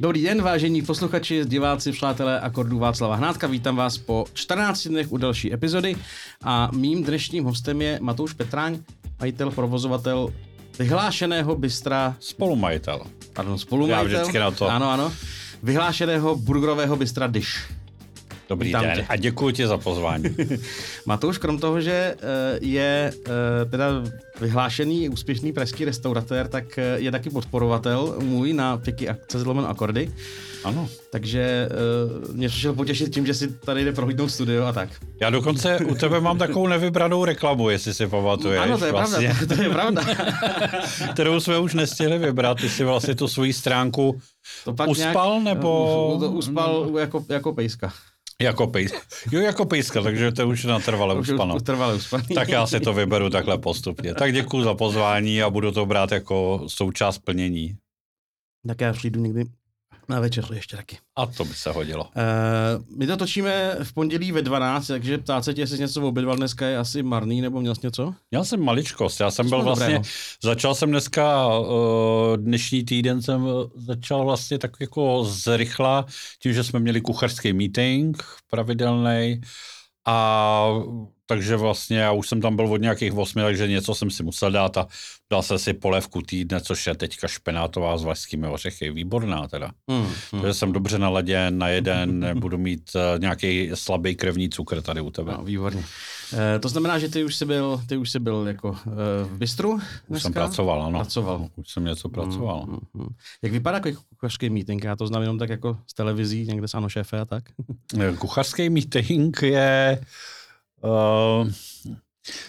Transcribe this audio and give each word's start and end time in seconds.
Dobrý 0.00 0.22
den, 0.22 0.42
vážení 0.42 0.82
posluchači, 0.82 1.44
diváci, 1.44 1.92
přátelé 1.92 2.40
akordu 2.40 2.78
Václava 2.78 3.16
Hnátka. 3.16 3.46
Vítám 3.46 3.76
vás 3.76 3.98
po 3.98 4.24
14 4.32 4.88
dnech 4.88 5.12
u 5.12 5.16
další 5.16 5.52
epizody 5.52 5.96
a 6.44 6.70
mým 6.74 7.04
dnešním 7.04 7.44
hostem 7.44 7.82
je 7.82 7.98
Matouš 8.02 8.32
Petráň, 8.32 8.78
majitel, 9.20 9.50
provozovatel 9.50 10.28
vyhlášeného 10.78 11.56
bystra... 11.56 12.16
Spolumajitel. 12.20 13.00
Pardon, 13.32 13.58
spolumajitel. 13.58 14.10
Já 14.10 14.18
vždycky 14.18 14.38
na 14.38 14.50
to. 14.50 14.68
Ano, 14.68 14.90
ano. 14.90 15.12
Vyhlášeného 15.62 16.36
burgerového 16.36 16.96
bystra 16.96 17.26
Dish. 17.26 17.72
Dobrý 18.48 18.68
Vítám 18.68 18.82
den 18.82 18.96
tě. 18.96 19.06
a 19.08 19.16
děkuji 19.16 19.50
ti 19.50 19.66
za 19.66 19.78
pozvání. 19.78 20.24
Matouš, 21.06 21.38
krom 21.38 21.58
toho, 21.58 21.80
že 21.80 21.92
eh, 21.92 22.58
je 22.60 23.12
eh, 23.26 23.64
teda 23.64 23.86
vyhlášený 24.40 25.08
úspěšný 25.08 25.52
pražský 25.52 25.84
restauratér, 25.84 26.48
tak 26.48 26.78
eh, 26.78 26.96
je 26.98 27.10
taky 27.10 27.30
podporovatel 27.30 28.16
můj 28.22 28.52
na 28.52 28.76
Piky 28.76 29.08
akce 29.08 29.38
zlomen 29.38 29.66
akordy. 29.68 30.10
ano. 30.64 30.88
Takže 31.10 31.68
mě 32.32 32.48
přišel 32.48 32.72
potěšit 32.72 33.14
tím, 33.14 33.26
že 33.26 33.34
si 33.34 33.48
tady 33.48 33.84
jde 33.84 33.92
prohlídnout 33.92 34.30
studio 34.30 34.64
a 34.64 34.72
tak. 34.72 34.88
Já 35.20 35.30
dokonce 35.30 35.78
u 35.78 35.94
tebe 35.94 36.20
mám 36.20 36.38
takovou 36.38 36.66
nevybranou 36.66 37.24
reklamu, 37.24 37.70
jestli 37.70 37.94
si 37.94 38.06
pamatuješ. 38.06 38.60
ano, 38.60 38.78
to 38.78 38.84
je 38.84 38.92
vlastně, 38.92 39.28
pravda, 39.28 39.56
to 39.56 39.62
je 39.62 39.68
pravda. 39.70 40.02
Kterou 41.12 41.40
jsme 41.40 41.58
už 41.58 41.74
nestihli 41.74 42.18
vybrat. 42.18 42.60
Ty 42.60 42.68
jsi 42.68 42.84
vlastně 42.84 43.14
tu 43.14 43.28
svoji 43.28 43.52
stránku 43.52 44.20
To 44.64 44.72
pak 44.72 44.88
uspal, 44.88 45.40
nějak, 45.42 45.56
nebo... 45.56 46.16
To 46.20 46.30
uspal 46.30 46.90
jako, 46.98 47.24
jako 47.28 47.52
pejska. 47.52 47.92
Jako 48.42 48.66
pejska. 48.66 48.98
Jo, 49.32 49.40
jako 49.40 49.64
pejska, 49.64 50.02
takže 50.02 50.32
to 50.32 50.48
už 50.48 50.64
natrvale 50.64 51.14
Už 51.14 51.28
uspano. 51.28 51.56
Utrvale 51.56 51.94
uspaný. 51.94 52.24
Tak 52.34 52.48
já 52.48 52.66
si 52.66 52.80
to 52.80 52.92
vyberu 52.92 53.30
takhle 53.30 53.58
postupně. 53.58 54.14
Tak 54.14 54.32
děkuji 54.32 54.62
za 54.62 54.74
pozvání 54.74 55.42
a 55.42 55.50
budu 55.50 55.72
to 55.72 55.86
brát 55.86 56.12
jako 56.12 56.64
součást 56.66 57.18
plnění. 57.18 57.76
Tak 58.68 58.80
já 58.80 58.92
přijdu 58.92 59.20
někdy 59.20 59.44
na 60.08 60.20
večeři 60.20 60.54
ještě 60.54 60.76
taky. 60.76 60.98
A 61.16 61.26
to 61.26 61.44
by 61.44 61.54
se 61.54 61.70
hodilo. 61.70 62.04
Uh, 62.04 62.98
my 62.98 63.06
to 63.06 63.16
točíme 63.16 63.76
v 63.82 63.92
pondělí 63.94 64.32
ve 64.32 64.42
12, 64.42 64.86
takže 64.86 65.18
ptát 65.18 65.44
se 65.44 65.54
tě, 65.54 65.60
jestli 65.60 65.76
jsi 65.76 65.82
něco 65.82 66.02
obědval 66.02 66.36
dneska 66.36 66.66
je 66.66 66.78
asi 66.78 67.02
marný, 67.02 67.40
nebo 67.40 67.60
měl 67.60 67.74
jsi 67.74 67.80
něco? 67.84 68.14
Já 68.32 68.44
jsem 68.44 68.60
maličkost, 68.60 69.20
já 69.20 69.30
jsem 69.30 69.48
byl 69.48 69.62
vlastně, 69.62 69.86
dobrého. 69.86 70.04
začal 70.42 70.74
jsem 70.74 70.90
dneska, 70.90 71.58
uh, 71.58 71.66
dnešní 72.36 72.84
týden 72.84 73.22
jsem 73.22 73.46
eh, 73.46 73.80
začal 73.80 74.24
vlastně 74.24 74.58
tak 74.58 74.70
jako 74.80 75.24
zrychla, 75.24 76.06
tím, 76.42 76.52
že 76.52 76.64
jsme 76.64 76.80
měli 76.80 77.00
kuchařský 77.00 77.52
meeting 77.52 78.22
pravidelný 78.50 79.40
a 80.06 80.68
takže 81.26 81.56
vlastně 81.56 81.98
já 81.98 82.12
už 82.12 82.28
jsem 82.28 82.40
tam 82.40 82.56
byl 82.56 82.72
od 82.72 82.80
nějakých 82.80 83.14
8, 83.14 83.42
takže 83.42 83.68
něco 83.68 83.94
jsem 83.94 84.10
si 84.10 84.22
musel 84.22 84.50
dát 84.50 84.76
a 84.76 84.86
dal 85.30 85.42
jsem 85.42 85.58
si 85.58 85.72
polévku 85.72 86.22
týdne, 86.22 86.60
což 86.60 86.86
je 86.86 86.94
teďka 86.94 87.28
špenátová 87.28 87.98
s 87.98 88.04
vašskými 88.04 88.48
ořechy, 88.48 88.90
výborná 88.90 89.48
teda. 89.48 89.70
Hmm, 89.90 90.06
hmm. 90.32 90.42
Takže 90.42 90.54
jsem 90.54 90.72
dobře 90.72 90.98
naladěn 90.98 91.58
na 91.58 91.68
jeden, 91.68 92.38
budu 92.40 92.58
mít 92.58 92.90
uh, 92.94 93.20
nějaký 93.20 93.70
slabý 93.74 94.16
krevní 94.16 94.50
cukr 94.50 94.82
tady 94.82 95.00
u 95.00 95.10
tebe. 95.10 95.32
No, 95.38 95.44
výborně. 95.44 95.80
Uh, 96.32 96.38
to 96.60 96.68
znamená, 96.68 96.98
že 96.98 97.08
ty 97.08 97.24
už 97.24 97.34
jsi 97.34 97.44
byl, 97.44 97.82
ty 97.86 97.96
už 97.96 98.10
jsi 98.10 98.18
byl 98.18 98.44
jako 98.46 98.68
uh, 98.68 98.76
v 99.22 99.38
bistru 99.38 99.72
Už 99.72 99.82
dneska? 100.08 100.22
jsem 100.22 100.32
pracoval, 100.32 100.82
ano. 100.82 100.98
Pracoval. 100.98 101.48
Už 101.56 101.70
jsem 101.70 101.84
něco 101.84 102.08
pracoval. 102.08 102.66
Mm, 102.66 102.72
mm, 102.72 103.02
mm. 103.02 103.08
Jak 103.42 103.52
vypadá 103.52 103.80
jako 103.84 104.02
kuchařský 104.08 104.50
meeting? 104.50 104.84
Já 104.84 104.96
to 104.96 105.06
znám 105.06 105.22
jenom 105.22 105.38
tak 105.38 105.50
jako 105.50 105.78
z 105.86 105.94
televizí, 105.94 106.46
někde 106.46 106.68
s 106.68 106.74
Ano 106.74 106.88
šéfe 106.88 107.20
a 107.20 107.24
tak. 107.24 107.44
Kuchařský 108.18 108.70
meeting 108.70 109.42
je... 109.42 110.00
Uh, 110.86 111.50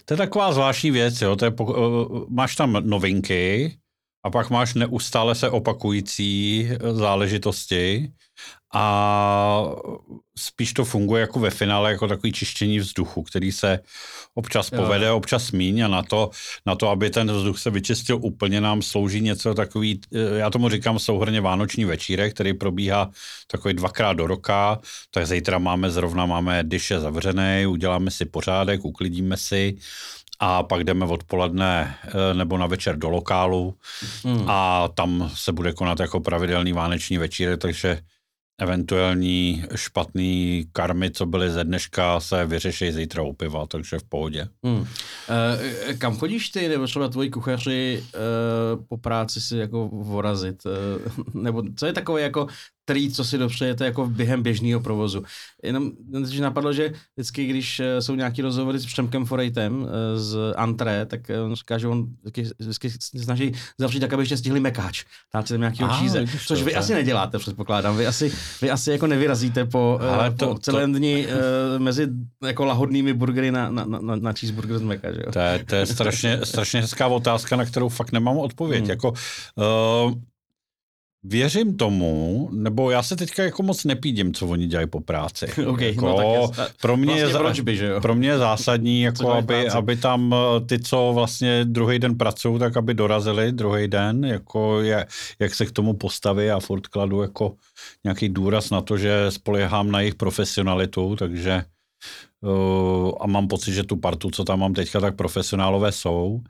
to 0.06 0.14
je 0.14 0.18
taková 0.18 0.54
zvláštní 0.54 0.92
věc, 0.92 1.22
jo. 1.22 1.36
To 1.36 1.46
je, 1.46 1.52
uh, 1.60 2.26
máš 2.30 2.56
tam 2.56 2.74
novinky 2.74 3.78
a 4.28 4.30
pak 4.30 4.50
máš 4.50 4.73
neustále 4.73 5.36
se 5.36 5.50
opakující 5.50 6.69
záležitosti 6.94 8.12
a 8.74 9.66
spíš 10.38 10.74
to 10.74 10.85
funguje 10.85 11.22
jako 11.22 11.40
ve 11.40 11.50
finále 11.50 11.91
jako 11.91 12.07
takový 12.07 12.34
čištění 12.34 12.79
vzduchu, 12.79 13.24
který 13.24 13.52
se 13.52 13.79
občas 14.35 14.72
Jo. 14.72 14.81
povede, 14.81 15.12
občas 15.12 15.52
míň 15.52 15.81
a 15.81 15.88
na 15.88 16.03
to, 16.03 16.29
na 16.66 16.75
to, 16.75 16.90
aby 16.90 17.09
ten 17.09 17.31
vzduch 17.31 17.59
se 17.59 17.69
vyčistil 17.69 18.19
úplně, 18.22 18.62
nám 18.62 18.81
slouží 18.81 19.22
něco 19.22 19.53
takový, 19.53 20.02
eh, 20.13 20.38
já 20.38 20.50
tomu 20.50 20.69
říkám 20.69 21.00
souhrně 21.00 21.41
Vánoční 21.41 21.85
večírek, 21.85 22.34
který 22.34 22.53
probíhá 22.53 23.09
takový 23.47 23.73
dvakrát 23.73 24.13
do 24.13 24.28
roka, 24.28 24.79
tak 25.12 25.28
zítra 25.28 25.57
máme 25.57 25.90
zrovna, 25.90 26.25
máme 26.25 26.63
dyše 26.63 27.00
zavřený, 27.00 27.66
uděláme 27.66 28.12
si 28.12 28.25
pořádek, 28.25 28.85
uklidíme 28.85 29.38
si 29.38 29.78
a 30.40 30.64
pak 30.64 30.84
jdeme 30.84 31.06
odpoledne 31.06 31.96
eh, 32.03 32.34
nebo 32.34 32.58
na 32.58 32.66
večer 32.66 32.98
do 32.98 33.09
lokálu 33.09 33.75
Mm. 34.24 34.44
a 34.48 34.88
tam 34.88 35.31
se 35.34 35.52
bude 35.52 35.74
konat 35.74 36.00
jako 36.00 36.20
pravidelný 36.20 36.74
vánoční 36.74 37.18
večírek, 37.18 37.59
takže 37.59 38.00
eventuální 38.62 39.64
špatný 39.76 40.66
karmy, 40.72 41.12
co 41.12 41.26
byly 41.26 41.50
ze 41.50 41.64
dneška, 41.64 42.20
se 42.20 42.46
vyřeší 42.46 42.92
zítra 42.92 43.24
u 43.24 43.34
piva, 43.34 43.66
takže 43.66 44.00
v 44.00 44.03
pohodě. 44.03 44.47
Hmm. 44.64 44.80
Uh, 44.80 44.88
kam 45.97 46.18
chodíš 46.18 46.50
ty, 46.50 46.70
nebo 46.70 46.86
třeba 46.88 47.08
tvoji 47.08 47.30
kuchaři 47.30 48.03
uh, 48.14 48.86
po 48.86 48.97
práci 48.97 49.42
si 49.42 49.58
jako 49.58 49.88
vorazit? 49.88 50.64
Uh, 50.66 51.24
nebo 51.44 51.64
co 51.76 51.86
je 51.86 51.94
takové 51.94 52.22
jako 52.22 52.47
trý, 52.88 53.12
co 53.12 53.24
si 53.25 53.38
dopřejete 53.38 53.86
jako 53.86 54.08
během 54.08 54.44
běžného 54.44 54.80
provozu? 54.80 55.24
Jenom 55.64 55.92
že 56.30 56.42
napadlo, 56.42 56.74
že 56.74 56.94
vždycky, 57.16 57.46
když 57.46 57.80
eh, 57.80 58.02
jsou 58.02 58.16
nějaký 58.16 58.42
rozhovory 58.42 58.80
s 58.80 58.86
Přemkem 58.86 59.25
Forejtem 59.25 59.88
eh, 59.88 60.20
z 60.20 60.38
Antré, 60.56 61.06
tak 61.06 61.30
eh, 61.30 61.42
on 61.42 61.56
říká, 61.56 61.78
že 61.78 61.88
on 61.88 62.08
vždycky, 62.24 62.50
vždycky 62.59 62.90
snaží 63.24 63.52
zavřít 63.78 64.00
tak, 64.00 64.14
aby 64.14 64.22
ještě 64.22 64.38
stihli 64.38 64.59
mekáč. 64.59 65.03
Dát 65.34 65.47
si 65.47 65.53
tam 65.53 65.62
nějakého 65.62 65.90
Aha, 65.90 66.02
číze. 66.02 66.26
Což 66.28 66.47
to, 66.47 66.56
vy 66.56 66.62
to 66.64 66.70
je- 66.70 66.76
asi 66.76 66.94
neděláte, 66.94 67.40
předpokládám. 67.40 67.97
Vy 67.97 68.08
asi, 68.08 68.31
vy 68.62 68.72
asi 68.72 68.92
jako 68.92 69.08
nevyrazíte 69.08 69.66
po, 69.66 70.00
Ale 70.02 70.31
to- 70.31 70.38
to, 70.38 70.53
po 70.53 70.59
celém 70.59 70.94
dni 70.94 71.28
uh, 71.28 71.34
mezi 71.84 72.08
jako 72.46 72.66
lahodnými 72.66 73.14
burgery 73.14 73.52
na, 73.52 73.70
na, 73.70 73.86
na, 73.86 74.16
na 74.16 74.34
cheeseburger 74.34 74.78
z 74.78 74.81
meka, 74.81 75.12
že 75.12 75.22
jo? 75.26 75.31
To 75.31 75.40
je, 75.40 75.66
to 75.66 75.76
je 75.76 75.86
strašně, 75.86 76.40
strašně 76.44 76.81
hezká 76.81 77.08
otázka, 77.08 77.56
na 77.56 77.66
kterou 77.66 77.90
fakt 77.90 78.12
nemám 78.12 78.38
odpověď. 78.38 78.81
Hmm. 78.81 78.90
Jako, 78.90 79.14
uh, 79.56 80.14
věřím 81.28 81.78
tomu, 81.78 82.50
nebo 82.52 82.92
já 82.92 83.04
se 83.04 83.16
teďka 83.16 83.44
jako 83.44 83.64
moc 83.64 83.86
nepídím, 83.86 84.34
co 84.34 84.48
oni 84.48 84.68
dělají 84.68 84.88
po 84.88 85.02
práci. 85.02 85.48
OK, 85.68 85.82
jako, 85.82 86.06
no 86.08 86.16
tak 86.16 86.26
je- 86.60 86.68
pro 86.82 86.98
mě 86.98 87.16
je 87.16 87.24
Vlastně 87.26 87.40
proč 87.40 87.60
by, 87.60 87.78
že 87.78 87.86
jo? 87.86 88.02
Pro 88.02 88.16
mě 88.16 88.30
je 88.30 88.38
zásadní, 88.38 89.02
jako 89.08 89.32
aby, 89.32 89.70
aby 89.70 89.96
tam 89.96 90.36
eh, 90.36 90.66
ty, 90.66 90.80
co 90.80 91.12
vlastně 91.14 91.66
druhý 91.66 92.00
den 92.00 92.18
pracují, 92.18 92.60
tak 92.60 92.78
aby 92.78 92.94
dorazili 92.94 93.52
druhý 93.52 93.88
den, 93.88 94.26
jako 94.26 94.82
je, 94.82 95.06
jak 95.40 95.56
se 95.56 95.66
k 95.66 95.72
tomu 95.72 95.94
postaví 95.94 96.52
a 96.52 96.60
furt 96.60 96.88
kladu 96.88 97.22
jako 97.22 97.56
nějaký 98.04 98.30
důraz 98.30 98.70
na 98.70 98.82
to, 98.82 98.98
že 98.98 99.26
spolehám 99.30 99.92
na 99.92 100.00
jejich 100.00 100.16
profesionalitu, 100.16 101.16
takže 101.16 101.64
uh, 102.42 103.12
a 103.20 103.28
mám 103.28 103.48
pocit, 103.48 103.74
že 103.74 103.84
tu 103.84 103.96
partu, 103.96 104.32
co 104.32 104.44
tam 104.44 104.59
mám 104.59 104.74
teďka, 104.74 105.00
tak 105.00 105.16
profesionálové 105.16 105.92
jsou. 105.92 106.42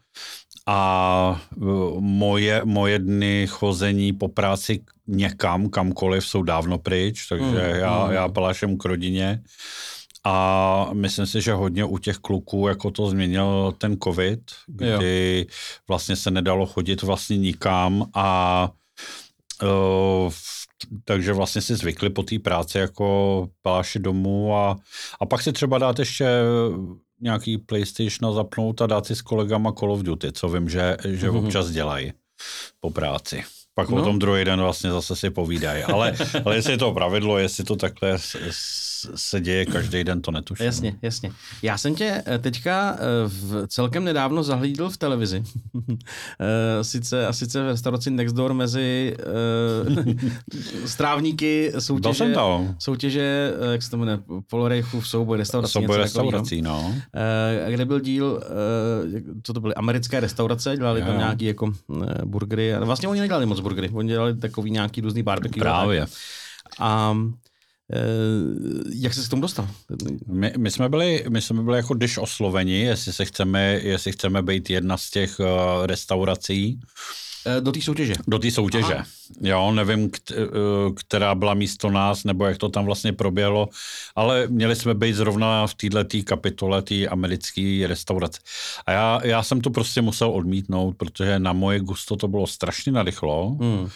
A 0.68 1.42
uh, 1.56 2.02
moje, 2.02 2.62
moje 2.66 3.00
dny 3.00 3.48
chození 3.50 4.14
po 4.14 4.28
práci 4.28 4.84
někam, 5.08 5.70
kamkoliv, 5.70 6.26
jsou 6.26 6.44
dávno 6.44 6.78
pryč, 6.78 7.28
takže 7.28 7.46
Mm, 7.46 7.80
já, 7.80 8.06
mm. 8.06 8.12
já 8.12 8.28
palášem 8.28 8.78
k 8.78 8.86
rodině. 8.86 9.42
A 10.24 10.90
myslím 10.94 11.26
si, 11.26 11.42
že 11.42 11.54
hodně 11.54 11.86
u 11.86 11.98
těch 11.98 12.18
kluků 12.18 12.68
jako 12.68 12.92
to 12.92 13.10
změnil 13.10 13.74
ten 13.78 13.98
covid, 14.04 14.40
kdy 14.68 15.48
vlastně 15.88 16.16
se 16.16 16.32
nedalo 16.32 16.66
chodit 16.66 17.02
vlastně 17.02 17.38
nikam 17.38 18.10
a 18.14 18.70
uh, 19.64 20.32
takže 21.06 21.34
vlastně 21.34 21.62
si 21.62 21.76
zvykli 21.76 22.10
po 22.10 22.24
té 22.24 22.40
práci 22.40 22.78
jako 22.78 23.48
paláši 23.62 24.00
domů 24.00 24.56
a, 24.56 24.76
a 25.20 25.26
pak 25.26 25.42
si 25.42 25.54
třeba 25.54 25.78
dát 25.78 26.00
ještě 26.00 26.30
nějaký 27.22 27.58
PlayStation 27.58 28.34
zapnout 28.36 28.82
a 28.82 28.88
dát 28.88 29.06
si 29.06 29.16
s 29.16 29.22
kolegama 29.22 29.72
Call 29.72 29.92
of 29.92 30.02
Duty, 30.02 30.32
co 30.32 30.50
vím, 30.50 30.70
že, 30.70 30.98
že 31.10 31.28
Mhm. 31.32 31.46
občas 31.46 31.70
dělají 31.70 32.14
po 32.80 32.92
práci. 32.92 33.44
Pak 33.76 33.90
No. 33.90 33.98
o 33.98 34.02
tom 34.06 34.20
druhý 34.20 34.46
den 34.46 34.60
vlastně 34.62 34.92
zase 34.92 35.16
si 35.16 35.30
povídají. 35.30 35.84
Ale, 35.84 36.16
ale 36.46 36.56
jestli 36.56 36.72
je 36.74 36.78
to 36.78 36.92
pravidlo, 36.94 37.38
jestli 37.38 37.64
to 37.64 37.76
takhle 37.76 38.20
s- 38.20 38.36
s- 38.52 38.97
se 39.16 39.42
děje 39.42 39.66
každý 39.66 40.04
den, 40.04 40.22
to 40.22 40.32
netuším. 40.32 40.66
Jasně, 40.66 40.96
jasně. 41.02 41.32
Já 41.62 41.78
jsem 41.78 41.96
tě 41.96 42.24
eh, 42.26 42.38
teďka 42.40 42.96
eh, 42.96 43.00
v 43.28 43.68
celkem 43.68 44.04
nedávno 44.04 44.44
zahlídl 44.44 44.90
v 44.90 44.98
televizi. 44.98 45.44
Eh, 46.40 46.84
sice, 46.84 47.28
a 47.28 47.34
sice 47.34 47.64
v 47.64 47.68
restauraci 47.68 48.12
Next 48.12 48.36
Door 48.36 48.54
mezi 48.54 49.16
strávníky 50.86 51.74
soutěže, 51.80 52.14
jsem 52.18 52.34
to. 52.34 52.68
soutěže, 52.80 53.54
jak 53.72 53.84
se 53.84 53.92
to 53.92 53.98
jmenuje, 53.98 54.20
Polorejchův 54.50 55.08
souboj 55.08 55.38
restaurací. 55.38 55.74
Souboj 55.74 55.98
restaurací, 55.98 56.62
no. 56.62 56.96
Kde 57.70 57.86
byl 57.86 58.00
díl, 58.00 58.42
co 59.44 59.54
to 59.54 59.62
byly, 59.62 59.76
americké 59.76 60.20
restaurace, 60.20 60.78
dělali 60.78 61.02
tam 61.02 61.18
nějaký 61.18 61.46
jako 61.46 61.74
burgery. 62.26 62.74
Vlastně 62.80 63.08
oni 63.08 63.20
nedělali 63.20 63.46
moc 63.46 63.60
burgery, 63.60 63.90
oni 63.94 64.10
dělali 64.10 64.36
takový 64.36 64.72
nějaký 64.72 65.02
různý 65.02 65.24
barbecue. 65.24 65.62
Právě. 65.62 66.08
A 66.80 67.18
jak 68.94 69.14
jsi 69.14 69.22
se 69.22 69.28
k 69.28 69.30
tomu 69.30 69.42
dostal? 69.42 69.70
My, 70.28 70.54
my, 70.58 70.72
jsme 70.72 70.90
byli, 70.90 71.26
my 71.30 71.42
jsme 71.42 71.64
byli 71.64 71.78
jako 71.78 71.94
když 71.94 72.18
osloveni, 72.18 72.80
jestli, 72.80 73.14
se 73.14 73.26
chceme, 73.26 73.80
jestli 73.84 74.12
chceme 74.12 74.42
být 74.42 74.70
jedna 74.70 74.98
z 74.98 75.10
těch 75.10 75.40
uh, 75.40 75.46
restaurací. 75.86 76.80
Eh, 77.48 77.62
do 77.62 77.72
té 77.72 77.82
soutěže. 77.82 78.14
Do 78.28 78.40
té 78.40 78.52
soutěže. 78.52 78.94
Aha. 78.94 79.06
Jo, 79.42 79.72
nevím, 79.72 80.12
eh, 80.32 80.36
která 80.96 81.36
byla 81.36 81.54
místo 81.54 81.90
nás, 81.90 82.24
nebo 82.24 82.46
jak 82.46 82.58
to 82.58 82.70
tam 82.70 82.86
vlastně 82.86 83.14
proběhlo, 83.14 83.70
ale 84.16 84.48
měli 84.48 84.76
jsme 84.76 84.94
být 84.94 85.14
zrovna 85.14 85.68
v 85.68 85.74
této 85.74 86.18
kapitole 86.24 86.82
té 86.82 87.08
americké 87.08 87.84
restaurace. 87.88 88.40
A 88.86 88.92
já, 88.92 89.22
já 89.24 89.44
jsem 89.44 89.62
to 89.62 89.70
prostě 89.70 90.02
musel 90.02 90.30
odmítnout, 90.30 90.98
protože 90.98 91.40
na 91.40 91.54
moje 91.54 91.80
gusto 91.80 92.16
to 92.16 92.28
bylo 92.28 92.48
strašně 92.48 92.92
narychlo. 92.92 93.58
Hmm. 93.62 93.90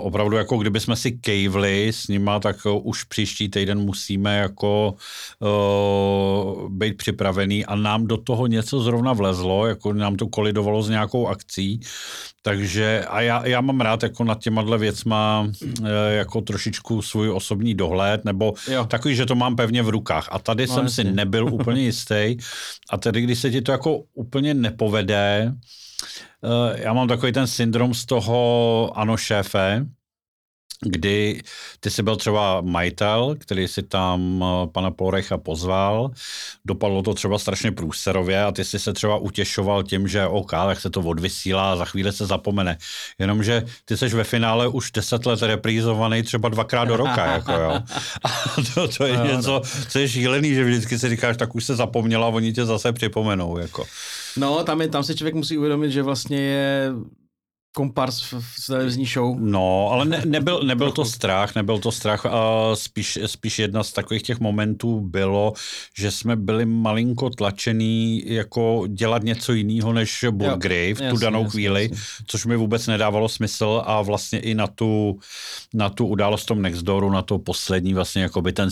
Opravdu 0.00 0.36
jako 0.36 0.58
kdyby 0.58 0.80
jsme 0.80 0.96
si 0.96 1.12
kejvli 1.12 1.88
s 1.88 2.08
nima, 2.08 2.40
tak 2.40 2.56
už 2.82 3.04
příští 3.04 3.48
týden 3.48 3.78
musíme 3.78 4.36
jako 4.36 4.94
uh, 5.38 6.68
být 6.70 6.96
připravený 6.96 7.64
a 7.64 7.76
nám 7.76 8.06
do 8.06 8.16
toho 8.16 8.46
něco 8.46 8.80
zrovna 8.80 9.12
vlezlo, 9.12 9.66
jako 9.66 9.92
nám 9.92 10.16
to 10.16 10.26
kolidovalo 10.26 10.82
s 10.82 10.88
nějakou 10.88 11.26
akcí, 11.26 11.80
takže 12.42 13.04
a 13.08 13.20
já, 13.20 13.46
já 13.46 13.60
mám 13.60 13.80
rád 13.80 14.02
jako 14.02 14.24
nad 14.24 14.40
těma 14.40 14.76
věcma 14.76 15.48
uh, 15.80 15.88
jako 16.10 16.40
trošičku 16.40 17.02
svůj 17.02 17.30
osobní 17.30 17.74
dohled, 17.74 18.24
nebo 18.24 18.54
jo. 18.70 18.84
takový, 18.84 19.16
že 19.16 19.26
to 19.26 19.34
mám 19.34 19.56
pevně 19.56 19.82
v 19.82 19.88
rukách. 19.88 20.28
A 20.32 20.38
tady 20.38 20.66
no, 20.66 20.74
jsem 20.74 20.84
jasně. 20.84 21.04
si 21.04 21.12
nebyl 21.12 21.54
úplně 21.54 21.82
jistý. 21.90 22.36
A 22.90 22.96
tedy, 22.98 23.20
když 23.20 23.38
se 23.38 23.50
ti 23.50 23.62
to 23.62 23.72
jako 23.72 24.02
úplně 24.14 24.54
nepovede, 24.54 25.52
Eh, 25.52 25.85
já 26.74 26.92
mám 26.92 27.08
takový 27.08 27.32
ten 27.32 27.46
syndrom 27.46 27.94
z 27.94 28.06
toho 28.06 28.90
ano 28.94 29.16
šéfe, 29.16 29.86
kdy 30.82 31.42
ty 31.80 31.90
jsi 31.90 32.02
byl 32.02 32.16
třeba 32.16 32.60
majitel, 32.60 33.36
který 33.38 33.68
si 33.68 33.82
tam 33.82 34.44
eh, 34.44 34.66
pana 34.66 34.90
Porecha 34.90 35.38
pozval, 35.38 36.10
dopadlo 36.64 37.02
to 37.02 37.14
třeba 37.14 37.38
strašně 37.38 37.72
průserově 37.72 38.44
a 38.44 38.52
ty 38.52 38.64
si 38.64 38.78
se 38.78 38.92
třeba 38.92 39.16
utěšoval 39.16 39.82
tím, 39.82 40.08
že 40.08 40.26
OK, 40.26 40.50
tak 40.50 40.80
se 40.80 40.90
to 40.90 41.00
odvysílá 41.00 41.72
a 41.72 41.76
za 41.76 41.84
chvíli 41.84 42.12
se 42.12 42.26
zapomene. 42.26 42.78
Jenomže 43.18 43.64
ty 43.84 43.96
jsi 43.96 44.08
ve 44.08 44.24
finále 44.24 44.68
už 44.68 44.92
deset 44.92 45.26
let 45.26 45.42
reprízovaný 45.42 46.22
třeba 46.22 46.48
dvakrát 46.48 46.84
do 46.84 46.96
roka, 46.96 47.26
jako 47.26 47.52
jo. 47.52 47.80
A 48.24 48.28
to, 48.74 48.88
to 48.88 49.06
je 49.06 49.16
no, 49.18 49.24
něco, 49.24 49.52
no. 49.52 49.60
co 49.88 49.98
je 49.98 50.08
šílený, 50.08 50.54
že 50.54 50.64
vždycky 50.64 50.98
si 50.98 51.08
říkáš, 51.08 51.36
tak 51.36 51.54
už 51.54 51.64
se 51.64 51.76
zapomněla, 51.76 52.26
oni 52.26 52.52
tě 52.52 52.64
zase 52.64 52.92
připomenou, 52.92 53.58
jako. 53.58 53.84
No, 54.36 54.64
tam, 54.64 54.80
je, 54.80 54.88
tam 54.88 55.04
se 55.04 55.14
člověk 55.14 55.34
musí 55.34 55.58
uvědomit, 55.58 55.90
že 55.90 56.02
vlastně 56.02 56.40
je 56.40 56.92
kompars 57.76 58.20
v, 58.20 58.34
v 58.40 58.66
televizní 58.66 59.06
show. 59.06 59.36
No, 59.38 59.88
ale 59.92 60.04
ne, 60.04 60.22
nebyl, 60.26 60.60
nebyl 60.64 60.92
to 60.92 61.04
strach, 61.04 61.54
nebyl 61.54 61.78
to 61.78 61.92
strach 61.92 62.26
a 62.26 62.70
spíš, 62.74 63.18
spíš 63.26 63.58
jedna 63.58 63.84
z 63.84 63.92
takových 63.92 64.22
těch 64.22 64.40
momentů 64.40 65.00
bylo, 65.00 65.52
že 65.98 66.10
jsme 66.10 66.36
byli 66.36 66.66
malinko 66.66 67.30
tlačený 67.30 68.22
jako 68.26 68.84
dělat 68.88 69.22
něco 69.22 69.52
jiného 69.52 69.92
než 69.92 70.24
Burgrave 70.30 70.94
v 70.94 70.98
tu 70.98 71.04
jasný, 71.04 71.20
danou 71.20 71.42
jasný, 71.42 71.50
chvíli, 71.50 71.82
jasný. 71.82 72.24
což 72.26 72.46
mi 72.46 72.56
vůbec 72.56 72.86
nedávalo 72.86 73.28
smysl 73.28 73.82
a 73.84 74.02
vlastně 74.02 74.38
i 74.38 74.54
na 74.54 74.66
tu, 74.66 75.18
na 75.74 75.90
tu 75.90 76.06
událost 76.06 76.44
tom 76.44 76.62
Nextdooru, 76.62 77.10
na 77.10 77.22
to 77.22 77.38
poslední 77.38 77.94
vlastně 77.94 78.22
jako 78.22 78.42
by 78.42 78.52
ten, 78.52 78.68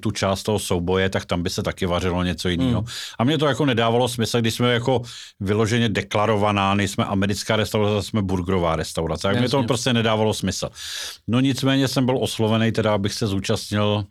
tu 0.00 0.10
část 0.10 0.42
toho 0.42 0.58
souboje, 0.58 1.10
tak 1.10 1.24
tam 1.24 1.42
by 1.42 1.50
se 1.50 1.62
taky 1.62 1.86
vařilo 1.86 2.22
něco 2.22 2.48
jiného. 2.48 2.80
Hmm. 2.80 2.88
A 3.18 3.24
mě 3.24 3.38
to 3.38 3.46
jako 3.46 3.66
nedávalo 3.66 4.08
smysl, 4.08 4.40
když 4.40 4.54
jsme 4.54 4.72
jako 4.72 5.02
vyloženě 5.40 5.88
deklarovaná, 5.88 6.74
nejsme 6.74 7.04
americká 7.04 7.56
restaurace, 7.56 8.06
jsme 8.06 8.22
Burgrave 8.22 8.43
burgerová 8.44 8.76
restaurace. 8.76 9.28
Tak 9.28 9.38
mě 9.38 9.48
to 9.48 9.62
prostě 9.62 9.92
nedávalo 9.92 10.34
smysl. 10.34 10.68
No 11.28 11.40
nicméně 11.40 11.88
jsem 11.88 12.06
byl 12.06 12.18
oslovený, 12.20 12.72
teda 12.72 12.94
abych 12.94 13.12
se 13.12 13.26
zúčastnil 13.26 14.04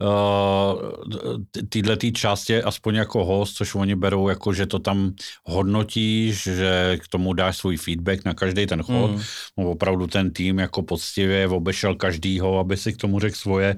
uh, 0.00 0.80
týhle 1.68 1.96
tý 1.96 2.12
části 2.12 2.62
aspoň 2.62 2.94
jako 2.94 3.24
host, 3.24 3.56
což 3.56 3.74
oni 3.74 3.94
berou 3.94 4.28
jako, 4.28 4.52
že 4.52 4.66
to 4.66 4.78
tam 4.78 5.12
hodnotíš, 5.44 6.42
že 6.42 6.98
k 7.02 7.08
tomu 7.08 7.32
dáš 7.32 7.56
svůj 7.56 7.76
feedback 7.76 8.24
na 8.24 8.34
každý 8.34 8.66
ten 8.66 8.82
chod. 8.82 9.10
Mm. 9.10 9.66
Opravdu 9.66 10.06
ten 10.06 10.30
tým 10.30 10.58
jako 10.58 10.82
poctivě 10.82 11.48
obešel 11.48 11.94
každýho, 11.94 12.58
aby 12.58 12.76
si 12.76 12.92
k 12.92 12.96
tomu 12.96 13.20
řekl 13.20 13.36
svoje. 13.36 13.76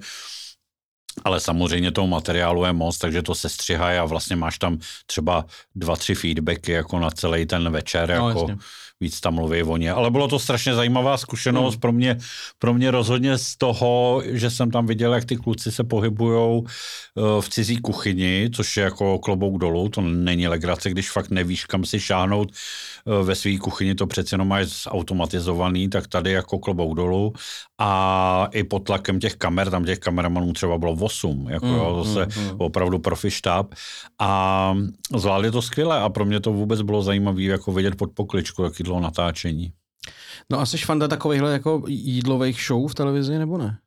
Ale 1.25 1.41
samozřejmě 1.41 1.91
toho 1.91 2.07
materiálu 2.07 2.65
je 2.65 2.73
moc, 2.73 2.99
takže 2.99 3.23
to 3.23 3.35
se 3.35 3.49
střihá 3.49 4.03
a 4.03 4.05
vlastně 4.05 4.37
máš 4.37 4.59
tam 4.59 4.79
třeba 5.07 5.45
dva, 5.75 5.97
tři 5.97 6.15
feedbacky 6.15 6.73
jako 6.73 6.99
na 6.99 7.11
celý 7.11 7.47
ten 7.47 7.71
večer. 7.73 8.09
No, 8.19 8.29
jako, 8.29 8.41
jasně 8.41 8.57
víc 9.01 9.21
tam 9.21 9.35
mluví 9.35 9.63
o 9.63 9.77
ně. 9.77 9.93
Ale 9.93 10.11
bylo 10.11 10.29
to 10.29 10.39
strašně 10.39 10.75
zajímavá 10.75 11.17
zkušenost 11.17 11.75
hmm. 11.75 11.81
pro, 11.81 11.93
mě, 11.93 12.19
pro 12.59 12.75
mě 12.75 12.91
rozhodně 12.91 13.39
z 13.39 13.57
toho, 13.57 14.23
že 14.25 14.51
jsem 14.51 14.71
tam 14.71 14.87
viděl, 14.87 15.15
jak 15.15 15.25
ty 15.25 15.37
kluci 15.37 15.73
se 15.73 15.85
pohybují 15.85 16.63
eh, 16.65 17.41
v 17.41 17.49
cizí 17.49 17.77
kuchyni, 17.81 18.51
což 18.53 18.77
je 18.77 18.85
jako 18.85 19.19
klobouk 19.19 19.59
dolů, 19.59 19.89
to 19.89 20.01
není 20.01 20.49
legrace, 20.49 20.91
když 20.91 21.11
fakt 21.11 21.31
nevíš, 21.31 21.65
kam 21.65 21.85
si 21.85 22.01
šáhnout 22.01 22.53
eh, 22.53 23.25
ve 23.25 23.35
své 23.35 23.57
kuchyni, 23.59 23.95
to 23.95 24.07
přece 24.07 24.35
jenom 24.35 24.49
máš 24.49 24.87
automatizovaný, 24.87 25.89
tak 25.89 26.09
tady 26.09 26.33
jako 26.33 26.59
klobouk 26.59 26.97
dolů 26.97 27.33
a 27.79 28.49
i 28.53 28.65
pod 28.65 28.79
tlakem 28.79 29.21
těch 29.21 29.37
kamer, 29.37 29.71
tam 29.71 29.85
těch 29.85 29.99
kameramanů 29.99 30.53
třeba 30.53 30.79
bylo 30.79 30.93
8, 30.93 31.47
jako 31.51 31.67
mm, 31.67 31.75
jo, 31.75 32.05
zase 32.05 32.41
mm, 32.41 32.45
mm. 32.45 32.51
opravdu 32.59 32.99
profi 32.99 33.31
štáb 33.31 33.75
a 34.19 34.75
zvládli 35.17 35.51
to 35.51 35.63
skvěle 35.63 36.01
a 36.01 36.09
pro 36.09 36.25
mě 36.25 36.41
to 36.41 36.53
vůbec 36.53 36.83
bylo 36.83 37.03
zajímavé 37.03 37.43
jako 37.43 37.73
vidět 37.73 37.95
pod 37.95 38.11
pokličku, 38.15 38.63
jaký 38.63 38.83
dlouho 38.91 39.03
natáčení. 39.03 39.73
No 40.51 40.61
a 40.61 40.67
jsi 40.67 40.79
fanda 40.79 41.09
takovýchhle 41.09 41.53
jako 41.53 41.83
jídlových 41.87 42.63
show 42.67 42.91
v 42.91 42.95
televizi, 42.95 43.39
nebo 43.39 43.59
ne? 43.59 43.79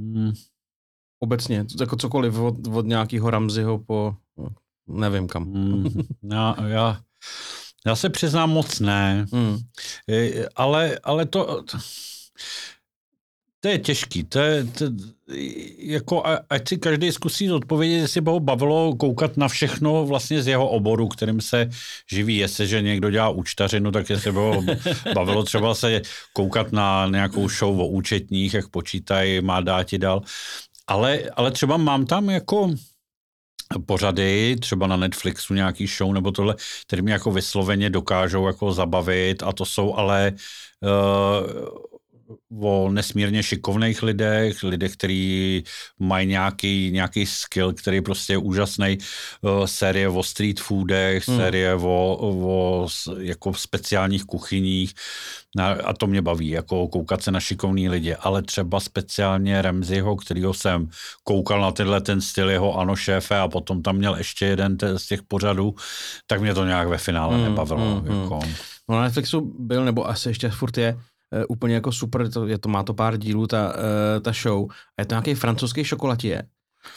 Hmm. 0.00 0.32
Obecně, 1.20 1.66
jako 1.80 1.96
cokoliv 1.96 2.38
od, 2.38 2.66
od 2.66 2.86
nějakého 2.86 3.30
Ramziho 3.30 3.78
po 3.78 4.16
no, 4.36 4.48
nevím 4.86 5.28
kam. 5.28 5.52
Hmm. 5.52 5.84
Já, 6.32 6.56
já, 6.66 7.00
já 7.86 7.96
se 7.96 8.10
přiznám 8.10 8.50
moc 8.50 8.80
ne, 8.80 9.26
hmm. 9.32 9.58
ale, 10.56 10.98
ale 11.02 11.26
to, 11.26 11.64
to 13.64 13.68
je 13.68 13.78
těžký, 13.78 14.24
to 14.24 14.38
je, 14.38 14.64
to, 14.64 14.84
jako 15.78 16.22
ať 16.50 16.68
si 16.68 16.76
každý 16.76 17.12
zkusí 17.12 17.52
odpovědět, 17.52 17.96
jestli 17.96 18.20
by 18.20 18.30
ho 18.30 18.40
bavilo 18.40 18.96
koukat 18.96 19.36
na 19.36 19.48
všechno 19.48 20.06
vlastně 20.06 20.42
z 20.42 20.46
jeho 20.46 20.68
oboru, 20.68 21.08
kterým 21.08 21.40
se 21.40 21.70
živí. 22.10 22.36
Jestli, 22.36 22.66
že 22.66 22.82
někdo 22.82 23.10
dělá 23.10 23.28
účtařinu, 23.28 23.90
tak 23.90 24.10
jestli 24.10 24.32
by 24.32 24.38
ho 24.38 24.64
bavilo 25.14 25.42
třeba 25.42 25.74
se 25.74 26.02
koukat 26.32 26.72
na 26.72 27.06
nějakou 27.06 27.48
show 27.48 27.80
o 27.80 27.88
účetních, 27.88 28.54
jak 28.54 28.68
počítají, 28.68 29.40
má 29.40 29.60
dáti 29.60 29.98
dal. 29.98 30.22
Ale, 30.86 31.22
ale 31.36 31.50
třeba 31.50 31.76
mám 31.76 32.06
tam 32.06 32.30
jako 32.30 32.70
pořady, 33.86 34.56
třeba 34.60 34.86
na 34.86 34.96
Netflixu 34.96 35.54
nějaký 35.54 35.86
show 35.86 36.12
nebo 36.12 36.32
tohle, 36.32 36.54
které 36.86 37.02
mě 37.02 37.12
jako 37.12 37.30
vysloveně 37.30 37.90
dokážou 37.90 38.46
jako 38.46 38.72
zabavit 38.72 39.42
a 39.42 39.52
to 39.52 39.64
jsou 39.64 39.94
ale 39.94 40.32
uh, 40.82 41.93
o 42.60 42.90
nesmírně 42.90 43.42
šikovných 43.42 44.02
lidech, 44.02 44.62
lidech, 44.62 44.92
kteří 44.92 45.64
mají 45.98 46.26
nějaký, 46.26 46.90
nějaký 46.92 47.26
skill, 47.26 47.72
který 47.72 48.00
prostě 48.00 48.32
je 48.32 48.38
úžasný. 48.38 48.98
Uh, 49.40 49.64
série 49.64 50.08
o 50.08 50.22
street 50.22 50.60
foodech, 50.60 51.28
hmm. 51.28 51.38
série 51.38 51.74
o, 51.74 52.18
o 52.20 52.88
jako 53.18 53.54
speciálních 53.54 54.24
kuchyních 54.24 54.94
a 55.84 55.92
to 55.92 56.06
mě 56.06 56.22
baví, 56.22 56.48
jako 56.48 56.88
koukat 56.88 57.22
se 57.22 57.30
na 57.30 57.40
šikovný 57.40 57.88
lidi, 57.88 58.14
ale 58.14 58.42
třeba 58.42 58.80
speciálně 58.80 59.62
Remziho, 59.62 60.16
kterýho 60.16 60.54
jsem 60.54 60.88
koukal 61.24 61.60
na 61.60 61.72
tenhle 61.72 62.00
ten 62.00 62.20
styl 62.20 62.50
jeho 62.50 62.78
ano 62.78 62.96
šéfe 62.96 63.38
a 63.38 63.48
potom 63.48 63.82
tam 63.82 63.96
měl 63.96 64.16
ještě 64.16 64.46
jeden 64.46 64.76
z 64.96 65.06
těch 65.06 65.22
pořadů, 65.22 65.74
tak 66.26 66.40
mě 66.40 66.54
to 66.54 66.64
nějak 66.64 66.88
ve 66.88 66.98
finále 66.98 67.34
hmm, 67.34 67.44
nebavilo. 67.44 68.00
Hmm, 68.00 68.22
jako. 68.22 68.40
No 68.88 68.96
na 68.96 69.02
Netflixu 69.02 69.54
byl, 69.58 69.84
nebo 69.84 70.08
asi 70.08 70.28
ještě 70.28 70.48
furt 70.48 70.78
je, 70.78 70.98
úplně 71.48 71.74
jako 71.74 71.92
super, 71.92 72.30
to, 72.30 72.46
je 72.46 72.58
to, 72.58 72.68
má 72.68 72.82
to 72.82 72.94
pár 72.94 73.16
dílů, 73.16 73.46
ta, 73.46 73.74
uh, 73.74 74.22
ta 74.22 74.32
show. 74.42 74.70
A 74.70 75.02
je 75.02 75.06
to 75.06 75.14
nějaký 75.14 75.34
francouzský 75.34 75.84
šokolatier, 75.84 76.44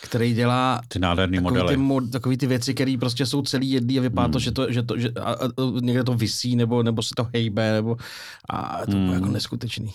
který 0.02 0.34
dělá 0.34 0.82
ty 0.88 1.00
nádherný 1.00 1.38
takový 1.38 1.54
modely. 1.54 1.76
Ty, 1.76 1.78
mo, 1.78 2.02
takový 2.02 2.38
ty 2.38 2.48
věci, 2.48 2.74
které 2.74 2.96
prostě 3.00 3.26
jsou 3.26 3.42
celý 3.42 3.72
jedný 3.72 4.00
a 4.00 4.02
vypadá 4.02 4.24
hmm. 4.24 4.34
to, 4.34 4.40
že 4.40 4.52
to, 4.52 4.72
že 4.72 4.84
to 4.84 5.00
že, 5.00 5.10
a, 5.10 5.32
a, 5.32 5.48
někde 5.82 6.04
to 6.04 6.14
visí, 6.14 6.56
nebo, 6.56 6.84
nebo 6.84 7.02
se 7.02 7.16
to 7.16 7.28
hejbe, 7.34 7.72
nebo 7.72 7.98
a 8.50 8.86
to 8.86 8.92
hmm. 8.92 9.14
jako 9.14 9.26
neskutečný. 9.26 9.94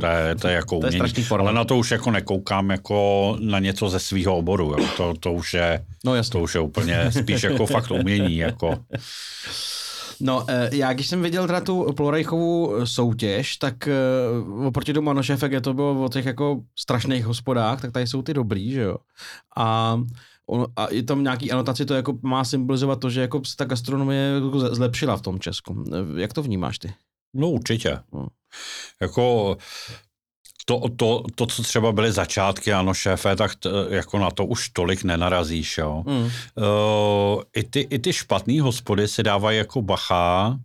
To 0.00 0.06
je, 0.06 0.34
to 0.34 0.48
je 0.48 0.54
jako 0.54 0.80
to 0.80 0.86
umění. 0.86 1.14
Je 1.16 1.38
ale 1.38 1.52
na 1.52 1.64
to 1.64 1.76
už 1.76 1.90
jako 1.90 2.10
nekoukám 2.10 2.70
jako 2.70 3.36
na 3.40 3.58
něco 3.58 3.88
ze 3.88 4.00
svého 4.00 4.36
oboru. 4.36 4.74
Jo. 4.78 4.86
To, 4.96 5.14
to, 5.20 5.32
už 5.32 5.54
je, 5.54 5.84
no, 6.04 6.12
to 6.32 6.40
už 6.40 6.54
je 6.54 6.60
úplně 6.60 7.12
spíš 7.12 7.42
jako 7.42 7.66
fakt 7.66 7.90
umění. 7.90 8.36
Jako. 8.36 8.78
No, 10.20 10.44
eh, 10.48 10.70
já 10.72 10.92
když 10.92 11.08
jsem 11.08 11.22
viděl 11.22 11.46
teda 11.46 11.60
tu 11.60 11.92
Plorejchovou 11.92 12.76
eh, 12.76 12.86
soutěž, 12.86 13.56
tak 13.56 13.88
eh, 13.88 13.92
oproti 14.66 14.92
tomu 14.92 15.06
Manošefek 15.06 15.52
je 15.52 15.60
to 15.60 15.74
bylo 15.74 16.04
o 16.04 16.08
těch 16.08 16.26
jako 16.26 16.60
strašných 16.78 17.24
hospodách, 17.24 17.80
tak 17.80 17.92
tady 17.92 18.06
jsou 18.06 18.22
ty 18.22 18.34
dobrý, 18.34 18.72
že 18.72 18.80
jo. 18.80 18.96
A 19.56 20.00
On, 20.46 20.66
a 20.76 20.86
je 20.90 21.02
tam 21.02 21.22
nějaký 21.22 21.52
anotaci, 21.52 21.84
to 21.84 21.94
jako 21.94 22.18
má 22.22 22.44
symbolizovat 22.44 23.00
to, 23.00 23.10
že 23.10 23.20
jako 23.20 23.44
se 23.44 23.56
ta 23.56 23.64
gastronomie 23.64 24.34
jako 24.34 24.60
zlepšila 24.60 25.16
v 25.16 25.22
tom 25.22 25.38
Česku. 25.38 25.84
Jak 26.16 26.32
to 26.32 26.42
vnímáš 26.42 26.78
ty? 26.78 26.94
No 27.34 27.50
určitě. 27.50 27.98
No. 28.12 28.26
Jako 29.00 29.56
to, 30.64 30.80
to, 30.96 31.22
to, 31.34 31.46
co 31.46 31.62
třeba 31.62 31.92
byly 31.92 32.12
začátky, 32.12 32.72
ano, 32.72 32.94
šéfe, 32.94 33.36
tak 33.36 33.54
t, 33.54 33.70
jako 33.88 34.18
na 34.18 34.30
to 34.30 34.46
už 34.46 34.68
tolik 34.68 35.04
nenarazíš, 35.04 35.78
jo. 35.78 36.02
Mm. 36.06 36.22
Uh, 36.22 37.42
i, 37.56 37.62
ty, 37.62 37.80
I 37.80 37.98
ty 37.98 38.12
špatný 38.12 38.60
hospody 38.60 39.08
si 39.08 39.22
dávají 39.22 39.58
jako 39.58 39.82
bacha 39.82 40.58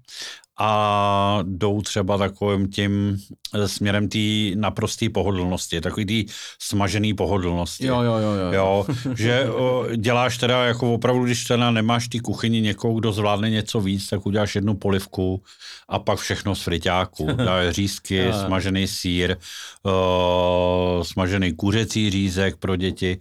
a 0.60 1.40
jdou 1.44 1.82
třeba 1.82 2.18
takovým 2.18 2.68
tím 2.68 3.18
eh, 3.54 3.68
směrem 3.68 4.10
té 4.10 4.18
naprosté 4.56 5.10
pohodlnosti, 5.10 5.82
takový 5.82 6.06
té 6.06 6.34
smažené 6.62 7.14
pohodlnosti. 7.14 7.86
Jo, 7.86 8.02
jo, 8.02 8.18
jo, 8.18 8.32
jo. 8.32 8.52
jo 8.52 8.86
že 9.16 9.50
o, 9.50 9.86
děláš 9.96 10.38
teda 10.38 10.66
jako 10.66 10.94
opravdu, 10.94 11.24
když 11.24 11.46
teda 11.46 11.72
nemáš 11.72 12.08
ty 12.08 12.20
kuchyni 12.20 12.62
někoho, 12.62 13.00
kdo 13.00 13.12
zvládne 13.12 13.50
něco 13.50 13.82
víc, 13.82 14.10
tak 14.10 14.26
uděláš 14.26 14.56
jednu 14.56 14.76
polivku 14.76 15.44
a 15.90 16.00
pak 16.00 16.20
všechno 16.20 16.56
z 16.56 16.62
friťáku. 16.62 17.26
Dáš 17.34 17.76
řízky, 17.76 18.26
smažený 18.46 18.88
sír, 18.88 19.38
o, 19.86 21.04
smažený 21.06 21.54
kuřecí 21.54 22.10
řízek 22.10 22.58
pro 22.58 22.76
děti. 22.76 23.20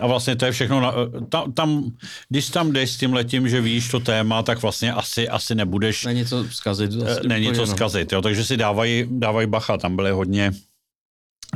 A 0.00 0.06
vlastně 0.06 0.36
to 0.36 0.46
je 0.46 0.52
všechno, 0.52 0.80
na, 0.80 0.92
tam, 1.28 1.52
tam, 1.52 1.90
když 2.28 2.48
tam 2.48 2.72
jdeš 2.72 2.90
s 2.90 2.96
tím 2.96 3.12
letím, 3.12 3.48
že 3.48 3.60
víš 3.60 3.88
to 3.88 4.00
téma, 4.00 4.42
tak 4.42 4.62
vlastně 4.62 4.92
asi, 4.92 5.28
asi 5.28 5.54
nebudeš... 5.54 6.04
Není 6.04 6.26
co 6.26 6.44
zkazit. 6.50 6.94
Vlastně 6.94 7.28
není 7.28 7.52
co 7.52 7.66
zkazit, 7.66 8.12
jo, 8.12 8.22
takže 8.22 8.44
si 8.44 8.56
dávají, 8.56 9.06
dávají 9.10 9.46
bacha, 9.46 9.76
tam 9.76 9.96
byly 9.96 10.10
hodně 10.10 10.52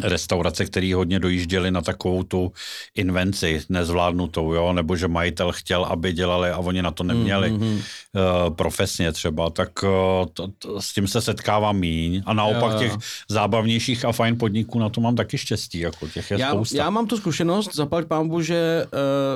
restaurace, 0.03 0.65
které 0.65 0.95
hodně 0.95 1.19
dojížděly 1.21 1.71
na 1.71 1.81
takovou 1.81 2.23
tu 2.23 2.53
invenci 2.95 3.63
nezvládnutou, 3.69 4.53
jo, 4.53 4.73
nebo 4.73 4.97
že 4.97 5.09
majitel 5.09 5.53
chtěl, 5.53 5.85
aby 5.85 6.13
dělali 6.13 6.51
a 6.51 6.59
oni 6.59 6.83
na 6.83 6.91
to 6.91 7.05
neměli 7.05 7.51
mm-hmm. 7.51 7.75
uh, 7.77 8.55
profesně 8.55 9.13
třeba, 9.13 9.51
tak 9.51 9.83
uh, 9.83 9.89
to, 10.33 10.49
to, 10.59 10.81
s 10.81 10.93
tím 10.93 11.09
se 11.09 11.21
setkávám 11.21 11.77
míň 11.77 12.23
a 12.27 12.33
naopak 12.33 12.73
jo, 12.73 12.73
jo. 12.73 12.79
těch 12.79 12.93
zábavnějších 13.29 14.05
a 14.05 14.13
fajn 14.13 14.39
podniků 14.39 14.79
na 14.79 14.89
to 14.89 15.01
mám 15.01 15.17
taky 15.17 15.39
štěstí, 15.39 15.79
jako 15.79 16.09
těch 16.09 16.31
je 16.31 16.41
já, 16.41 16.51
spousta. 16.51 16.77
Já 16.77 16.91
mám 16.91 17.07
tu 17.07 17.17
zkušenost, 17.17 17.75
zaplať 17.75 18.07
pámbu, 18.07 18.43
že 18.43 18.87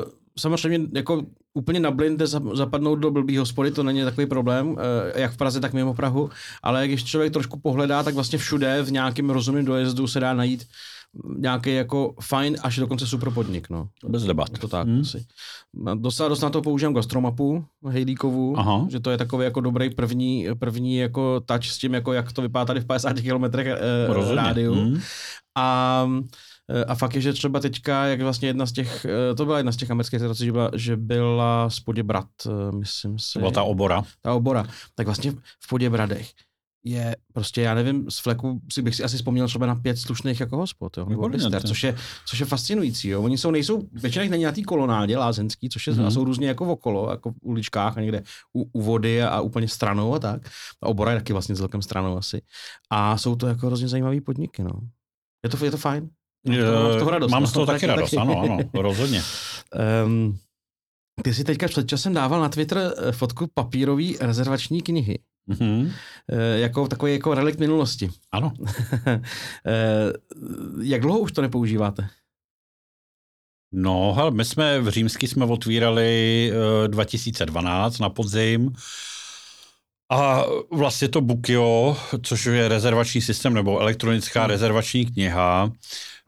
uh, 0.04 0.22
samozřejmě 0.38 0.80
jako 0.92 1.22
úplně 1.54 1.80
na 1.80 1.90
blinde 1.90 2.26
zapadnout 2.26 2.98
do 2.98 3.10
blbý 3.10 3.36
hospody, 3.36 3.70
to 3.70 3.82
není 3.82 4.02
takový 4.02 4.26
problém, 4.26 4.76
eh, 4.78 5.20
jak 5.20 5.32
v 5.32 5.36
Praze, 5.36 5.60
tak 5.60 5.72
mimo 5.72 5.94
Prahu, 5.94 6.30
ale 6.62 6.88
když 6.88 7.04
člověk 7.04 7.32
trošku 7.32 7.60
pohledá, 7.60 8.02
tak 8.02 8.14
vlastně 8.14 8.38
všude 8.38 8.82
v 8.82 8.92
nějakém 8.92 9.30
rozumném 9.30 9.64
dojezdu 9.64 10.06
se 10.06 10.20
dá 10.20 10.34
najít 10.34 10.64
nějaký 11.36 11.74
jako 11.74 12.14
fajn 12.20 12.56
až 12.62 12.76
dokonce 12.76 13.06
super 13.06 13.30
podnik, 13.30 13.70
no. 13.70 13.88
Bez 14.08 14.24
debat. 14.24 14.48
To 14.60 14.68
tak 14.68 14.86
hmm. 14.86 15.00
asi. 15.00 15.24
Docela 15.94 16.28
dost 16.28 16.40
na 16.40 16.50
to 16.50 16.62
používám 16.62 16.94
gastromapu 16.94 17.64
Hejdíkovu, 17.88 18.58
Aha. 18.58 18.86
že 18.90 19.00
to 19.00 19.10
je 19.10 19.18
takový 19.18 19.44
jako 19.44 19.60
dobrý 19.60 19.90
první, 19.90 20.46
první 20.58 20.96
jako 20.96 21.40
touch 21.40 21.64
s 21.64 21.78
tím, 21.78 21.94
jako 21.94 22.12
jak 22.12 22.32
to 22.32 22.42
vypadá 22.42 22.64
tady 22.64 22.80
v 22.80 22.84
50 22.84 23.20
kilometrech 23.20 23.66
eh, 23.66 24.34
rádiu. 24.34 24.74
Hmm. 24.74 25.00
A 25.56 26.08
a 26.87 26.95
fakt 26.95 27.14
je, 27.14 27.21
že 27.21 27.33
třeba 27.33 27.61
teďka, 27.61 28.07
jak 28.07 28.21
vlastně 28.21 28.49
jedna 28.49 28.66
z 28.66 28.73
těch, 28.73 29.04
eh, 29.04 29.35
to 29.35 29.45
byla 29.45 29.57
jedna 29.57 29.73
z 29.73 29.76
těch 29.76 29.90
amerických 29.90 30.21
situací, 30.21 30.45
že 30.45 30.52
byla, 30.52 30.71
že 30.75 30.97
byla 30.97 31.71
z 31.71 31.81
Poděbrat, 31.81 32.28
eh, 32.47 32.76
myslím 32.76 33.19
si. 33.19 33.33
To 33.33 33.38
byla 33.38 33.50
ta 33.50 33.62
obora. 33.62 34.02
Ta 34.23 34.33
obora. 34.33 34.66
Tak 34.95 35.07
vlastně 35.07 35.33
v 35.61 35.69
Poděbradech 35.69 36.31
je 36.85 37.16
prostě, 37.33 37.61
já 37.61 37.75
nevím, 37.75 38.11
z 38.11 38.19
fleku 38.19 38.61
si 38.73 38.83
bych 38.83 38.95
si 38.95 39.04
asi 39.04 39.16
vzpomněl 39.16 39.49
třeba 39.49 39.66
na 39.66 39.75
pět 39.75 39.99
slušných 39.99 40.40
jako 40.40 40.57
hospod, 40.57 40.97
jo, 40.97 41.07
nebo 41.09 41.26
lister, 41.26 41.62
což 41.62 41.83
je, 41.83 41.97
což 42.26 42.40
je 42.40 42.47
fascinující, 42.47 43.09
jo. 43.09 43.23
Oni 43.23 43.38
jsou, 43.38 43.50
nejsou, 43.50 43.88
většinou 43.92 44.28
není 44.28 44.45
na 44.45 44.52
té 44.52 44.62
kolonádě 44.62 45.19
lázenský, 45.19 45.69
což 45.69 45.87
je, 45.87 45.92
mm-hmm. 45.92 46.07
a 46.07 46.11
jsou 46.11 46.25
různě 46.25 46.49
jako 46.49 46.73
okolo, 46.73 47.11
jako 47.11 47.31
v 47.31 47.35
uličkách 47.42 47.99
a 47.99 48.00
někde 48.00 48.23
u, 48.57 48.62
u 48.73 48.83
vody 48.83 49.23
a, 49.23 49.28
a 49.28 49.40
úplně 49.40 49.69
stranou 49.69 50.14
a 50.14 50.19
tak. 50.19 50.42
A 50.83 50.87
obora 50.87 51.11
je 51.11 51.19
taky 51.19 51.33
vlastně 51.33 51.57
celkem 51.57 51.83
stranou 51.83 52.16
asi. 52.16 52.42
A 52.90 53.19
jsou 53.19 53.37
to 53.37 53.47
jako 53.47 53.66
hrozně 53.66 53.88
zajímavé 53.88 54.21
podniky, 54.21 54.62
no. 54.62 54.73
Je 55.45 55.50
to, 55.50 55.64
je 55.64 55.71
to 55.71 55.76
fajn. 55.76 56.11
Mám 56.44 56.92
z 56.92 56.99
toho 56.99 57.11
radost. 57.11 57.30
Mám 57.30 57.46
z 57.46 57.52
toho 57.52 57.66
no, 57.66 57.72
taky 57.72 57.87
radost, 57.87 58.11
taky. 58.11 58.16
ano, 58.16 58.40
ano, 58.40 58.58
rozhodně. 58.75 59.22
um, 60.04 60.38
ty 61.22 61.34
jsi 61.34 61.44
teďka 61.44 61.68
před 61.68 61.88
časem 61.88 62.14
dával 62.14 62.40
na 62.40 62.49
Twitter 62.49 62.78
eh, 62.78 63.12
fotku 63.12 63.46
papírové 63.54 64.04
rezervační 64.20 64.82
knihy. 64.82 65.18
Mm-hmm. 65.50 65.90
jako 66.54 66.88
takový 66.88 67.12
jako 67.12 67.34
relikt 67.34 67.58
minulosti. 67.58 68.11
Ano. 68.32 68.52
Eh, 69.66 70.12
jak 70.82 71.00
dlouho 71.00 71.18
už 71.18 71.32
to 71.32 71.42
nepoužíváte? 71.42 72.08
No, 73.72 74.14
hele, 74.16 74.30
my 74.30 74.44
jsme 74.44 74.80
v 74.80 74.88
Římsky 74.88 75.28
jsme 75.28 75.44
otvírali 75.44 76.52
2012 76.87 77.99
na 77.99 78.08
podzim. 78.08 78.72
A 80.12 80.44
vlastně 80.70 81.08
to 81.08 81.20
Bukio, 81.20 81.96
což 82.22 82.44
je 82.44 82.68
rezervační 82.68 83.20
systém 83.20 83.54
nebo 83.54 83.80
elektronická 83.80 84.40
hmm. 84.40 84.50
rezervační 84.50 85.06
kniha, 85.06 85.72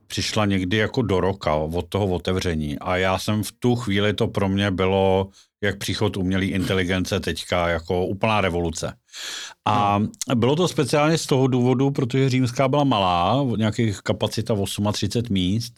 přišla 0.07 0.47
někdy 0.47 0.77
jako 0.77 1.03
do 1.03 1.21
roka 1.21 1.55
od 1.55 1.89
toho 1.89 2.07
otevření. 2.07 2.79
A 2.79 2.97
já 2.97 3.19
jsem 3.19 3.43
v 3.43 3.53
tu 3.59 3.77
chvíli, 3.77 4.15
to 4.15 4.29
pro 4.29 4.49
mě 4.49 4.71
bylo 4.71 5.29
jak 5.63 5.79
příchod 5.79 6.17
umělé 6.17 6.45
inteligence 6.45 7.21
teďka 7.21 7.69
jako 7.69 8.07
úplná 8.07 8.41
revoluce. 8.41 8.97
A 9.65 10.03
bylo 10.35 10.57
to 10.57 10.69
speciálně 10.69 11.19
z 11.19 11.27
toho 11.27 11.47
důvodu, 11.47 11.91
protože 11.91 12.29
římská 12.29 12.69
byla 12.69 12.85
malá, 12.85 13.45
nějakých 13.57 14.01
kapacita 14.01 14.55
38 14.93 15.23
míst 15.31 15.75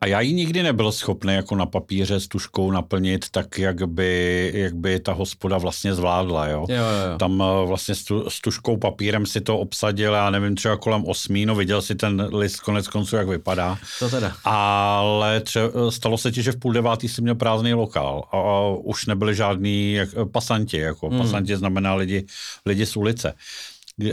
a 0.00 0.06
já 0.06 0.20
ji 0.20 0.32
nikdy 0.32 0.62
nebyl 0.62 0.92
schopný 0.92 1.34
jako 1.34 1.56
na 1.56 1.66
papíře 1.66 2.20
s 2.20 2.28
tuškou 2.28 2.70
naplnit 2.70 3.30
tak, 3.30 3.58
jak 3.58 3.88
by, 3.88 4.52
jak 4.54 4.74
by 4.74 5.00
ta 5.00 5.12
hospoda 5.12 5.58
vlastně 5.58 5.94
zvládla. 5.94 6.46
Jo? 6.46 6.66
Jo, 6.68 6.76
jo. 6.76 7.18
Tam 7.18 7.42
eh, 7.42 7.66
vlastně 7.66 7.94
s, 7.94 8.04
tu, 8.04 8.30
s 8.30 8.40
tuškou 8.40 8.76
papírem 8.76 9.26
si 9.26 9.40
to 9.40 9.58
obsadil, 9.58 10.12
já 10.12 10.30
nevím, 10.30 10.56
třeba 10.56 10.76
kolem 10.76 11.04
osmí, 11.04 11.46
no 11.46 11.54
viděl 11.54 11.82
si 11.82 11.94
ten 11.94 12.28
list 12.32 12.60
konec 12.60 12.88
konců, 12.88 13.16
jak 13.16 13.28
vypadá. 13.28 13.78
To 13.98 14.10
teda. 14.10 14.32
Ale 14.44 15.40
tře, 15.40 15.60
stalo 15.90 16.18
se 16.18 16.32
ti, 16.32 16.42
že 16.42 16.52
v 16.52 16.56
půl 16.56 16.72
devátý 16.72 17.08
si 17.08 17.22
měl 17.22 17.34
prázdný 17.34 17.74
lokál 17.74 18.24
a, 18.32 18.36
a 18.36 18.68
už 18.68 19.06
nebyli 19.06 19.34
žádní 19.34 19.92
jak, 19.92 20.08
pasanti. 20.32 20.78
Jako. 20.78 21.08
Hmm. 21.08 21.18
Pasanti 21.18 21.56
znamená 21.56 21.94
lidi, 21.94 22.26
lidi 22.66 22.86
z 22.86 22.96
ulice. 22.96 23.34
Eh, 24.02 24.12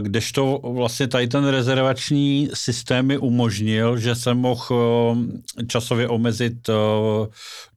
kdežto 0.00 0.60
vlastně 0.62 1.08
tady 1.08 1.28
ten 1.28 1.44
rezervační 1.44 2.50
systém 2.54 3.06
mi 3.06 3.18
umožnil, 3.18 3.98
že 3.98 4.14
jsem 4.14 4.38
mohl 4.38 5.16
eh, 5.60 5.66
časově 5.66 6.08
omezit 6.08 6.68
eh, 6.68 6.72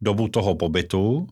dobu 0.01 0.28
toho 0.28 0.56
pobytu 0.56 1.28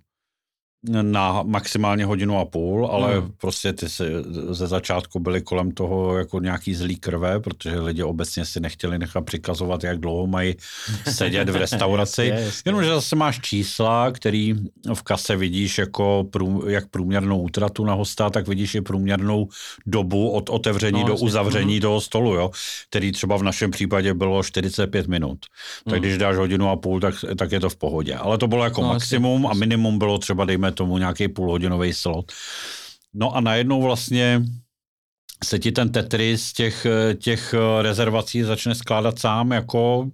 na 0.88 1.44
maximálně 1.44 2.06
hodinu 2.06 2.40
a 2.40 2.46
půl, 2.46 2.86
ale 2.86 3.20
hmm. 3.20 3.32
prostě 3.38 3.74
ty 3.74 3.90
se, 3.90 4.24
ze 4.50 4.68
začátku 4.68 5.20
byly 5.20 5.42
kolem 5.42 5.72
toho 5.72 6.18
jako 6.18 6.40
nějaký 6.40 6.76
zlý 6.76 6.96
krve, 6.96 7.40
protože 7.40 7.80
lidi 7.80 8.04
obecně 8.04 8.46
si 8.46 8.60
nechtěli 8.60 9.00
nechat 9.00 9.26
přikazovat, 9.26 9.84
jak 9.84 10.00
dlouho 10.00 10.28
mají 10.28 10.56
sedět 11.12 11.50
v 11.50 11.56
restauraci. 11.66 12.26
jasně, 12.26 12.46
jasně. 12.46 12.62
Jenomže 12.66 12.90
zase 12.90 13.16
máš 13.16 13.40
čísla, 13.40 14.12
který 14.12 14.56
v 14.94 15.02
kase 15.02 15.36
vidíš 15.36 15.78
jako 15.78 16.26
prů, 16.32 16.64
jak 16.68 16.88
průměrnou 16.88 17.42
útratu 17.42 17.86
na 17.86 17.94
hosta, 17.94 18.30
tak 18.30 18.48
vidíš 18.48 18.76
i 18.76 18.82
průměrnou 18.82 19.48
dobu 19.86 20.30
od 20.30 20.50
otevření 20.50 21.02
no, 21.02 21.08
do 21.08 21.16
uzavření 21.16 21.74
hmm. 21.74 21.82
toho 21.82 22.02
stolu, 22.02 22.34
jo, 22.34 22.52
který 22.90 23.12
třeba 23.12 23.38
v 23.38 23.44
našem 23.44 23.72
případě 23.72 24.14
bylo 24.14 24.44
45 24.44 25.08
minut. 25.08 25.38
Tak 25.86 25.94
hmm. 25.94 26.02
když 26.02 26.18
dáš 26.18 26.36
hodinu 26.36 26.70
a 26.70 26.76
půl, 26.76 27.00
tak, 27.00 27.16
tak 27.38 27.52
je 27.52 27.60
to 27.60 27.70
v 27.70 27.76
pohodě. 27.76 28.16
Ale 28.16 28.38
to 28.38 28.48
bylo 28.48 28.64
jako 28.64 28.82
no, 28.82 28.88
maximum 28.88 29.44
jasně. 29.44 29.58
a 29.58 29.60
minimum 29.60 30.00
bylo 30.00 30.18
třeba, 30.18 30.46
dejme 30.46 30.72
tomu 30.78 30.98
nějaký 30.98 31.28
půlhodinový 31.28 31.94
slot. 31.94 32.32
No 33.14 33.36
a 33.36 33.42
najednou 33.42 33.82
vlastně 33.82 34.42
se 35.44 35.60
ti 35.60 35.72
ten 35.72 35.92
Tetris 35.92 36.54
těch, 36.54 36.88
těch 37.18 37.56
rezervací 37.82 38.44
začne 38.44 38.76
skládat 38.76 39.20
sám 39.20 39.52
jako 39.52 40.10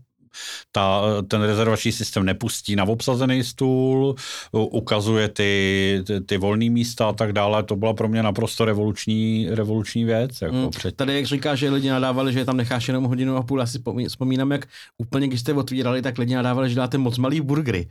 ta, 0.71 1.01
ten 1.27 1.41
rezervační 1.41 1.91
systém 1.91 2.25
nepustí 2.25 2.75
na 2.75 2.83
obsazený 2.83 3.43
stůl, 3.43 4.15
ukazuje 4.51 5.29
ty, 5.29 6.03
ty, 6.07 6.21
ty 6.21 6.37
volné 6.37 6.69
místa 6.69 7.09
a 7.09 7.13
tak 7.13 7.33
dále. 7.33 7.63
To 7.63 7.75
byla 7.75 7.93
pro 7.93 8.07
mě 8.07 8.23
naprosto 8.23 8.65
revoluční, 8.65 9.47
revoluční 9.49 10.05
věc. 10.05 10.41
Jako 10.41 10.55
hmm. 10.55 10.69
před... 10.69 10.95
Tady, 10.95 11.15
jak 11.15 11.25
říká, 11.25 11.55
že 11.55 11.69
lidi 11.69 11.89
nadávali, 11.89 12.33
že 12.33 12.45
tam 12.45 12.57
necháš 12.57 12.87
jenom 12.87 13.03
hodinu 13.03 13.37
a 13.37 13.43
půl, 13.43 13.59
já 13.59 13.65
si 13.65 13.79
vzpomínám, 14.07 14.51
jak 14.51 14.67
úplně, 14.97 15.27
když 15.27 15.39
jste 15.39 15.53
otvírali, 15.53 16.01
tak 16.01 16.17
lidi 16.17 16.35
nadávali, 16.35 16.69
že 16.69 16.75
dáte 16.75 16.97
moc 16.97 17.17
malý 17.17 17.41
burgery. 17.41 17.87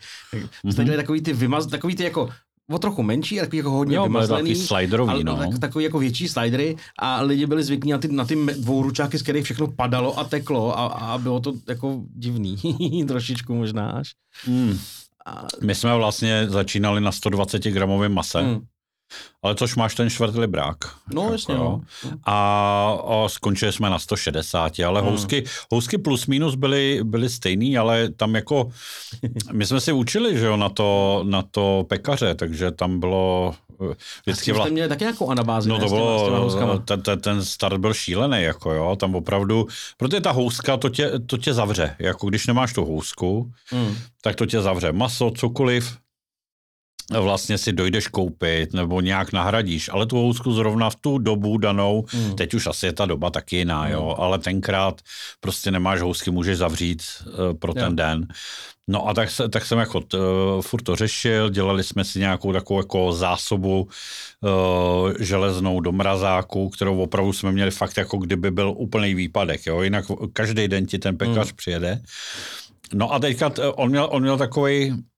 Jste 0.71 0.85
mm-hmm. 0.85 0.97
takový 0.97 1.21
ty 1.21 1.33
vymaz, 1.33 1.67
takový 1.67 1.97
ty 1.97 2.05
jako 2.05 2.29
o 2.73 2.79
trochu 2.79 3.02
menší, 3.02 3.37
takový 3.37 3.57
jako 3.57 3.71
hodně 3.71 3.97
jo, 3.97 4.02
vymazlený. 4.02 4.55
sliderový, 4.55 5.11
ale, 5.11 5.25
no. 5.25 5.37
Tak, 5.37 5.59
takový 5.59 5.85
jako 5.85 5.99
větší 5.99 6.29
slidery 6.29 6.76
a 6.99 7.23
lidi 7.23 7.47
byli 7.47 7.64
zvyklí 7.64 7.91
na 7.91 7.99
ty, 7.99 8.09
na 8.09 8.25
ty 8.25 8.37
dvouručáky, 8.59 9.19
z 9.19 9.23
kterých 9.23 9.45
všechno 9.45 9.67
padalo 9.67 10.19
a 10.19 10.25
teklo 10.25 10.79
a, 10.79 10.87
a 10.87 11.19
bylo 11.19 11.41
to 11.41 11.52
jako 11.69 12.02
divný, 12.14 12.57
trošičku 13.09 13.55
možná 13.55 13.91
až. 13.91 14.11
Hmm. 14.45 14.79
A... 15.26 15.47
My 15.62 15.75
jsme 15.75 15.97
vlastně 15.97 16.47
začínali 16.49 17.00
na 17.00 17.12
120 17.12 17.62
gramovém 17.62 18.14
mase. 18.14 18.41
Hmm. 18.41 18.61
Ale 19.42 19.54
což 19.54 19.76
máš 19.76 19.95
ten 19.95 20.11
čtvrt 20.11 20.35
librák. 20.35 20.76
No, 21.14 21.23
jako, 21.23 21.33
jasně. 21.33 21.54
No. 21.54 21.81
A, 22.25 22.99
a 23.09 23.28
skončili 23.28 23.73
jsme 23.73 23.90
na 23.90 23.99
160, 23.99 24.73
ale 24.87 25.00
hmm. 25.00 25.11
housky, 25.11 25.45
housky 25.71 25.99
plus 25.99 26.26
minus 26.26 26.54
byly, 26.54 27.00
byly 27.04 27.28
stejný, 27.28 27.78
ale 27.78 28.09
tam 28.09 28.35
jako, 28.35 28.71
my 29.52 29.66
jsme 29.66 29.81
si 29.81 29.92
učili, 29.92 30.38
že 30.38 30.47
jo, 30.47 30.57
na 30.57 30.69
to, 30.69 31.21
na 31.26 31.42
to 31.50 31.85
pekaře, 31.88 32.35
takže 32.35 32.71
tam 32.71 33.00
bylo 33.00 33.54
eh, 33.90 33.95
vždycky 34.26 34.52
vlastně... 34.52 34.73
měli 34.73 34.88
taky 34.88 35.04
nějakou 35.04 35.31
anabázi. 35.31 35.69
No 35.69 35.78
to 35.78 35.88
bylo, 35.88 36.78
ten, 36.78 37.02
ten, 37.02 37.21
ten 37.21 37.45
start 37.45 37.76
byl 37.76 37.95
šílený, 37.95 38.42
jako 38.42 38.73
jo, 38.73 38.97
tam 38.97 39.14
opravdu, 39.14 39.66
protože 39.97 40.21
ta 40.21 40.31
houska, 40.31 40.76
to 40.76 40.88
tě, 40.88 41.12
to 41.26 41.37
tě 41.37 41.54
zavře, 41.54 41.97
jako 41.99 42.28
když 42.28 42.47
nemáš 42.47 42.73
tu 42.73 42.85
housku, 42.85 43.52
hmm. 43.66 43.97
tak 44.23 44.37
to 44.37 44.47
tě 44.47 44.61
zavře. 44.61 44.92
Maso, 44.92 45.31
cokoliv, 45.31 45.97
vlastně 47.11 47.59
si 47.59 47.73
dojdeš 47.73 48.09
koupit 48.09 48.73
nebo 48.73 49.00
nějak 49.00 49.32
nahradíš, 49.32 49.90
ale 49.92 50.06
tu 50.06 50.16
housku 50.16 50.52
zrovna 50.52 50.90
v 50.90 50.97
tu 50.97 51.18
dobu 51.18 51.59
danou, 51.59 52.04
hmm. 52.09 52.37
teď 52.37 52.54
už 52.54 52.66
asi 52.66 52.87
je 52.87 52.92
ta 52.92 53.06
doba 53.06 53.30
taky 53.30 53.56
jiná, 53.56 53.82
hmm. 53.82 53.92
jo, 53.92 54.14
ale 54.18 54.38
tenkrát 54.38 55.00
prostě 55.40 55.71
nemáš 55.71 56.00
housky, 56.00 56.30
můžeš 56.30 56.59
zavřít 56.59 57.02
uh, 57.26 57.59
pro 57.59 57.75
ten 57.75 57.97
den. 57.97 58.26
No 58.88 59.09
a 59.09 59.14
tak, 59.14 59.30
se, 59.30 59.49
tak 59.49 59.66
jsem 59.66 59.78
jako 59.78 60.00
t, 60.00 60.18
uh, 60.18 60.62
furt 60.62 60.82
to 60.82 60.97
řešil, 60.97 61.50
dělali 61.50 61.85
jsme 61.85 62.04
si 62.04 62.18
nějakou 62.18 62.52
takovou 62.52 62.80
jako 62.80 63.12
zásobu 63.12 63.88
uh, 64.40 65.12
železnou 65.21 65.80
do 65.80 65.92
mrazáku, 65.92 66.68
kterou 66.68 67.02
opravdu 67.02 67.32
jsme 67.32 67.52
měli 67.52 67.71
fakt 67.71 67.97
jako 67.97 68.18
kdyby 68.18 68.50
byl 68.50 68.75
úplný 68.76 69.14
výpadek, 69.14 69.66
jo, 69.66 69.82
jinak 69.82 70.04
každý 70.32 70.68
den 70.68 70.87
ti 70.87 70.99
ten 70.99 71.18
pekař 71.18 71.49
hmm. 71.49 71.56
přijede. 71.56 72.02
No 72.94 73.12
a 73.12 73.18
teďka 73.18 73.52
on 73.75 73.90
měl, 73.90 74.09
on 74.11 74.23
měl 74.23 74.38
takový 74.38 74.92
Eh, 74.92 75.12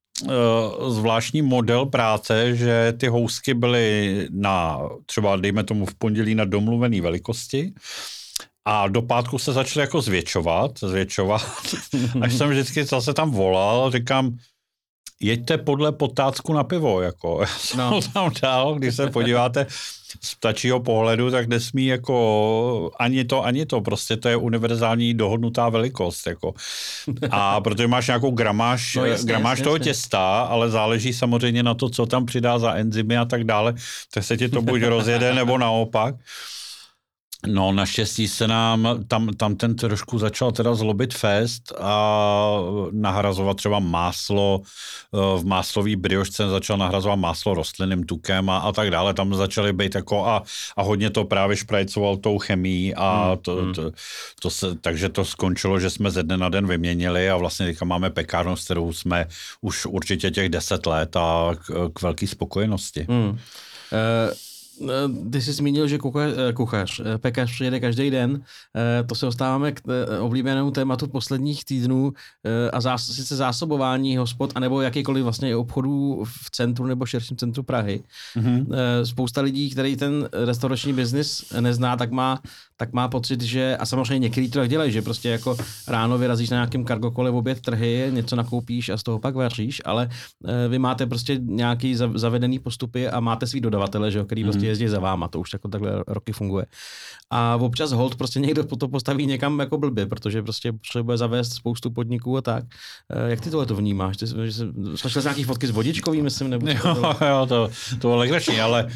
zvláštní 0.88 1.42
model 1.42 1.87
práce, 1.87 2.56
že 2.56 2.94
ty 2.97 3.06
housky 3.09 3.54
byly 3.54 4.28
na 4.30 4.80
třeba, 5.06 5.37
dejme 5.37 5.64
tomu 5.64 5.87
v 5.87 5.94
pondělí 5.94 6.35
na 6.35 6.44
domluvené 6.44 7.00
velikosti 7.00 7.73
a 8.64 8.88
do 8.88 9.02
pátku 9.02 9.38
se 9.38 9.52
začaly 9.52 9.83
jako 9.83 10.00
zvětšovat, 10.00 10.78
zvětšovat, 10.78 11.42
až 12.21 12.35
jsem 12.35 12.50
vždycky 12.50 12.85
zase 12.85 13.14
tam 13.14 13.30
volal, 13.30 13.90
říkám, 13.90 14.38
jeďte 15.21 15.59
podle 15.59 15.92
potácku 15.92 16.52
na 16.52 16.64
pivo, 16.64 17.02
jako. 17.02 17.40
Já 17.40 17.47
jsem 17.47 17.78
no. 17.78 18.00
tam 18.12 18.30
dal, 18.42 18.75
když 18.75 18.94
se 18.94 19.11
podíváte 19.11 19.66
z 20.21 20.35
ptačího 20.35 20.80
pohledu, 20.80 21.30
tak 21.30 21.49
nesmí 21.49 21.87
jako 21.87 22.90
ani 22.99 23.25
to, 23.25 23.44
ani 23.44 23.66
to, 23.66 23.80
prostě 23.80 24.16
to 24.16 24.28
je 24.28 24.37
univerzální 24.37 25.14
dohodnutá 25.14 25.68
velikost, 25.68 26.26
jako. 26.26 26.54
A 27.30 27.61
protože 27.64 27.87
máš 27.87 28.06
nějakou 28.06 28.30
gramáž, 28.30 28.94
no, 28.94 29.04
jasně, 29.04 29.26
gramáž 29.26 29.59
jasně, 29.59 29.64
toho 29.64 29.76
jasně. 29.76 29.85
těsta, 29.85 30.40
ale 30.40 30.71
záleží 30.71 31.12
samozřejmě 31.12 31.62
na 31.62 31.75
to, 31.75 31.90
co 31.90 32.06
tam 32.06 32.26
přidá 32.26 32.59
za 32.59 32.75
enzymy 32.75 33.16
a 33.16 33.25
tak 33.25 33.44
dále, 33.44 33.75
tak 34.14 34.25
se 34.25 34.37
ti 34.37 34.49
to 34.49 34.62
buď 34.62 34.83
rozjede, 34.83 35.35
nebo 35.35 35.59
naopak. 35.59 36.14
No 37.46 37.72
naštěstí 37.72 38.28
se 38.28 38.48
nám 38.48 39.04
tam, 39.08 39.28
tam 39.28 39.56
ten 39.56 39.76
trošku 39.76 40.18
začal 40.18 40.52
teda 40.52 40.74
zlobit 40.74 41.14
fest 41.14 41.72
a 41.80 42.58
nahrazovat 42.90 43.56
třeba 43.56 43.78
máslo, 43.78 44.60
eh, 45.14 45.40
v 45.40 45.44
máslový 45.44 45.96
briošce 45.96 46.48
začal 46.48 46.78
nahrazovat 46.78 47.18
máslo 47.18 47.54
rostlinným 47.54 48.04
tukem 48.04 48.50
a, 48.50 48.58
a 48.58 48.72
tak 48.72 48.90
dále. 48.90 49.14
Tam 49.14 49.34
začaly 49.34 49.72
být 49.72 49.94
jako 49.94 50.26
a, 50.26 50.42
a 50.76 50.82
hodně 50.82 51.10
to 51.10 51.24
právě 51.24 51.56
šprajcoval 51.56 52.16
tou 52.16 52.38
chemií 52.38 52.94
a 52.94 53.28
hmm, 53.28 53.38
to, 53.38 53.56
hmm. 53.56 53.74
To, 53.74 53.90
to 54.42 54.50
se, 54.50 54.74
takže 54.80 55.08
to 55.08 55.24
skončilo, 55.24 55.80
že 55.80 55.90
jsme 55.90 56.10
ze 56.10 56.22
dne 56.22 56.36
na 56.36 56.48
den 56.48 56.66
vyměnili 56.66 57.30
a 57.30 57.36
vlastně 57.36 57.66
teďka 57.66 57.84
máme 57.84 58.10
pekárnu, 58.10 58.56
s 58.56 58.64
kterou 58.64 58.92
jsme 58.92 59.26
už 59.60 59.86
určitě 59.86 60.30
těch 60.30 60.48
deset 60.48 60.86
let 60.86 61.16
a 61.16 61.50
k, 61.54 61.90
k 61.94 62.02
velké 62.02 62.26
spokojenosti. 62.26 63.06
Hmm. 63.08 63.28
Uh... 63.28 63.38
Eh, 64.83 65.31
ty 65.31 65.43
jsi 65.43 65.52
zmínil, 65.52 65.88
že 65.88 65.99
eh, 65.99 66.52
kuchař, 66.52 67.00
eh, 67.00 67.19
pekař 67.19 67.52
přijede 67.52 67.81
každý 67.81 68.11
den. 68.11 68.43
To 69.07 69.14
se 69.14 69.26
dostáváme 69.26 69.73
k 69.73 69.81
oblíbenému 70.21 70.71
tématu 70.71 71.07
posledních 71.07 71.64
týdnů 71.64 72.12
a 72.73 72.81
zás, 72.81 73.07
sice 73.07 73.37
zásobování 73.37 74.16
hospod, 74.16 74.52
anebo 74.54 74.81
jakýkoliv 74.81 75.25
vlastně 75.25 75.57
obchodů 75.57 76.25
v 76.25 76.50
centru 76.50 76.87
nebo 76.87 77.07
širším 77.07 77.37
centru 77.37 77.62
Prahy. 77.62 78.02
Mm-hmm. 78.37 78.66
Spousta 79.04 79.40
lidí, 79.40 79.71
který 79.71 79.97
ten 79.97 80.28
restaurační 80.45 80.93
biznis 80.93 81.52
nezná, 81.61 81.97
tak 81.97 82.11
má 82.11 82.43
tak 82.76 82.93
má 82.93 83.09
pocit, 83.09 83.40
že, 83.40 83.76
a 83.76 83.87
samozřejmě 83.87 84.19
některý 84.19 84.50
to 84.50 84.59
tak 84.59 84.69
dělají, 84.69 84.93
že 84.93 85.02
prostě 85.02 85.28
jako 85.28 85.57
ráno 85.88 86.19
vyrazíš 86.19 86.50
na 86.50 86.57
nějakém 86.57 86.85
kargokole 86.85 87.31
v 87.31 87.37
oběd 87.37 87.61
trhy, 87.61 88.09
něco 88.11 88.37
nakoupíš 88.37 88.88
a 88.88 88.97
z 88.97 89.02
toho 89.02 89.19
pak 89.19 89.35
vaříš, 89.35 89.83
ale 89.85 90.09
e, 90.45 90.69
vy 90.69 90.78
máte 90.78 91.07
prostě 91.07 91.38
nějaký 91.43 91.97
zavedený 92.14 92.59
postupy 92.59 93.09
a 93.09 93.21
máte 93.21 93.47
svý 93.47 93.61
dodavatele, 93.61 94.11
že 94.11 94.19
jo, 94.19 94.25
který 94.25 94.45
mm. 94.45 94.50
prostě 94.50 94.67
jezdí 94.67 94.89
za 94.89 95.00
váma, 95.00 95.28
to 95.28 95.41
už 95.41 95.52
jako 95.52 95.69
takhle 95.69 96.04
roky 96.06 96.32
funguje. 96.32 96.67
A 97.30 97.56
občas 97.56 97.93
hold 97.93 98.15
prostě 98.15 98.41
někdo 98.41 98.65
to 98.65 98.89
postaví 98.89 99.26
někam 99.26 99.60
jako 99.60 99.78
blbě, 99.78 100.06
protože 100.06 100.43
prostě 100.43 100.73
potřebuje 100.73 101.19
zavést 101.19 101.52
spoustu 101.54 101.91
podniků 101.91 102.37
a 102.37 102.43
tak. 102.43 102.65
E, 103.10 103.30
jak 103.30 103.41
ty 103.41 103.50
tohle 103.50 103.67
to 103.67 103.76
vnímáš? 103.76 104.17
Ty, 104.17 104.26
že 104.26 104.52
jsi, 104.52 105.23
nějaký 105.23 105.45
fotky 105.45 105.67
s 105.67 105.71
vodičkový, 105.71 106.23
myslím, 106.23 106.50
nebo? 106.50 106.69
Jo, 106.69 107.15
jo, 107.28 107.47
to, 107.49 107.71
to 107.91 107.99
bylo 107.99 108.17
legrační, 108.17 108.60
ale 108.60 108.89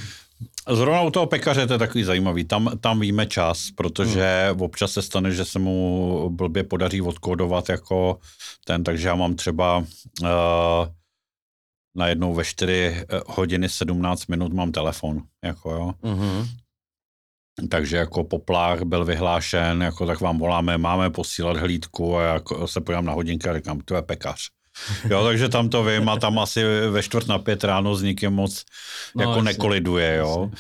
Zrovna 0.69 1.03
u 1.03 1.11
toho 1.11 1.27
pekaře 1.27 1.67
to 1.67 1.73
je 1.73 1.79
takový 1.79 2.05
zajímavý. 2.05 2.45
Tam, 2.45 2.71
tam 2.81 3.01
víme 3.01 3.27
čas, 3.27 3.71
protože 3.71 4.49
hmm. 4.51 4.63
občas 4.63 4.93
se 4.93 5.03
stane, 5.03 5.31
že 5.31 5.45
se 5.45 5.59
mu 5.59 6.31
blbě 6.31 6.65
podaří 6.65 7.03
odkódovat 7.03 7.69
jako 7.69 8.19
ten, 8.65 8.85
takže 8.85 9.09
já 9.09 9.15
mám 9.15 9.35
třeba 9.35 9.79
uh, 9.79 10.29
najednou 11.97 12.35
ve 12.35 12.45
4 12.45 12.75
eh, 12.75 13.05
hodiny 13.27 13.69
17 13.69 14.27
minut 14.27 14.53
mám 14.53 14.73
telefon. 14.73 15.23
Jako 15.45 15.71
jo. 15.71 15.93
Hmm. 16.03 16.45
Takže 17.71 17.97
jako 17.97 18.25
poplach 18.25 18.83
byl 18.83 19.05
vyhlášen, 19.05 19.83
jako 19.83 20.07
tak 20.07 20.21
vám 20.21 20.39
voláme, 20.39 20.79
máme 20.79 21.11
posílat 21.11 21.57
hlídku 21.57 22.17
a 22.17 22.23
jako 22.23 22.69
se 22.69 22.81
podívám 22.81 23.05
na 23.05 23.13
hodinky 23.13 23.49
a 23.49 23.55
říkám, 23.57 23.81
to 23.81 23.95
je 23.95 24.03
pekař. 24.03 24.41
Jo, 25.11 25.25
takže 25.25 25.49
tam 25.49 25.69
to 25.69 25.85
vím 25.85 26.09
a 26.09 26.17
tam 26.17 26.39
asi 26.39 26.65
ve 26.91 27.03
čtvrt 27.03 27.29
na 27.29 27.39
pět 27.39 27.65
ráno 27.65 27.95
s 27.95 28.03
nikým 28.03 28.31
moc 28.31 28.65
no, 29.17 29.23
jako 29.23 29.33
jasně, 29.33 29.45
nekoliduje, 29.45 30.17
jo. 30.17 30.51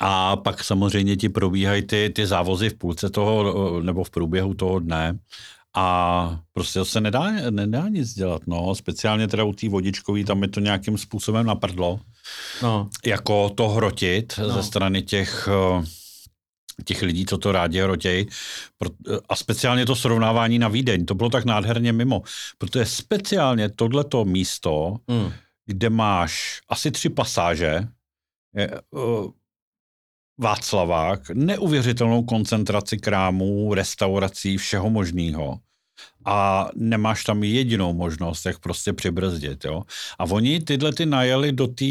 A 0.00 0.36
pak 0.36 0.64
samozřejmě 0.64 1.16
ti 1.16 1.28
probíhají 1.28 1.82
ty, 1.82 2.12
ty 2.14 2.26
závozy 2.26 2.70
v 2.70 2.74
půlce 2.74 3.10
toho, 3.10 3.80
nebo 3.82 4.04
v 4.04 4.10
průběhu 4.10 4.54
toho 4.54 4.78
dne 4.78 5.18
a 5.74 6.38
prostě 6.52 6.84
se 6.84 7.00
nedá, 7.00 7.30
nedá 7.50 7.88
nic 7.88 8.14
dělat, 8.14 8.42
no. 8.46 8.74
Speciálně 8.74 9.28
teda 9.28 9.44
u 9.44 9.52
té 9.52 9.68
vodičkový, 9.68 10.24
tam 10.24 10.42
je 10.42 10.48
to 10.48 10.60
nějakým 10.60 10.98
způsobem 10.98 11.46
naprdlo. 11.46 12.00
No. 12.62 12.88
Jako 13.06 13.50
to 13.50 13.68
hrotit 13.68 14.34
no. 14.38 14.50
ze 14.50 14.62
strany 14.62 15.02
těch 15.02 15.48
těch 16.84 17.02
lidí, 17.02 17.26
co 17.26 17.38
to 17.38 17.52
rádi 17.52 17.80
hrotějí. 17.80 18.26
A 19.28 19.36
speciálně 19.36 19.86
to 19.86 19.96
srovnávání 19.96 20.58
na 20.58 20.68
Vídeň, 20.68 21.04
to 21.04 21.14
bylo 21.14 21.30
tak 21.30 21.44
nádherně 21.44 21.92
mimo. 21.92 22.22
Protože 22.58 22.86
speciálně 22.86 23.68
tohleto 23.68 24.24
místo, 24.24 24.96
mm. 25.08 25.32
kde 25.66 25.90
máš 25.90 26.60
asi 26.68 26.90
tři 26.90 27.08
pasáže, 27.08 27.88
je, 28.56 28.70
uh, 28.90 29.30
Václavák, 30.38 31.30
neuvěřitelnou 31.30 32.22
koncentraci 32.22 32.98
krámů, 32.98 33.74
restaurací, 33.74 34.56
všeho 34.56 34.90
možného. 34.90 35.58
A 36.24 36.68
nemáš 36.74 37.24
tam 37.24 37.44
jedinou 37.44 37.94
možnost, 37.94 38.46
jak 38.46 38.58
prostě 38.58 38.92
přibrzdit. 38.92 39.64
Jo? 39.64 39.82
A 40.18 40.24
oni 40.24 40.60
tyhle 40.60 40.92
ty 40.92 41.06
najeli 41.06 41.52
do 41.52 41.66
té 41.66 41.84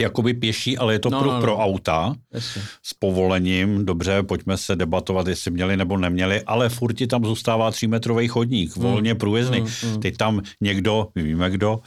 jakoby 0.00 0.34
pěší, 0.34 0.78
ale 0.78 0.94
je 0.94 0.98
to 0.98 1.10
no, 1.10 1.20
pro, 1.20 1.28
no, 1.28 1.34
no. 1.34 1.40
pro 1.40 1.58
auta 1.58 2.14
Jasně. 2.32 2.62
s 2.82 2.94
povolením. 2.94 3.84
Dobře, 3.84 4.22
pojďme 4.22 4.56
se 4.56 4.76
debatovat, 4.76 5.26
jestli 5.26 5.50
měli 5.50 5.76
nebo 5.76 5.96
neměli, 5.96 6.42
ale 6.42 6.68
furt 6.68 6.92
ti 6.92 7.06
tam 7.06 7.24
zůstává 7.24 7.70
třímetrový 7.70 8.28
chodník, 8.28 8.76
mm. 8.76 8.82
volně 8.82 9.14
průjezdný. 9.14 9.60
Mm, 9.60 9.66
mm. 9.92 10.00
Teď 10.00 10.16
tam 10.16 10.40
někdo, 10.60 11.08
my 11.14 11.22
víme 11.22 11.50
kdo, 11.50 11.80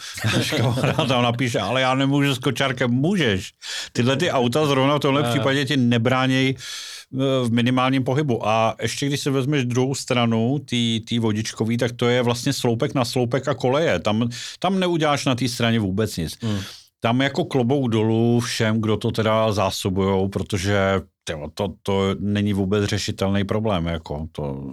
tam 1.08 1.23
napíše, 1.23 1.60
ale 1.60 1.82
já 1.82 1.95
nemůžu 1.95 2.36
s 2.36 2.39
kočárkem, 2.39 2.91
můžeš. 2.91 3.52
Tyhle 3.93 4.17
ty 4.17 4.32
auta 4.32 4.65
zrovna 4.65 4.95
v 4.95 4.99
tomhle 4.99 5.23
případě 5.23 5.65
ti 5.65 5.78
nebránějí 5.78 6.56
eh, 6.56 7.17
v 7.43 7.52
minimálním 7.52 8.04
pohybu. 8.04 8.47
A 8.47 8.76
ještě 8.82 9.06
když 9.06 9.19
se 9.19 9.32
vezmeš 9.32 9.65
druhou 9.65 9.95
stranu, 9.95 10.60
ty 10.65 11.19
vodičkový, 11.19 11.78
tak 11.78 11.91
to 11.91 12.08
je 12.08 12.21
vlastně 12.21 12.54
sloupek 12.54 12.93
na 12.93 13.06
sloupek 13.06 13.47
a 13.47 13.54
koleje. 13.54 13.99
Tam, 13.99 14.30
tam 14.60 14.80
neuděláš 14.80 15.26
na 15.26 15.36
té 15.36 15.47
straně 15.47 15.80
vůbec 15.80 16.17
nic. 16.17 16.38
Mm 16.41 16.60
tam 17.04 17.22
jako 17.22 17.46
klobouk 17.46 17.92
dolů 17.92 18.39
všem, 18.39 18.82
kdo 18.82 18.98
to 18.98 19.12
teda 19.12 19.52
zásobujou, 19.52 20.30
protože 20.30 21.02
tyjo, 21.24 21.50
to, 21.54 21.74
to 21.84 22.16
není 22.20 22.54
vůbec 22.54 22.84
řešitelný 22.84 23.44
problém. 23.44 23.86
Jako 23.86 24.28
to, 24.32 24.63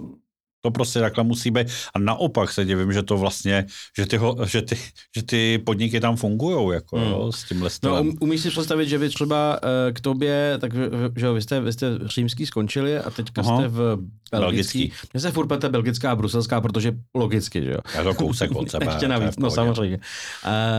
to 0.61 0.71
prostě 0.71 0.99
takhle 0.99 1.23
musí 1.23 1.51
být. 1.51 1.67
A 1.93 1.99
naopak 1.99 2.51
se 2.51 2.65
divím, 2.65 2.93
že 2.93 3.03
to 3.03 3.17
vlastně, 3.17 3.65
že 3.97 4.05
ty, 4.05 4.19
že 4.45 4.61
ty, 4.61 4.77
že 5.15 5.23
ty 5.23 5.57
podniky 5.57 5.99
tam 5.99 6.15
fungují 6.15 6.73
jako, 6.73 6.97
hmm. 6.97 7.09
jo, 7.09 7.31
s 7.31 7.43
tím 7.43 7.65
No, 7.83 8.01
um, 8.01 8.17
umíš 8.19 8.41
si 8.41 8.49
představit, 8.49 8.89
že 8.89 8.97
vy 8.97 9.09
třeba 9.09 9.59
uh, 9.63 9.93
k 9.93 9.99
tobě, 9.99 10.57
tak 10.61 10.73
že 11.15 11.25
jo, 11.25 11.33
vy 11.33 11.41
jste, 11.41 11.61
vy 11.61 11.73
jste 11.73 11.99
římský 12.05 12.45
skončili 12.45 12.97
a 12.97 13.09
teďka 13.09 13.41
Aha. 13.41 13.57
jste 13.57 13.67
v 13.67 13.97
belgický. 14.31 14.91
Mně 15.13 15.21
se 15.21 15.31
furt 15.31 15.47
pete 15.47 15.69
belgická 15.69 16.11
a 16.11 16.15
bruselská, 16.15 16.61
protože 16.61 16.93
logicky, 17.15 17.63
že 17.63 17.71
jo. 17.71 17.79
Já 17.95 18.03
to 18.03 18.13
kousek 18.13 18.51
od 18.55 18.71
sebe. 18.71 18.85
Ještě 18.85 19.07
navíc, 19.07 19.37
no 19.37 19.51
samozřejmě. 19.51 19.99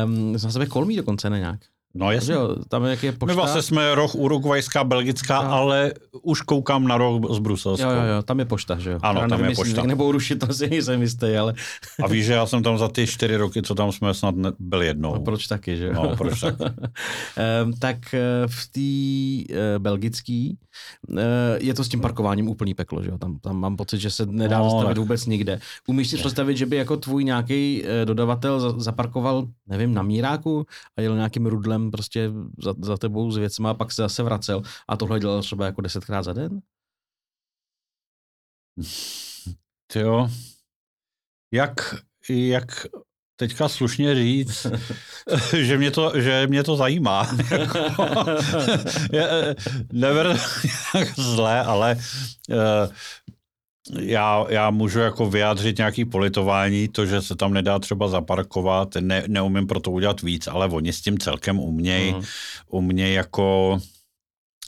Um, 0.04 0.32
na 0.32 0.38
sebe 0.38 0.66
kolmí 0.66 0.96
dokonce, 0.96 1.30
ne 1.30 1.38
nějak? 1.38 1.60
No 1.94 2.12
jasně. 2.12 2.34
Jo, 2.34 2.56
tam 2.68 2.84
jak 2.84 3.02
je 3.02 3.12
pošta. 3.12 3.26
My 3.26 3.36
vlastně 3.36 3.62
jsme 3.62 3.94
roh 3.94 4.14
urugvajská, 4.14 4.84
belgická, 4.84 5.42
no. 5.42 5.52
ale 5.52 5.92
už 6.22 6.40
koukám 6.40 6.88
na 6.88 6.98
roh 6.98 7.20
z 7.30 7.38
bruselskou. 7.38 7.86
Jo, 7.86 7.94
jo, 7.94 8.02
jo, 8.16 8.22
tam 8.22 8.38
je 8.38 8.44
pošta, 8.44 8.78
že 8.78 8.90
jo. 8.90 8.98
Ano, 9.02 9.20
Já 9.20 9.28
tam 9.28 9.38
nevím, 9.38 9.50
je 9.50 9.56
pošta. 9.56 9.82
Nebudou 9.82 10.12
rušit, 10.12 10.36
to 10.36 10.54
si 10.54 10.70
nejsem 10.70 11.02
jistý, 11.02 11.36
ale 11.36 11.54
A 12.04 12.06
víš, 12.06 12.26
že 12.26 12.32
já 12.32 12.46
jsem 12.46 12.62
tam 12.62 12.78
za 12.78 12.88
ty 12.88 13.06
čtyři 13.06 13.36
roky, 13.36 13.62
co 13.62 13.74
tam 13.74 13.92
jsme, 13.92 14.14
snad 14.14 14.36
ne, 14.36 14.52
byl 14.58 14.82
jednou. 14.82 15.14
no, 15.14 15.20
proč 15.20 15.46
taky, 15.46 15.76
že 15.76 15.86
jo. 15.86 15.92
No, 15.92 16.16
proč 16.16 16.40
tak? 16.40 16.54
Tak 17.78 18.14
eh, 18.14 18.20
v 18.46 18.68
té 18.72 19.54
belgický 19.78 20.58
eh, 20.60 20.66
je 21.58 21.74
to 21.74 21.84
s 21.84 21.88
tím 21.88 22.00
parkováním 22.00 22.48
úplný 22.48 22.74
peklo, 22.74 23.02
že 23.02 23.10
jo. 23.10 23.18
Tam, 23.18 23.38
tam 23.38 23.56
mám 23.56 23.76
pocit, 23.76 23.98
že 23.98 24.10
se 24.10 24.26
nedá 24.26 24.58
No, 24.58 24.64
zastavit 24.64 24.86
tak- 24.88 24.98
vůbec 24.98 25.26
nikde. 25.26 25.60
Umíš 25.88 26.10
si 26.10 26.16
představit, 26.16 26.56
že 26.56 26.66
by 26.66 26.76
jako 26.76 26.96
tvůj 26.96 27.24
nějaký 27.24 27.84
dodavatel 28.04 28.60
za- 28.60 28.78
zaparkoval, 28.78 29.48
nevím, 29.66 29.94
na 29.94 30.02
míráku 30.02 30.66
a 30.96 31.00
jel 31.00 31.14
nějakým 31.14 31.46
rudlem 31.46 31.90
prostě 31.90 32.30
za, 32.62 32.74
za 32.82 32.96
tebou 32.96 33.30
s 33.30 33.36
věcma 33.36 33.70
a 33.70 33.74
pak 33.74 33.92
se 33.92 34.02
zase 34.02 34.22
vracel 34.22 34.62
a 34.88 34.96
tohle 34.96 35.20
dělal 35.20 35.42
třeba 35.42 35.66
jako 35.66 35.80
desetkrát 35.80 36.24
za 36.24 36.32
den? 36.32 36.60
Jo. 39.94 40.28
Jak, 41.52 41.94
jak 42.30 42.86
teďka 43.42 43.68
slušně 43.68 44.14
říct, 44.14 44.66
že 45.56 45.78
mě 45.78 45.90
to, 45.90 46.12
že 46.20 46.46
mě 46.46 46.62
to 46.62 46.76
zajímá. 46.76 47.26
Je, 49.12 49.56
Never 49.92 50.36
zlé, 51.16 51.60
ale 51.64 51.96
eh, 52.50 52.88
já, 54.00 54.44
já 54.48 54.70
můžu 54.70 54.98
jako 54.98 55.30
vyjádřit 55.30 55.78
nějaký 55.78 56.04
politování, 56.04 56.88
to, 56.88 57.06
že 57.06 57.22
se 57.22 57.36
tam 57.36 57.52
nedá 57.54 57.78
třeba 57.78 58.08
zaparkovat, 58.08 58.88
ne, 59.00 59.24
neumím 59.28 59.66
pro 59.66 59.80
to 59.80 59.90
udělat 59.90 60.22
víc, 60.22 60.46
ale 60.46 60.68
oni 60.68 60.92
s 60.92 61.00
tím 61.02 61.18
celkem 61.18 61.58
umějí, 61.58 62.12
Mhm. 62.12 62.22
umějí 62.70 63.14
jako 63.14 63.78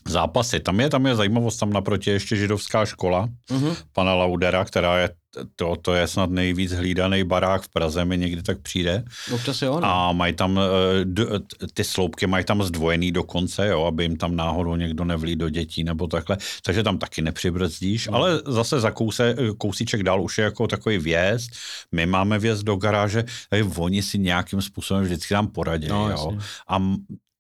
zápasy. 0.09 0.61
Tam 0.61 0.81
je, 0.81 0.91
tam 0.91 1.07
je 1.07 1.15
zajímavost, 1.17 1.57
tam 1.57 1.73
naproti 1.73 2.11
ještě 2.11 2.37
židovská 2.37 2.87
škola, 2.87 3.29
Mhm. 3.51 3.75
pana 3.93 4.15
Laudera, 4.15 4.65
která 4.65 4.99
je, 4.99 5.11
to, 5.57 5.77
to 5.77 5.95
je 5.95 6.07
snad 6.07 6.31
nejvíc 6.31 6.73
hlídaný 6.73 7.25
barák 7.25 7.63
v 7.63 7.69
Praze, 7.69 8.05
mi 8.05 8.19
někdy 8.19 8.43
tak 8.43 8.59
přijde. 8.61 9.05
Občas 9.35 9.63
jo, 9.63 9.81
no. 9.81 9.87
A 9.87 10.13
mají 10.13 10.33
tam, 10.33 10.61
eh, 10.61 11.39
ty 11.75 11.85
sloupky 11.85 12.27
mají 12.27 12.45
tam 12.45 12.63
zdvojený 12.63 13.13
dokonce, 13.13 13.69
jo, 13.69 13.85
aby 13.85 14.05
jim 14.05 14.17
tam 14.17 14.37
náhodou 14.37 14.77
někdo 14.77 15.05
nevlí 15.05 15.37
do 15.37 15.49
dětí 15.49 15.85
nebo 15.85 16.07
takhle. 16.07 16.37
Takže 16.63 16.83
tam 16.83 16.99
taky 16.99 17.23
nepřibrzdíš, 17.23 18.09
Hmm. 18.09 18.17
ale 18.17 18.41
zase 18.47 18.81
za 18.81 18.91
kouse, 18.91 19.37
kousíček 19.59 20.03
dál 20.03 20.23
už 20.23 20.39
je 20.39 20.45
jako 20.45 20.67
takový 20.67 20.99
vjezd. 20.99 21.51
My 21.93 22.07
máme 22.07 22.39
vjezd 22.39 22.63
do 22.65 22.77
garáže, 22.77 23.25
takže 23.51 23.71
oni 23.77 24.03
si 24.03 24.19
nějakým 24.19 24.63
způsobem 24.63 25.05
vždycky 25.05 25.35
tam 25.35 25.47
poradí. 25.47 25.89
No, 25.89 26.05
jo. 26.05 26.11
jasně. 26.11 26.39
A 26.69 26.83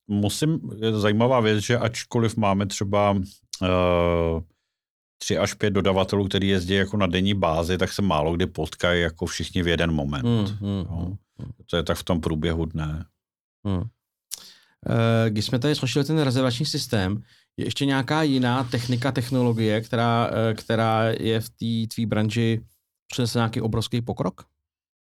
musím, 0.08 0.60
je 0.80 0.92
zajímavá 0.92 1.40
věc, 1.40 1.64
že 1.64 1.78
ačkoliv 1.78 2.36
máme 2.36 2.66
třeba 2.66 3.10
uh, 3.10 4.40
tři 5.24 5.38
až 5.38 5.54
pět 5.54 5.70
dodavatelů, 5.70 6.28
který 6.28 6.48
jezdí 6.48 6.74
jako 6.74 6.96
na 6.96 7.06
denní 7.06 7.34
bázi, 7.34 7.78
tak 7.78 7.92
se 7.92 8.02
málo 8.02 8.32
kdy 8.36 8.46
potkají 8.46 9.02
jako 9.02 9.26
všichni 9.26 9.62
v 9.62 9.68
jeden 9.68 9.92
moment. 9.92 10.24
Mm, 10.24 10.68
mm, 10.68 10.86
Jo. 10.90 11.06
mm. 11.38 11.50
To 11.70 11.76
je 11.76 11.82
tak 11.82 11.96
v 11.96 12.02
tom 12.02 12.20
průběhu 12.20 12.64
dne. 12.64 13.04
Hmm. 13.64 13.82
Eh, 14.88 15.30
Když 15.30 15.44
jsme 15.44 15.58
tady 15.58 15.74
složili 15.74 16.04
ten 16.04 16.18
rezervační 16.18 16.66
systém, 16.66 17.22
je 17.56 17.64
ještě 17.64 17.86
nějaká 17.86 18.22
jiná 18.22 18.64
technika, 18.64 19.12
technologie, 19.12 19.80
která, 19.80 20.30
eh, 20.50 20.54
která 20.54 21.04
je 21.04 21.40
v 21.40 21.48
té 21.48 21.94
tvý 21.94 22.06
branži 22.06 22.60
přinesla 23.12 23.38
nějaký 23.38 23.60
obrovský 23.60 24.00
pokrok? 24.02 24.44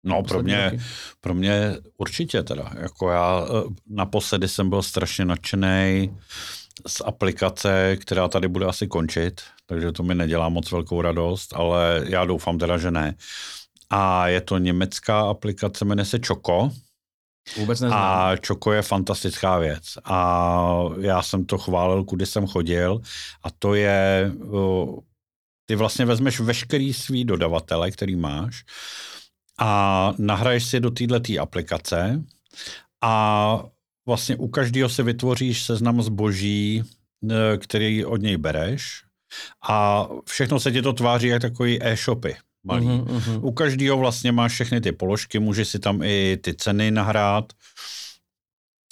No 0.05 0.23
pro 0.23 0.43
mě, 0.43 0.65
roky? 0.65 0.83
pro 1.21 1.35
mě 1.35 1.77
určitě 1.99 2.43
teda. 2.43 2.73
Jako 2.81 3.11
já 3.11 3.45
eh, 3.47 3.75
naposledy 3.91 4.49
jsem 4.49 4.71
byl 4.71 4.83
strašně 4.83 5.25
nadšený 5.25 6.11
z 6.87 7.01
aplikace, 7.05 7.97
která 7.97 8.29
tady 8.29 8.49
bude 8.49 8.67
asi 8.67 8.87
končit, 8.87 9.41
takže 9.67 9.93
to 9.93 10.03
mi 10.03 10.15
nedělá 10.15 10.49
moc 10.49 10.71
velkou 10.71 11.01
radost, 11.01 11.55
ale 11.55 12.05
já 12.09 12.25
doufám 12.25 12.59
teda, 12.59 12.79
že 12.79 12.91
ne. 12.91 13.15
A 13.91 14.29
je 14.29 14.41
to 14.41 14.59
německá 14.59 15.21
aplikace, 15.21 15.85
jmenuje 15.85 16.05
se 16.05 16.19
Choco. 16.27 16.71
Vůbec 17.57 17.81
neznám. 17.81 18.01
A 18.03 18.37
Čoko 18.37 18.73
je 18.73 18.83
fantastická 18.83 19.59
věc. 19.59 19.85
A 20.05 20.59
já 21.01 21.23
jsem 21.23 21.45
to 21.45 21.59
chválil, 21.59 22.05
kudy 22.05 22.27
jsem 22.27 22.47
chodil. 22.47 23.01
A 23.43 23.51
to 23.59 23.75
je, 23.75 24.33
ty 25.67 25.77
vlastně 25.77 26.05
vezmeš 26.05 26.41
veškerý 26.41 26.95
svý 26.95 27.25
dodavatele, 27.25 27.91
který 27.91 28.17
máš 28.17 28.65
a 29.59 30.13
nahraješ 30.19 30.65
si 30.65 30.81
do 30.81 30.91
této 30.91 31.43
aplikace 31.43 32.23
a 33.01 33.65
vlastně 34.07 34.37
u 34.37 34.49
každého 34.49 34.88
se 34.88 35.03
vytvoříš 35.03 35.62
seznam 35.62 36.03
zboží, 36.03 36.83
eh, 37.31 37.59
který 37.59 38.05
od 38.05 38.17
něj 38.17 38.37
bereš 38.37 39.03
a 39.69 40.09
všechno 40.27 40.61
se 40.61 40.73
ti 40.73 40.83
to 40.83 40.93
tváří 40.93 41.29
jak 41.29 41.43
takový 41.43 41.83
e-shopy 41.83 42.37
malý. 42.65 42.87
Mhm, 42.87 43.05
mhm. 43.11 43.45
U 43.45 43.53
každého 43.53 43.99
vlastně 43.99 44.33
máš 44.33 44.53
všechny 44.53 44.81
ty 44.81 44.93
položky, 44.93 45.38
můžeš 45.38 45.69
si 45.69 45.79
tam 45.79 46.03
i 46.03 46.38
ty 46.43 46.55
ceny 46.55 46.91
nahrát, 46.91 47.53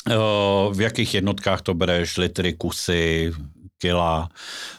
Eh, 0.09 0.75
v 0.75 0.81
jakých 0.81 1.14
jednotkách 1.14 1.62
to 1.62 1.75
bereš, 1.75 2.16
litry, 2.16 2.53
kusy, 2.53 3.33
kila. 3.79 4.29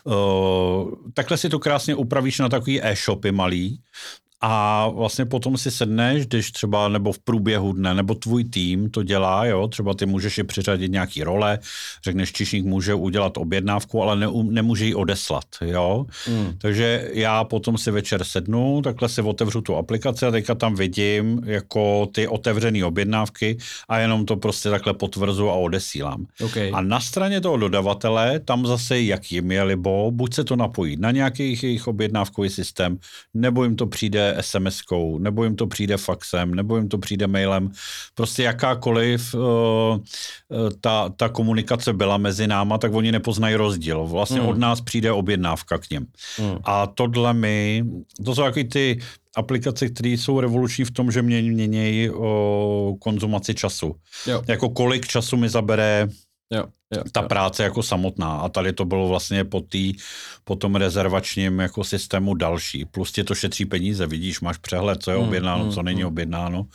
Eh, 0.08 1.12
Takhle 1.14 1.38
si 1.38 1.50
to 1.50 1.60
krásně 1.60 1.96
upravíš 1.96 2.40
na 2.40 2.50
takový 2.50 2.84
e-shopy 2.84 3.32
malý 3.32 3.82
a 4.42 4.88
vlastně 4.90 5.26
potom 5.26 5.58
si 5.58 5.72
sedneš, 5.72 6.26
když 6.26 6.52
třeba 6.52 6.88
nebo 6.88 7.12
v 7.12 7.20
průběhu 7.20 7.74
dne, 7.74 7.96
nebo 7.96 8.16
tvůj 8.16 8.44
tým 8.44 8.90
to 8.90 9.04
dělá, 9.04 9.46
jo, 9.46 9.68
třeba 9.68 9.94
ty 9.94 10.06
můžeš 10.06 10.38
i 10.38 10.44
přiřadit 10.44 10.92
nějaký 10.92 11.24
role, 11.24 11.60
řekneš, 12.04 12.32
čišník 12.32 12.66
může 12.66 12.94
udělat 12.94 13.38
objednávku, 13.38 14.04
ale 14.04 14.16
ne, 14.16 14.28
nemůže 14.44 14.86
ji 14.86 14.96
odeslat, 14.96 15.46
jo. 15.62 16.06
Mm. 16.30 16.54
Takže 16.58 17.10
já 17.14 17.44
potom 17.44 17.78
si 17.78 17.92
večer 17.92 18.24
sednu, 18.24 18.82
takhle 18.82 19.10
si 19.10 19.22
otevřu 19.22 19.62
tu 19.62 19.76
aplikaci 19.76 20.26
a 20.26 20.32
teďka 20.32 20.56
tam 20.56 20.76
vidím 20.76 21.42
jako 21.46 22.06
ty 22.06 22.28
otevřené 22.28 22.86
objednávky 22.86 23.58
a 23.90 24.00
jenom 24.00 24.26
to 24.26 24.36
prostě 24.38 24.70
takhle 24.70 24.94
potvrzu 24.94 25.50
a 25.50 25.54
odesílám. 25.54 26.26
Okay. 26.44 26.72
A 26.74 26.82
na 26.82 27.00
straně 27.00 27.42
toho 27.42 27.58
dodavatele, 27.58 28.40
tam 28.40 28.66
zase 28.66 29.02
jak 29.02 29.32
jim 29.32 29.52
je 29.52 29.64
libo, 29.64 30.12
buď 30.12 30.34
se 30.34 30.44
to 30.44 30.56
napojí 30.56 30.98
na 30.98 31.12
nějaký 31.12 31.60
jejich 31.64 31.88
objednávkový 31.88 32.50
systém, 32.50 32.98
nebo 33.34 33.64
jim 33.64 33.76
to 33.76 33.88
přijde 33.88 34.31
SMS-kou, 34.40 35.20
nebo 35.20 35.44
jim 35.44 35.56
to 35.56 35.68
přijde 35.68 35.98
faxem, 35.98 36.56
nebo 36.56 36.78
jim 36.78 36.88
to 36.90 36.98
přijde 36.98 37.28
mailem. 37.28 37.72
Prostě 38.16 38.44
jakákoliv 38.44 39.34
uh, 39.34 39.42
uh, 39.42 40.00
ta, 40.82 41.10
ta 41.10 41.30
komunikace 41.30 41.94
byla 41.94 42.18
mezi 42.18 42.48
náma, 42.48 42.78
tak 42.78 42.94
oni 42.94 43.12
nepoznají 43.12 43.56
rozdíl. 43.56 44.06
Vlastně 44.08 44.40
Hmm. 44.40 44.50
od 44.50 44.58
nás 44.58 44.82
přijde 44.82 45.12
objednávka 45.12 45.78
k 45.78 45.90
něm. 45.90 46.06
Mm. 46.40 46.56
A 46.64 46.88
tohle 46.88 47.34
my, 47.34 47.84
to 48.26 48.36
jsou 48.36 48.42
takový 48.42 48.70
ty 48.70 49.00
aplikace, 49.36 49.90
které 49.90 50.10
jsou 50.10 50.40
revoluční 50.40 50.86
v 50.86 50.92
tom, 50.92 51.12
že 51.12 51.22
mě 51.22 51.42
mění 51.42 52.10
o 52.10 52.96
konzumaci 53.00 53.56
času. 53.56 53.96
Jo, 54.28 54.42
Jako 54.48 54.70
kolik 54.70 55.08
času 55.08 55.38
mi 55.38 55.50
zabere 55.50 56.08
jo, 56.52 56.64
jo. 56.96 57.04
ta 57.12 57.22
jo. 57.22 57.28
práce 57.28 57.64
jako 57.64 57.84
samotná. 57.84 58.38
A 58.38 58.50
tady 58.50 58.74
to 58.74 58.86
bylo 58.86 59.08
vlastně 59.08 59.44
po, 59.44 59.62
tý, 59.62 59.94
po 60.44 60.56
tom 60.56 60.76
rezervačním 60.76 61.60
jako 61.60 61.84
systému 61.84 62.34
další. 62.34 62.86
Plus 62.86 63.12
tě 63.12 63.24
to 63.24 63.36
šetří 63.36 63.66
peníze, 63.66 64.08
vidíš, 64.08 64.42
máš 64.42 64.58
přehled, 64.58 65.04
co 65.04 65.12
je 65.12 65.18
Mm, 65.18 65.24
objednáno, 65.24 65.66
mm, 65.66 65.72
co 65.72 65.84
není 65.84 66.02
mm. 66.02 66.08
objednáno. 66.08 66.66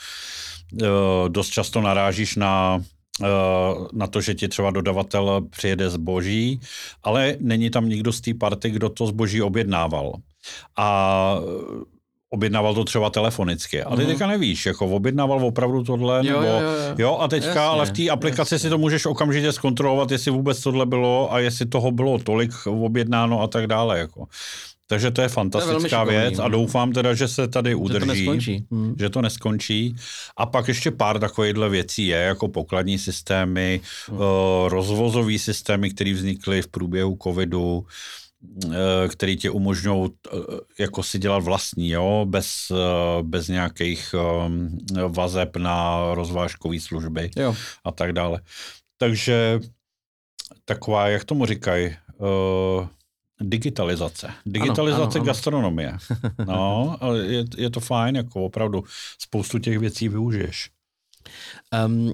E, 0.82 0.86
dost 1.28 1.48
často 1.48 1.80
narážíš 1.80 2.36
na 2.36 2.82
e, 3.22 3.28
na 3.92 4.06
to, 4.06 4.20
že 4.20 4.34
ti 4.34 4.48
třeba 4.48 4.70
dodavatel 4.70 5.46
přijede 5.50 5.90
zboží, 5.90 6.60
ale 7.02 7.36
není 7.40 7.70
tam 7.70 7.88
nikdo 7.88 8.12
z 8.12 8.20
té 8.20 8.34
party, 8.34 8.70
kdo 8.70 8.88
to 8.88 9.06
zboží 9.06 9.42
objednával. 9.42 10.12
A 10.76 11.38
objednával 12.36 12.74
to 12.74 12.84
třeba 12.84 13.10
telefonicky. 13.10 13.82
A 13.82 13.96
ty 13.96 14.02
Mhm. 14.02 14.06
teďka 14.10 14.26
nevíš, 14.26 14.66
jako 14.66 14.86
objednával 14.86 15.44
opravdu 15.46 15.82
tohle, 15.84 16.22
Jo, 16.26 16.40
nebo... 16.40 16.52
jo, 16.52 16.60
jo, 16.60 16.94
jo. 16.98 17.18
A 17.20 17.28
teďka, 17.28 17.48
Jasně, 17.48 17.60
ale 17.60 17.86
v 17.86 17.90
té 17.90 18.08
aplikaci 18.10 18.58
si 18.58 18.68
to 18.68 18.78
můžeš 18.78 19.06
okamžitě 19.06 19.52
zkontrolovat, 19.52 20.10
jestli 20.10 20.30
vůbec 20.30 20.60
tohle 20.62 20.86
bylo 20.86 21.32
a 21.32 21.38
jestli 21.38 21.66
toho 21.66 21.90
bylo 21.90 22.18
tolik 22.18 22.50
objednáno 22.66 23.42
a 23.42 23.46
tak 23.46 23.66
dále. 23.66 23.98
Jako. 23.98 24.26
Takže 24.88 25.10
to 25.10 25.22
je 25.22 25.28
fantastická 25.28 25.88
šikovný, 25.88 26.14
věc 26.16 26.38
a 26.38 26.42
no. 26.42 26.48
doufám 26.48 26.92
teda, 26.92 27.14
že 27.14 27.28
se 27.28 27.48
tady 27.48 27.70
Že 27.70 27.74
udrží. 27.76 28.00
to 28.00 28.06
neskončí. 28.06 28.64
Mm. 28.70 28.94
Že 28.98 29.08
to 29.10 29.22
neskončí. 29.22 29.96
A 30.36 30.46
pak 30.46 30.68
ještě 30.68 30.90
pár 30.90 31.18
takovýchhle 31.18 31.68
věcí 31.68 32.06
je, 32.06 32.16
jako 32.18 32.48
pokladní 32.48 32.98
systémy, 32.98 33.80
Hmm. 34.08 34.18
hmm. 34.18 34.26
rozvozové 34.68 35.38
systémy, 35.38 35.90
které 35.90 36.12
vznikly 36.12 36.62
v 36.62 36.68
průběhu 36.68 37.18
covidu, 37.22 37.84
eh, 37.86 37.90
který 39.08 39.36
ti 39.36 39.50
umožňují 39.50 40.10
eh, 40.10 40.38
jako 40.78 41.02
si 41.02 41.18
dělat 41.18 41.38
vlastní, 41.38 41.90
jo, 41.90 42.26
bez, 42.28 42.48
eh, 42.70 43.22
bez 43.22 43.48
nějakých 43.48 44.14
eh, 44.14 45.08
vazeb 45.08 45.56
na 45.56 45.98
rozvážkové 46.14 46.80
služby 46.80 47.30
Jo, 47.36 47.56
a 47.84 47.90
tak 47.92 48.12
dále. 48.12 48.40
Takže 48.98 49.60
taková, 50.64 51.08
jak 51.08 51.24
tomu 51.24 51.46
říkají, 51.46 51.96
digitalizace. 53.40 54.32
Digitalizace 54.46 55.02
ano, 55.02 55.12
ano. 55.14 55.24
gastronomie. 55.24 55.98
No, 56.46 56.96
ale 57.00 57.18
je, 57.18 57.44
je 57.56 57.70
to 57.70 57.80
fajn, 57.80 58.16
jako 58.16 58.44
opravdu 58.44 58.84
spoustu 59.18 59.58
těch 59.58 59.78
věcí 59.78 60.08
využiješ. 60.08 60.70
Um, 61.86 62.12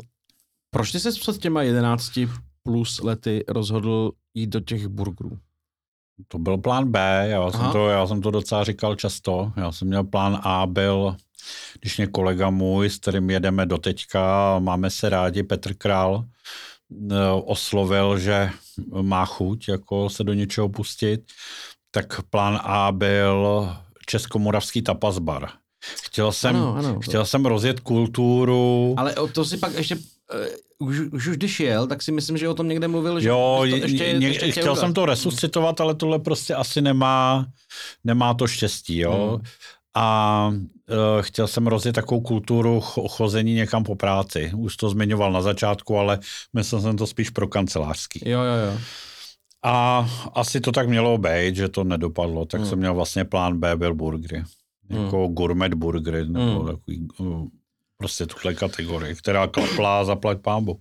Proč 0.71 0.93
ty 0.93 1.01
se 1.01 1.13
před 1.13 1.39
těma 1.39 1.63
11 1.63 2.19
plus 2.63 3.01
lety 3.01 3.45
rozhodl 3.49 4.13
jít 4.35 4.51
do 4.51 4.61
těch 4.61 4.89
burgerů? 4.89 5.39
To 6.29 6.39
byl 6.39 6.59
plán 6.59 6.91
B, 6.91 7.27
já 7.29 7.51
jsem, 7.51 7.71
to, 7.73 7.89
já 7.89 8.07
jsem 8.07 8.23
to 8.23 8.31
docela 8.31 8.65
říkal 8.65 8.95
často. 8.95 9.53
Já 9.57 9.73
jsem 9.73 9.89
měl 9.89 10.05
plán 10.05 10.41
A, 10.43 10.67
byl, 10.67 11.17
když 11.81 11.97
mě 11.97 12.07
kolega 12.07 12.51
můj, 12.51 12.91
s 12.91 12.99
kterým 12.99 13.31
jedeme 13.31 13.67
do 13.67 13.79
teďka, 13.79 14.59
máme 14.59 14.91
se 14.91 15.09
rádi, 15.09 15.43
Petr 15.43 15.75
Král, 15.75 16.25
eh, 17.11 17.15
oslovil, 17.45 18.19
že 18.19 18.51
má 19.03 19.25
chuť 19.25 19.69
jako 19.69 20.11
se 20.11 20.25
do 20.25 20.33
něčeho 20.33 20.69
pustit, 20.69 21.21
tak 21.91 22.23
plán 22.23 22.61
A 22.63 22.93
byl 22.93 23.71
Českomoravský 24.07 24.83
tapas 24.83 25.19
bar. 25.19 25.49
Chtěl 26.03 26.33
jsem, 26.33 26.57
ano, 26.57 26.77
ano. 26.77 27.01
chtěl 27.01 27.25
jsem 27.25 27.47
rozjet 27.47 27.81
kulturu. 27.81 28.95
Ale 28.99 29.15
to 29.33 29.45
si 29.45 29.57
pak 29.57 29.75
ještě 29.75 29.97
uh, 29.97 30.03
už, 30.83 31.01
už, 31.01 31.27
už 31.27 31.37
když 31.37 31.61
jel, 31.61 31.87
tak 31.87 32.03
si 32.03 32.13
myslím, 32.13 32.37
že 32.37 32.49
o 32.49 32.55
tom 32.55 32.69
někde 32.69 32.89
mluvil, 32.89 33.21
že 33.21 33.29
jo, 33.29 33.57
to 33.59 33.65
ještě, 33.65 34.13
ně, 34.13 34.29
ještě 34.29 34.51
chtěl 34.51 34.77
jsem 34.77 34.95
to 34.95 35.07
resuscitovat, 35.07 35.81
ale 35.81 35.95
tohle 35.95 36.19
prostě 36.19 36.55
asi 36.55 36.81
nemá, 36.81 37.47
nemá 38.05 38.35
to 38.35 38.47
štěstí, 38.47 38.99
jo. 38.99 39.31
Hmm. 39.37 39.47
A 39.95 40.49
uh, 40.49 41.23
chtěl 41.23 41.47
jsem 41.47 41.67
rozjet 41.67 41.95
takovou 41.95 42.21
kulturu 42.21 42.81
chození 42.81 43.55
někam 43.55 43.85
po 43.85 43.95
práci. 43.97 44.53
Už 44.57 44.77
to 44.77 44.91
zmiňoval 44.91 45.33
na 45.33 45.43
začátku, 45.43 45.99
ale 45.99 46.19
myslel 46.53 46.81
jsem 46.81 46.97
to 46.97 47.07
spíš 47.07 47.31
pro 47.31 47.49
kancelářský. 47.49 48.21
Jo, 48.25 48.41
jo, 48.41 48.73
jo. 48.73 48.79
A 49.63 50.09
asi 50.35 50.61
to 50.61 50.73
tak 50.73 50.89
mělo 50.89 51.19
být, 51.19 51.57
že 51.57 51.69
to 51.69 51.85
nedopadlo, 51.85 52.45
tak 52.47 52.61
hmm. 52.61 52.71
jsem 52.71 52.79
měl 52.79 52.95
vlastně 52.95 53.25
plán 53.25 53.61
B, 53.61 53.77
byl 53.77 53.95
burgery. 53.95 54.45
Jako 54.91 55.27
hmm. 55.27 55.35
gourmet 55.35 55.75
burgery, 55.75 56.29
nebo 56.29 56.59
hmm. 56.59 56.67
takový, 56.67 57.09
uh, 57.19 57.47
prostě 58.03 58.27
tuhle 58.27 58.55
kategorie, 58.55 59.15
která 59.15 59.47
klapla 59.47 60.05
zaplať 60.05 60.39
pámbu. 60.39 60.81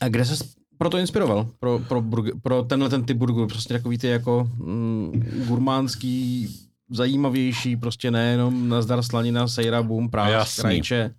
A 0.00 0.08
kde 0.08 0.24
se 0.24 0.44
pro 0.78 0.90
to 0.90 0.98
inspiroval? 0.98 1.46
Pro, 1.60 1.78
pro, 1.78 2.00
burger, 2.00 2.32
pro 2.42 2.62
tenhle 2.62 2.88
ten 2.88 3.04
typ 3.04 3.16
burgerů? 3.16 3.46
Prostě 3.46 3.74
takový 3.74 3.98
ty 3.98 4.06
jako 4.06 4.50
mm, 4.56 5.44
gurmánský, 5.46 6.48
zajímavější, 6.90 7.76
prostě 7.76 8.10
nejenom 8.10 8.68
nazdar 8.68 9.02
slanina, 9.02 9.48
sejra, 9.48 9.82
boom, 9.82 10.10
prásk, 10.10 10.60
krajče. 10.60 11.14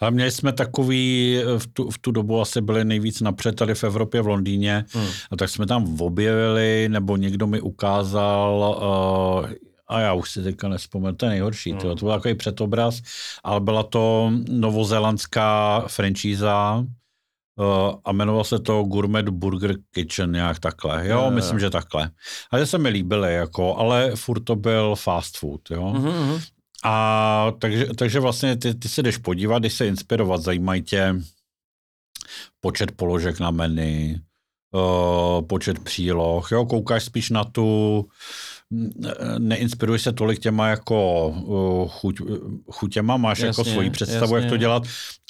Ale 0.00 0.10
měli 0.10 0.30
jsme 0.30 0.52
takový, 0.52 1.38
v 1.58 1.66
tu, 1.66 1.90
v 1.90 1.98
tu 1.98 2.10
dobu 2.10 2.40
asi 2.40 2.60
byli 2.60 2.84
nejvíc 2.84 3.20
napřed 3.20 3.56
tady 3.56 3.74
v 3.74 3.84
Evropě, 3.84 4.22
v 4.22 4.26
Londýně, 4.26 4.84
hmm. 4.92 5.06
a 5.30 5.36
tak 5.36 5.50
jsme 5.50 5.66
tam 5.66 6.00
objevili, 6.00 6.88
nebo 6.88 7.16
někdo 7.16 7.46
mi 7.46 7.60
ukázal, 7.60 8.80
uh, 9.44 9.69
a 9.90 10.00
já 10.00 10.12
už 10.12 10.30
si 10.30 10.42
teďka 10.42 10.68
nespomenu, 10.68 11.16
to 11.16 11.26
je 11.26 11.30
nejhorší, 11.30 11.70
hmm. 11.70 11.80
to, 11.80 11.94
byl 11.94 12.08
takový 12.08 12.34
předobraz, 12.34 13.00
ale 13.44 13.60
byla 13.60 13.82
to 13.82 14.32
novozelandská 14.48 15.80
franšíza 15.86 16.84
uh, 17.56 17.94
a 18.04 18.12
jmenoval 18.12 18.44
se 18.44 18.58
to 18.58 18.82
Gourmet 18.82 19.28
Burger 19.28 19.76
Kitchen, 19.90 20.32
nějak 20.32 20.58
takhle, 20.58 21.08
jo, 21.08 21.24
je, 21.24 21.30
myslím, 21.30 21.56
je. 21.56 21.60
že 21.60 21.70
takhle. 21.70 22.10
A 22.50 22.58
že 22.58 22.66
se 22.66 22.78
mi 22.78 22.88
líbily, 22.88 23.34
jako, 23.34 23.76
ale 23.76 24.16
furt 24.16 24.40
to 24.40 24.56
byl 24.56 24.96
fast 24.96 25.38
food, 25.38 25.70
jo. 25.70 25.92
Mm-hmm. 25.96 26.40
A 26.84 27.52
takže, 27.58 27.86
takže 27.86 28.20
vlastně 28.20 28.56
ty, 28.56 28.74
ty 28.74 28.88
se 28.88 29.02
jdeš 29.02 29.16
podívat, 29.16 29.58
když 29.58 29.74
se 29.74 29.86
inspirovat, 29.86 30.42
zajímají 30.42 30.82
tě 30.82 31.14
počet 32.60 32.92
položek 32.92 33.40
na 33.40 33.50
menu, 33.50 34.14
uh, 34.72 35.46
počet 35.46 35.78
příloh, 35.78 36.52
jo, 36.52 36.66
koukáš 36.66 37.04
spíš 37.04 37.30
na 37.30 37.44
tu, 37.44 38.08
neinspiruje 39.38 39.98
se 39.98 40.12
tolik 40.12 40.38
těma 40.38 40.68
jako 40.68 41.28
uh, 41.28 41.88
chuť, 41.88 42.20
chutěma, 42.70 43.16
máš 43.16 43.38
jako 43.38 43.46
jasně, 43.46 43.60
jako 43.60 43.70
svoji 43.70 43.90
představu, 43.90 44.34
jasně. 44.34 44.36
jak 44.36 44.48
to 44.48 44.56
dělat, 44.56 44.82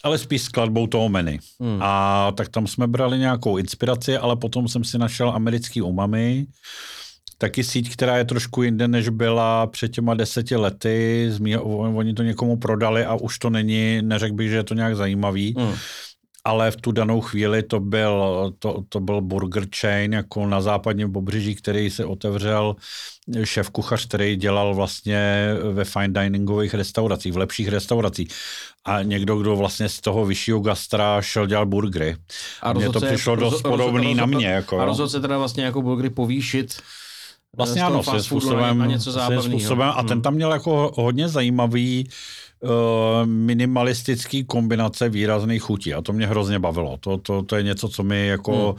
ale 0.05 0.19
spíš 0.19 0.43
skladbou 0.43 0.87
toho 0.87 1.09
menu. 1.09 1.37
Hmm. 1.61 1.79
A 1.83 2.33
tak 2.37 2.49
tam 2.49 2.67
jsme 2.67 2.87
brali 2.87 3.19
nějakou 3.19 3.57
inspiraci, 3.57 4.17
ale 4.17 4.37
potom 4.37 4.69
jsem 4.69 4.85
si 4.85 4.99
našel 4.99 5.31
americký 5.31 5.83
umami, 5.83 6.47
taky 7.39 7.65
síť, 7.65 7.93
která 7.93 8.17
je 8.17 8.25
trošku 8.25 8.63
jinde, 8.63 8.89
než 8.89 9.09
byla 9.09 9.67
před 9.67 9.89
těma 9.89 10.15
deseti 10.15 10.57
lety. 10.57 11.31
Oni 11.95 12.15
to 12.15 12.23
někomu 12.23 12.57
prodali 12.57 13.05
a 13.05 13.15
už 13.15 13.39
to 13.39 13.51
není, 13.51 14.03
neřekl 14.03 14.35
bych, 14.35 14.51
že 14.51 14.57
je 14.57 14.65
to 14.65 14.75
nějak 14.75 14.97
zajímavý. 14.97 15.55
Hmm 15.59 15.75
ale 16.45 16.71
v 16.71 16.77
tu 16.77 16.93
danou 16.93 17.21
chvíli 17.21 17.63
to 17.63 17.81
byl, 17.81 18.53
to, 18.59 18.83
to 18.89 19.01
byl 19.01 19.21
burger 19.21 19.67
chain 19.81 20.13
jako 20.13 20.47
na 20.47 20.61
západním 20.61 21.13
pobřeží, 21.13 21.55
který 21.55 21.91
se 21.91 22.05
otevřel 22.05 22.77
šéf 23.45 23.71
kuchař, 23.71 24.07
který 24.07 24.37
dělal 24.37 24.75
vlastně 24.75 25.49
ve 25.73 25.85
fine 25.85 26.23
diningových 26.23 26.75
restauracích, 26.75 27.33
v 27.33 27.37
lepších 27.37 27.69
restauracích. 27.69 28.29
A 28.85 29.03
někdo, 29.03 29.37
kdo 29.37 29.57
vlastně 29.57 29.89
z 29.89 30.01
toho 30.01 30.27
vyššího 30.27 30.61
gastra 30.61 31.23
šel 31.23 31.47
dělat 31.47 31.69
burgery. 31.69 32.17
A, 32.63 32.73
mně 32.73 32.89
to 32.89 33.01
přišlo 33.01 33.35
roz, 33.35 33.53
dost 33.53 33.63
podobný 33.63 34.15
na 34.15 34.27
mě. 34.27 34.47
Jako, 34.47 34.81
a 34.81 34.85
rozhodl 34.85 35.09
se 35.09 35.21
teda 35.21 35.39
vlastně 35.39 35.65
jako 35.65 35.83
burgery 35.83 36.11
povýšit 36.11 36.81
Vlastně 37.57 37.83
ano, 37.83 38.03
se 38.03 38.23
způsobem, 38.23 38.83
a 38.83 38.87
něco 38.87 39.13
způsobem 39.43 39.93
a 39.97 40.03
ten 40.03 40.13
hmm. 40.13 40.23
tam 40.23 40.35
měl 40.35 40.53
jako 40.53 40.93
hodně 40.97 41.29
zajímavý 41.29 42.09
minimalistický 43.25 44.45
kombinace 44.45 45.09
výrazných 45.09 45.63
chutí 45.63 45.95
a 45.95 46.03
to 46.03 46.13
mě 46.13 46.27
hrozně 46.27 46.59
bavilo. 46.59 46.97
To, 46.97 47.19
to, 47.19 47.43
to 47.43 47.57
je 47.57 47.63
něco, 47.63 47.89
co 47.89 48.03
mi 48.03 48.27
jako, 48.27 48.77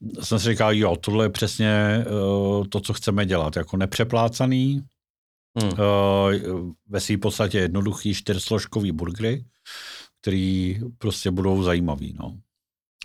hmm. 0.00 0.24
jsem 0.24 0.38
si 0.38 0.48
říkal, 0.48 0.74
jo, 0.74 0.96
tohle 0.96 1.24
je 1.24 1.28
přesně 1.28 2.04
uh, 2.06 2.66
to, 2.66 2.80
co 2.80 2.92
chceme 2.92 3.26
dělat, 3.26 3.56
jako 3.56 3.76
nepřeplácaný, 3.76 4.82
hmm. 5.60 5.70
uh, 5.70 6.72
ve 6.88 7.00
své 7.00 7.16
podstatě 7.16 7.58
jednoduchý 7.58 8.14
čtyřsložkový 8.14 8.92
burgery, 8.92 9.44
který 10.20 10.80
prostě 10.98 11.30
budou 11.30 11.62
zajímavý, 11.62 12.14
no. 12.18 12.36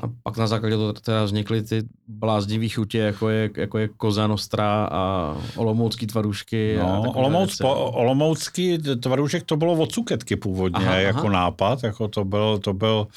A 0.03 0.07
pak 0.23 0.37
na 0.37 0.47
základě 0.47 0.75
toho 0.75 0.93
teda 0.93 1.23
vznikly 1.23 1.63
ty 1.63 1.83
bláznivý 2.07 2.69
chutě, 2.69 2.97
jako 2.97 3.29
je, 3.29 3.49
jako 3.57 3.77
je 3.77 3.87
Koza 3.87 4.27
Nostra 4.27 4.87
a 4.91 5.35
olomoucký 5.55 6.07
tvarušky. 6.07 6.77
No, 6.79 7.11
Olomouc, 7.15 7.57
po, 7.57 7.75
olomoucký 7.75 8.77
tvarušek 8.77 9.43
to 9.43 9.57
bylo 9.57 9.73
od 9.73 9.91
cuketky 9.91 10.35
původně, 10.35 10.85
aha, 10.85 10.95
jako 10.95 11.19
aha. 11.19 11.29
nápad, 11.29 11.83
jako 11.83 12.07
to 12.07 12.25
byl, 12.25 12.59
to 12.59 12.73
byl, 12.73 13.07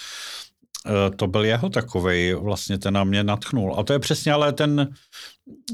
eh, 0.87 1.11
to 1.17 1.27
byl 1.27 1.45
jeho 1.45 1.69
takovej, 1.69 2.35
vlastně 2.35 2.79
ten 2.79 2.95
na 2.95 3.05
mě 3.05 3.25
natchnul. 3.25 3.75
A 3.79 3.83
to 3.83 3.93
je 3.93 3.99
přesně 3.99 4.33
ale 4.33 4.53
ten, 4.53 4.95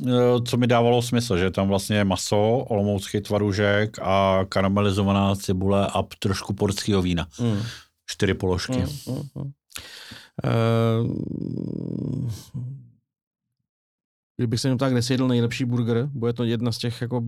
eh, 0.07 0.11
co 0.45 0.57
mi 0.57 0.67
dávalo 0.67 1.03
smysl, 1.03 1.37
že 1.37 1.51
tam 1.51 1.69
vlastně 1.69 1.97
je 1.97 2.05
maso, 2.05 2.65
olomoucký 2.69 3.21
tvaružek 3.21 3.99
a 4.03 4.41
karamelizovaná 4.49 5.35
cibule 5.37 5.87
a 5.87 6.03
trošku 6.19 6.55
portského 6.55 7.03
vína. 7.03 7.27
Mm. 7.41 7.63
Čtyři 8.07 8.35
položky. 8.35 8.79
Mm, 8.79 9.15
mm, 9.15 9.23
mm. 9.35 9.53
Uh, 10.45 11.17
kdybych 14.37 14.61
se 14.61 14.69
měl 14.69 14.79
tak, 14.79 14.93
kde 14.93 15.03
si 15.03 15.13
jedl 15.13 15.29
nejlepší 15.29 15.65
burger, 15.65 16.09
bude 16.13 16.33
to 16.33 16.45
jedna 16.45 16.73
z 16.73 16.79
těch 16.79 17.01
jako 17.01 17.23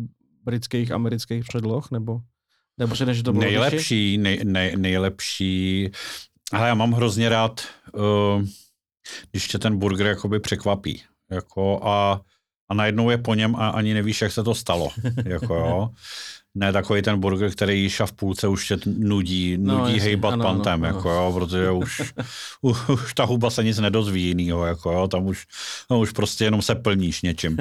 britských, 0.44 0.92
amerických 0.92 1.44
předloh, 1.44 1.90
nebo, 1.90 2.21
nebo 2.79 2.94
že 2.94 3.07
než 3.07 3.23
to 3.23 3.33
bylo 3.33 3.44
Nejlepší, 3.44 4.18
nej, 4.18 4.40
nej, 4.44 4.77
nejlepší, 4.77 5.90
ale 6.53 6.68
já 6.68 6.75
mám 6.75 6.92
hrozně 6.92 7.29
rád, 7.29 7.61
uh, 7.92 8.44
když 9.31 9.49
tě 9.49 9.59
ten 9.59 9.79
burger 9.79 10.07
jakoby 10.07 10.40
překvapí. 10.40 11.03
Jako 11.31 11.81
a, 11.83 12.21
a 12.68 12.75
najednou 12.75 13.11
je 13.11 13.18
po 13.18 13.35
něm 13.35 13.57
a 13.57 13.68
ani 13.68 13.94
nevíš, 13.94 14.23
jak 14.23 14.33
se 14.33 14.42
to 14.42 14.55
stalo. 14.55 14.88
jako 15.25 15.55
jo. 15.55 15.88
Ne 16.59 16.73
takový 16.73 17.03
ten 17.03 17.21
burger, 17.21 17.51
který 17.51 17.83
jíš 17.83 18.01
a 18.01 18.07
v 18.07 18.12
půlce 18.12 18.49
už 18.49 18.68
tě 18.68 18.77
nudí, 18.87 19.57
no, 19.59 19.79
nudí 19.79 19.97
no, 19.97 20.03
hejbat 20.03 20.33
ano, 20.33 20.44
pantem, 20.44 20.85
ano, 20.85 20.97
jako 20.97 21.11
jo, 21.11 21.33
protože 21.35 21.71
už, 21.71 22.12
už 22.62 23.14
ta 23.14 23.25
huba 23.25 23.51
se 23.51 23.64
nic 23.64 23.79
nedozví 23.79 24.23
jinýho, 24.23 24.66
jako 24.66 24.92
jo, 24.92 25.09
tam 25.09 25.27
už, 25.27 25.47
no, 25.90 26.01
už 26.01 26.12
prostě 26.12 26.44
jenom 26.44 26.62
se 26.62 26.75
plníš 26.75 27.23
něčím. 27.23 27.57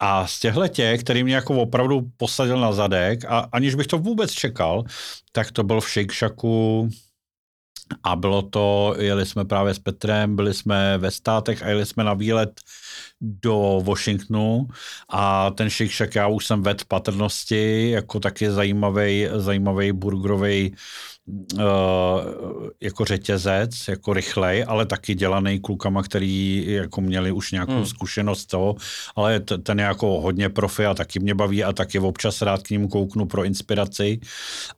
A 0.00 0.26
z 0.26 0.40
těchhle 0.40 0.68
těch, 0.68 1.00
který 1.00 1.24
mě 1.24 1.34
jako 1.34 1.54
opravdu 1.54 2.02
posadil 2.16 2.60
na 2.60 2.72
zadek 2.72 3.24
a 3.24 3.38
aniž 3.52 3.74
bych 3.74 3.86
to 3.86 3.98
vůbec 3.98 4.32
čekal, 4.32 4.84
tak 5.32 5.52
to 5.52 5.62
byl 5.62 5.80
v 5.80 5.90
Shake 5.90 6.14
Shacku 6.14 6.88
a 8.02 8.16
bylo 8.16 8.42
to, 8.42 8.94
jeli 8.98 9.26
jsme 9.26 9.44
právě 9.44 9.74
s 9.74 9.78
Petrem, 9.78 10.36
byli 10.36 10.54
jsme 10.54 10.98
ve 10.98 11.10
státech 11.10 11.62
a 11.62 11.68
jeli 11.68 11.86
jsme 11.86 12.04
na 12.04 12.14
výlet 12.14 12.60
do 13.20 13.80
Washingtonu. 13.84 14.68
A 15.08 15.50
ten 15.50 15.70
Shake 15.70 15.92
Shack 15.92 16.14
já 16.14 16.26
už 16.26 16.46
jsem 16.46 16.62
ved 16.62 16.84
patrnosti, 16.84 17.90
jako 17.90 18.20
taky 18.20 18.50
zajímavý, 18.50 19.28
zajímavý 19.34 19.92
burgerový 19.92 20.74
jako 22.80 23.04
řetězec, 23.04 23.70
jako 23.88 24.12
rychlej, 24.12 24.64
ale 24.68 24.86
taky 24.86 25.14
dělaný 25.14 25.60
klukama, 25.60 26.02
který 26.02 26.66
jako 26.68 27.00
měli 27.00 27.32
už 27.32 27.52
nějakou 27.52 27.72
hmm. 27.72 27.86
zkušenost 27.86 28.46
toho, 28.46 28.74
ale 29.16 29.40
t- 29.40 29.58
ten 29.58 29.78
je 29.78 29.84
jako 29.84 30.20
hodně 30.20 30.48
profi 30.48 30.86
a 30.86 30.94
taky 30.94 31.20
mě 31.20 31.34
baví 31.34 31.64
a 31.64 31.72
taky 31.72 31.98
občas 31.98 32.42
rád 32.42 32.62
k 32.62 32.70
ním 32.70 32.88
kouknu 32.88 33.26
pro 33.26 33.44
inspiraci 33.44 34.20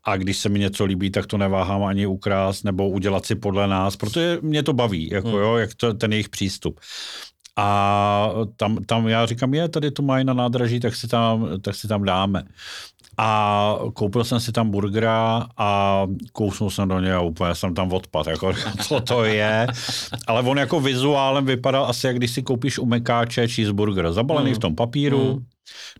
a 0.05 0.17
když 0.17 0.39
se 0.39 0.49
mi 0.49 0.59
něco 0.59 0.85
líbí, 0.85 1.11
tak 1.11 1.27
to 1.27 1.39
neváhám 1.39 1.85
ani 1.85 2.07
ukrást 2.07 2.65
nebo 2.65 2.89
udělat 2.89 3.27
si 3.27 3.35
podle 3.35 3.69
nás, 3.69 3.97
protože 3.97 4.39
mě 4.43 4.63
to 4.63 4.73
baví, 4.73 5.09
jako 5.13 5.29
hmm. 5.29 5.39
jo, 5.39 5.57
jak 5.57 5.75
to, 5.75 5.95
ten 5.95 6.13
jejich 6.13 6.29
přístup. 6.29 6.81
A 7.59 8.31
tam, 8.57 8.85
tam 8.85 9.09
já 9.09 9.27
říkám, 9.27 9.55
je, 9.55 9.69
tady 9.69 9.91
to 9.91 10.03
mají 10.03 10.25
na 10.25 10.33
nádraží, 10.33 10.81
tak 10.81 10.97
si 10.97 11.09
tam, 11.09 11.49
tak 11.61 11.75
si 11.75 11.89
tam 11.89 12.05
dáme. 12.05 12.43
A 13.19 13.79
koupil 13.95 14.25
jsem 14.25 14.41
si 14.41 14.53
tam 14.53 14.71
burgera 14.71 15.47
a 15.57 16.03
kousnul 16.33 16.71
jsem 16.71 16.89
do 16.89 17.01
něj 17.01 17.13
a 17.13 17.21
úplně 17.21 17.55
jsem 17.55 17.75
tam 17.75 17.93
odpad, 17.93 18.27
jako 18.27 18.53
co 18.83 19.01
to 19.01 19.25
je. 19.25 19.67
Ale 20.27 20.43
on 20.43 20.59
jako 20.59 20.81
vizuálem 20.81 21.45
vypadal 21.45 21.87
asi, 21.87 22.07
jak 22.07 22.17
když 22.17 22.31
si 22.31 22.43
koupíš 22.43 22.79
u 22.79 22.87
Mekáče 22.87 23.49
cheeseburger, 23.49 24.13
zabalený 24.13 24.51
mm. 24.51 24.57
v 24.57 24.59
tom 24.59 24.75
papíru, 24.75 25.35
mm. 25.35 25.45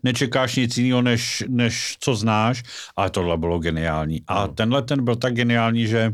nečekáš 0.03 0.55
nic 0.55 0.77
jiného, 0.77 1.01
než, 1.01 1.43
než 1.47 1.97
co 1.99 2.15
znáš, 2.15 2.63
ale 2.95 3.09
tohle 3.09 3.37
bylo 3.37 3.59
geniální. 3.59 4.21
A 4.27 4.47
mm. 4.47 4.55
tenhle 4.55 4.81
ten 4.81 5.03
byl 5.03 5.15
tak 5.15 5.33
geniální, 5.33 5.87
že 5.87 6.13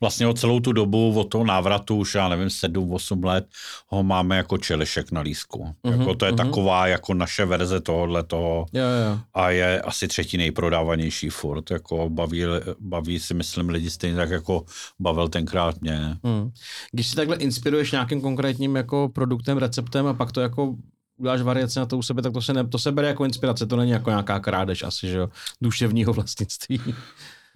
vlastně 0.00 0.26
o 0.26 0.32
celou 0.32 0.60
tu 0.60 0.72
dobu, 0.72 1.20
od 1.20 1.24
toho 1.24 1.44
návratu, 1.44 1.96
už 1.96 2.14
já 2.14 2.28
nevím, 2.28 2.48
7-8 2.48 3.24
let, 3.24 3.46
ho 3.86 4.02
máme 4.02 4.36
jako 4.36 4.58
čelešek 4.58 5.12
na 5.12 5.20
lísku. 5.20 5.66
Mm-hmm, 5.84 6.00
jako 6.00 6.14
to 6.14 6.24
je 6.24 6.32
mm-hmm. 6.32 6.36
taková 6.36 6.86
jako 6.86 7.14
naše 7.14 7.44
verze 7.44 7.80
tohohle 7.80 8.22
toho 8.22 8.66
jo, 8.72 8.84
jo. 8.84 9.18
a 9.34 9.50
je 9.50 9.80
asi 9.80 10.08
třetí 10.08 10.36
nejprodávanější 10.36 11.28
furt. 11.28 11.70
Jako 11.70 12.08
baví, 12.08 12.42
baví 12.80 13.20
si 13.20 13.34
myslím 13.34 13.68
lidi 13.68 13.90
stejně 13.90 14.16
tak 14.16 14.30
jako 14.30 14.64
bavil 15.00 15.28
tenkrát 15.28 15.80
mě. 15.80 16.16
Mm. 16.22 16.50
Když 16.92 17.08
si 17.08 17.16
takhle 17.16 17.36
inspiruješ 17.36 17.92
nějakým 17.92 18.20
konkrétním 18.20 18.76
jako 18.76 19.08
produktem, 19.14 19.58
receptem 19.58 20.06
a 20.06 20.14
pak 20.14 20.32
to 20.32 20.40
jako 20.40 20.74
uděláš 21.16 21.40
variace 21.40 21.80
na 21.80 21.86
to 21.86 21.98
u 21.98 22.02
sebe, 22.02 22.22
tak 22.22 22.32
to 22.32 22.42
se, 22.42 22.52
ne, 22.52 22.66
to 22.66 22.78
se 22.78 22.92
bere 22.92 23.08
jako 23.08 23.24
inspirace, 23.24 23.66
to 23.66 23.76
není 23.76 23.90
jako 23.90 24.10
nějaká 24.10 24.40
krádež 24.40 24.82
asi, 24.82 25.08
že 25.08 25.18
jo, 25.18 25.28
duševního 25.60 26.12
vlastnictví. 26.12 26.80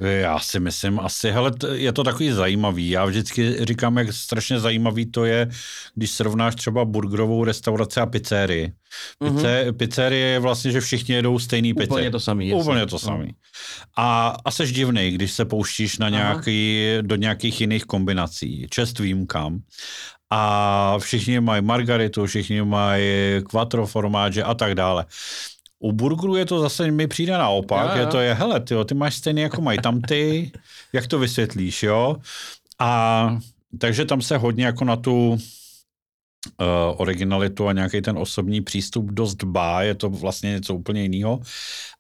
Já 0.01 0.39
si 0.39 0.61
myslím 0.61 1.01
asi, 1.01 1.31
hele, 1.31 1.53
je 1.73 1.93
to 1.93 2.05
takový 2.05 2.31
zajímavý. 2.31 2.91
Já 2.91 3.05
vždycky 3.05 3.65
říkám, 3.65 3.99
jak 3.99 4.13
strašně 4.13 4.61
zajímavý 4.61 5.07
to 5.07 5.25
je, 5.25 5.49
když 5.95 6.11
srovnáš 6.11 6.55
třeba 6.55 6.85
burgerovou 6.85 7.45
restauraci 7.45 8.01
a 8.01 8.07
pizzerii. 8.07 8.73
Pice, 9.19 9.65
mm-hmm. 9.65 9.73
Pizzerie 9.73 10.27
je 10.27 10.39
vlastně, 10.39 10.71
že 10.71 10.81
všichni 10.81 11.15
jedou 11.15 11.39
stejný 11.39 11.75
pizze. 11.75 11.91
Úplně 11.91 12.11
to 12.11 12.21
samý. 12.21 12.55
Úplně 12.55 12.87
to 12.87 12.99
samý. 12.99 13.35
A, 13.97 14.37
a 14.45 14.51
seš 14.51 14.73
divný, 14.73 15.11
když 15.11 15.33
se 15.33 15.45
pouštíš 15.45 15.99
na 15.99 16.09
nějaký, 16.09 16.87
do 17.03 17.17
nějakých 17.17 17.61
jiných 17.61 17.85
kombinací. 17.85 18.67
Čest 18.71 18.99
výjimkám. 18.99 19.59
A 20.31 20.99
všichni 20.99 21.41
mají 21.41 21.63
margaritu, 21.63 22.27
všichni 22.27 22.63
mají 22.63 23.05
quattro 23.51 23.87
formáže 23.87 24.43
a 24.43 24.55
tak 24.55 24.75
dále. 24.75 25.05
U 25.79 25.93
burgeru 25.93 26.37
je 26.37 26.47
to 26.47 26.61
zase, 26.61 26.91
mi 26.91 27.07
přijde 27.07 27.33
naopak, 27.33 27.91
jo, 27.91 27.97
jo. 27.97 28.01
je 28.01 28.07
to 28.07 28.21
je, 28.21 28.35
hele, 28.35 28.61
tyjo, 28.61 28.85
ty 28.85 28.95
máš 28.95 29.15
stejný 29.15 29.43
jako 29.43 29.61
mají 29.61 29.79
tam 29.79 30.01
ty, 30.01 30.53
jak 30.93 31.07
to 31.07 31.19
vysvětlíš, 31.19 31.83
jo? 31.83 32.17
A 32.79 33.39
takže 33.79 34.05
tam 34.05 34.23
se 34.23 34.37
hodně 34.37 34.67
jako 34.67 34.85
na 34.85 34.97
tu 34.97 35.29
uh, 35.29 35.37
originalitu 36.97 37.69
a 37.69 37.73
nějaký 37.73 38.01
ten 38.01 38.19
osobní 38.19 38.61
přístup 38.61 39.11
dost 39.11 39.35
dbá, 39.35 39.83
je 39.83 39.95
to 39.95 40.11
vlastně 40.11 40.51
něco 40.51 40.75
úplně 40.75 41.03
jiného, 41.03 41.41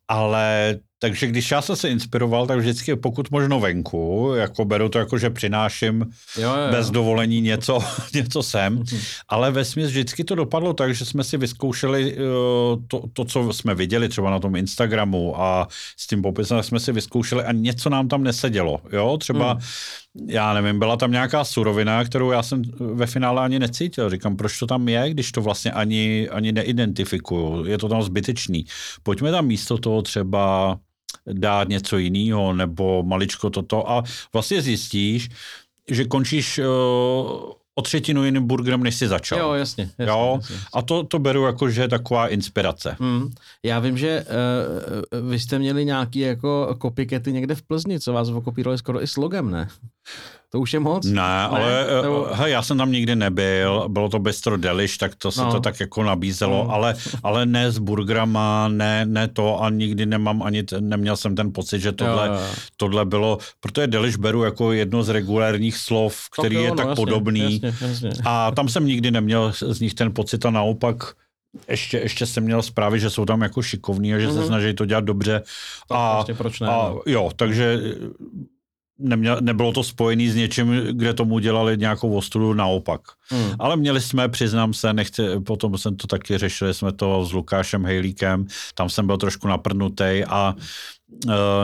ale 0.08 0.78
takže 0.98 1.26
když 1.26 1.50
já 1.50 1.62
jsem 1.62 1.76
se 1.76 1.88
inspiroval, 1.88 2.46
tak 2.46 2.58
vždycky 2.58 2.96
pokud 2.96 3.30
možno 3.30 3.60
venku, 3.60 4.32
jako 4.36 4.64
beru 4.64 4.88
to 4.88 4.98
jako, 4.98 5.18
že 5.18 5.30
přináším 5.30 6.00
jo, 6.38 6.42
jo, 6.42 6.62
jo. 6.62 6.70
bez 6.70 6.90
dovolení 6.90 7.40
něco, 7.40 7.78
něco 8.14 8.42
sem, 8.42 8.82
ale 9.28 9.50
ve 9.50 9.64
směs 9.64 9.90
vždycky 9.90 10.24
to 10.24 10.34
dopadlo 10.34 10.72
tak, 10.72 10.94
že 10.94 11.04
jsme 11.04 11.24
si 11.24 11.36
vyzkoušeli 11.36 12.16
uh, 12.16 12.22
to, 12.88 13.02
to, 13.12 13.24
co 13.24 13.52
jsme 13.52 13.74
viděli 13.74 14.08
třeba 14.08 14.30
na 14.30 14.38
tom 14.38 14.56
Instagramu 14.56 15.40
a 15.40 15.68
s 15.96 16.06
tím 16.06 16.22
popisem 16.22 16.62
jsme 16.62 16.80
si 16.80 16.92
vyzkoušeli 16.92 17.44
a 17.44 17.52
něco 17.52 17.90
nám 17.90 18.08
tam 18.08 18.22
nesedělo, 18.22 18.80
jo, 18.92 19.16
třeba 19.18 19.52
hmm 19.52 19.62
já 20.26 20.54
nevím, 20.54 20.78
byla 20.78 20.96
tam 20.96 21.12
nějaká 21.12 21.44
surovina, 21.44 22.04
kterou 22.04 22.30
já 22.30 22.42
jsem 22.42 22.62
ve 22.78 23.06
finále 23.06 23.42
ani 23.42 23.58
necítil. 23.58 24.10
Říkám, 24.10 24.36
proč 24.36 24.58
to 24.58 24.66
tam 24.66 24.88
je, 24.88 25.10
když 25.10 25.32
to 25.32 25.42
vlastně 25.42 25.72
ani, 25.72 26.28
ani 26.28 26.52
neidentifikuju. 26.52 27.64
Je 27.64 27.78
to 27.78 27.88
tam 27.88 28.02
zbytečný. 28.02 28.64
Pojďme 29.02 29.30
tam 29.30 29.46
místo 29.46 29.78
toho 29.78 30.02
třeba 30.02 30.78
dát 31.32 31.68
něco 31.68 31.98
jiného 31.98 32.52
nebo 32.52 33.02
maličko 33.02 33.50
toto 33.50 33.90
a 33.90 34.02
vlastně 34.32 34.62
zjistíš, 34.62 35.28
že 35.90 36.04
končíš 36.04 36.58
uh, 36.58 36.64
o 37.78 37.82
třetinu 37.82 38.24
jiným 38.24 38.46
burgerem, 38.46 38.82
než 38.82 38.96
jsi 38.96 39.08
začal. 39.08 39.38
Jo, 39.38 39.52
jasně. 39.52 39.90
jasně, 39.98 40.12
jo? 40.12 40.38
jasně. 40.40 40.56
A 40.74 40.82
to, 40.82 41.04
to 41.04 41.18
beru 41.18 41.44
jako, 41.46 41.70
že 41.70 41.82
je 41.82 41.88
taková 41.88 42.28
inspirace. 42.28 42.96
Hmm. 43.00 43.30
Já 43.62 43.78
vím, 43.78 43.98
že 43.98 44.24
uh, 45.20 45.30
vy 45.30 45.38
jste 45.38 45.58
měli 45.58 45.84
nějaký 45.84 46.18
jako 46.18 46.76
copycaty 46.82 47.32
někde 47.32 47.54
v 47.54 47.62
Plzni, 47.62 48.00
co 48.00 48.12
vás 48.12 48.28
okopírovali 48.28 48.78
skoro 48.78 49.02
i 49.02 49.06
s 49.06 49.16
logem, 49.16 49.50
ne? 49.50 49.68
To 50.56 50.60
už 50.60 50.72
je 50.72 50.80
moc? 50.80 51.04
Ne, 51.04 51.12
ne 51.12 51.22
ale 51.22 51.86
eh, 51.88 52.02
nebo... 52.02 52.28
hej, 52.32 52.52
já 52.52 52.62
jsem 52.62 52.78
tam 52.78 52.92
nikdy 52.92 53.16
nebyl, 53.16 53.88
bylo 53.88 54.08
to 54.08 54.18
Bistro 54.18 54.56
Delish, 54.56 54.96
tak 54.96 55.14
to 55.14 55.32
se 55.32 55.40
no. 55.40 55.52
to 55.52 55.60
tak 55.60 55.80
jako 55.80 56.02
nabízelo, 56.02 56.64
no. 56.64 56.70
ale, 56.70 56.94
ale 57.22 57.46
ne 57.46 57.70
s 57.70 57.78
burgerama, 57.78 58.68
ne, 58.68 59.06
ne 59.06 59.28
to 59.28 59.62
a 59.62 59.70
nikdy 59.70 60.06
nemám 60.06 60.42
ani, 60.42 60.64
neměl 60.80 61.16
jsem 61.16 61.36
ten 61.36 61.52
pocit, 61.52 61.80
že 61.80 61.92
tohle, 61.92 62.26
jo, 62.28 62.34
jo. 62.34 62.40
tohle 62.76 63.04
bylo, 63.04 63.38
protože 63.60 63.86
Delish 63.86 64.16
beru 64.16 64.44
jako 64.44 64.72
jedno 64.72 65.02
z 65.02 65.08
regulérních 65.08 65.76
slov, 65.76 66.16
který 66.40 66.56
tak 66.56 66.60
jo, 66.60 66.64
je 66.64 66.70
no, 66.70 66.76
tak 66.76 66.86
jasně, 66.86 67.04
podobný 67.04 67.60
jasně, 67.62 67.86
jasně. 67.88 68.10
a 68.24 68.50
tam 68.50 68.68
jsem 68.68 68.86
nikdy 68.86 69.10
neměl 69.10 69.52
z 69.52 69.80
nich 69.80 69.94
ten 69.94 70.12
pocit 70.14 70.46
a 70.46 70.50
naopak 70.50 70.96
ještě, 71.68 71.98
ještě 71.98 72.26
jsem 72.26 72.44
měl 72.44 72.62
zprávy, 72.62 73.00
že 73.00 73.10
jsou 73.10 73.24
tam 73.24 73.42
jako 73.42 73.62
šikovní 73.62 74.14
a 74.14 74.18
že 74.18 74.28
mm-hmm. 74.28 74.32
se 74.32 74.38
mhm. 74.38 74.46
snaží 74.46 74.74
to 74.74 74.84
dělat 74.84 75.04
dobře. 75.04 75.42
Tak 75.88 75.98
a, 75.98 76.14
vlastně 76.14 76.34
proč 76.34 76.60
ne, 76.60 76.68
a 76.68 76.70
no. 76.70 77.00
jo, 77.06 77.30
takže 77.36 77.80
neměl, 78.98 79.38
nebylo 79.40 79.72
to 79.72 79.82
spojené 79.82 80.30
s 80.30 80.34
něčím, 80.34 80.72
kde 80.90 81.14
tomu 81.14 81.38
dělali 81.38 81.76
nějakou 81.78 82.14
ostudu 82.14 82.54
naopak. 82.54 83.00
Hmm. 83.28 83.50
Ale 83.58 83.76
měli 83.76 84.00
jsme, 84.00 84.28
přiznám 84.28 84.74
se, 84.74 84.92
nechci, 84.92 85.22
potom 85.40 85.78
jsem 85.78 85.96
to 85.96 86.06
taky 86.06 86.38
řešili, 86.38 86.74
jsme 86.74 86.92
to 86.92 87.24
s 87.24 87.32
Lukášem 87.32 87.84
Hejlíkem, 87.84 88.46
tam 88.74 88.88
jsem 88.88 89.06
byl 89.06 89.16
trošku 89.16 89.48
naprnutý 89.48 90.24
a 90.28 90.54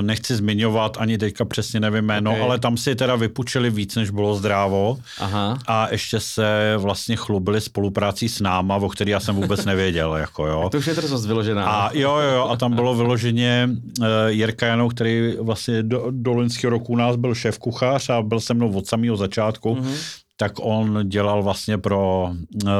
nechci 0.01 0.37
zmiňovat, 0.37 0.97
ani 1.01 1.19
teďka 1.19 1.45
přesně 1.45 1.81
nevím 1.81 2.05
jméno, 2.05 2.31
okay. 2.31 2.43
ale 2.43 2.59
tam 2.59 2.77
si 2.77 2.95
teda 2.95 3.17
vypučili 3.17 3.71
víc, 3.71 3.97
než 3.97 4.11
bylo 4.11 4.35
zdrávo 4.35 4.99
Aha. 5.19 5.59
a 5.67 5.89
ještě 5.91 6.21
se 6.21 6.75
vlastně 6.79 7.17
chlubili 7.17 7.61
spoluprácí 7.61 8.29
s 8.29 8.41
náma, 8.41 8.77
o 8.77 8.89
který 8.89 9.11
já 9.11 9.21
jsem 9.21 9.35
vůbec 9.35 9.65
nevěděl. 9.65 10.17
Jako, 10.23 10.47
jo. 10.47 10.69
To 10.73 10.79
už 10.79 10.87
je 10.87 10.95
drzost 10.95 11.27
vyložená. 11.27 11.67
A 11.67 11.91
jo, 11.95 12.17
jo, 12.17 12.31
jo, 12.35 12.49
a 12.49 12.57
tam 12.57 12.75
bylo 12.75 12.95
vyloženě 12.95 13.69
uh, 13.99 14.07
Jirka 14.27 14.67
Janou, 14.67 14.89
který 14.89 15.37
vlastně 15.41 15.83
do, 15.83 16.07
do 16.11 16.33
loňského 16.33 16.71
roku 16.71 16.93
u 16.93 16.97
nás 16.97 17.17
byl 17.17 17.35
šéf 17.35 17.59
kuchař 17.59 18.11
a 18.11 18.23
byl 18.23 18.41
se 18.41 18.55
mnou 18.55 18.73
od 18.73 18.87
samého 18.87 19.17
začátku, 19.17 19.75
mm-hmm 19.75 20.23
tak 20.37 20.53
on 20.61 21.09
dělal 21.09 21.43
vlastně 21.43 21.79
pro, 21.79 22.31
uh, 22.65 22.71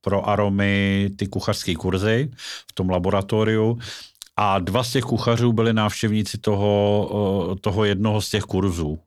pro 0.00 0.28
aromy 0.28 1.10
ty 1.16 1.26
kuchařské 1.26 1.74
kurzy 1.74 2.30
v 2.70 2.72
tom 2.72 2.90
laboratoriu 2.90 3.78
a 4.36 4.58
dva 4.58 4.84
z 4.84 4.92
těch 4.92 5.04
kuchařů 5.04 5.52
byli 5.52 5.72
návštěvníci 5.72 6.38
toho, 6.38 7.56
toho 7.60 7.84
jednoho 7.84 8.20
z 8.20 8.30
těch 8.30 8.42
kurzů 8.42 8.98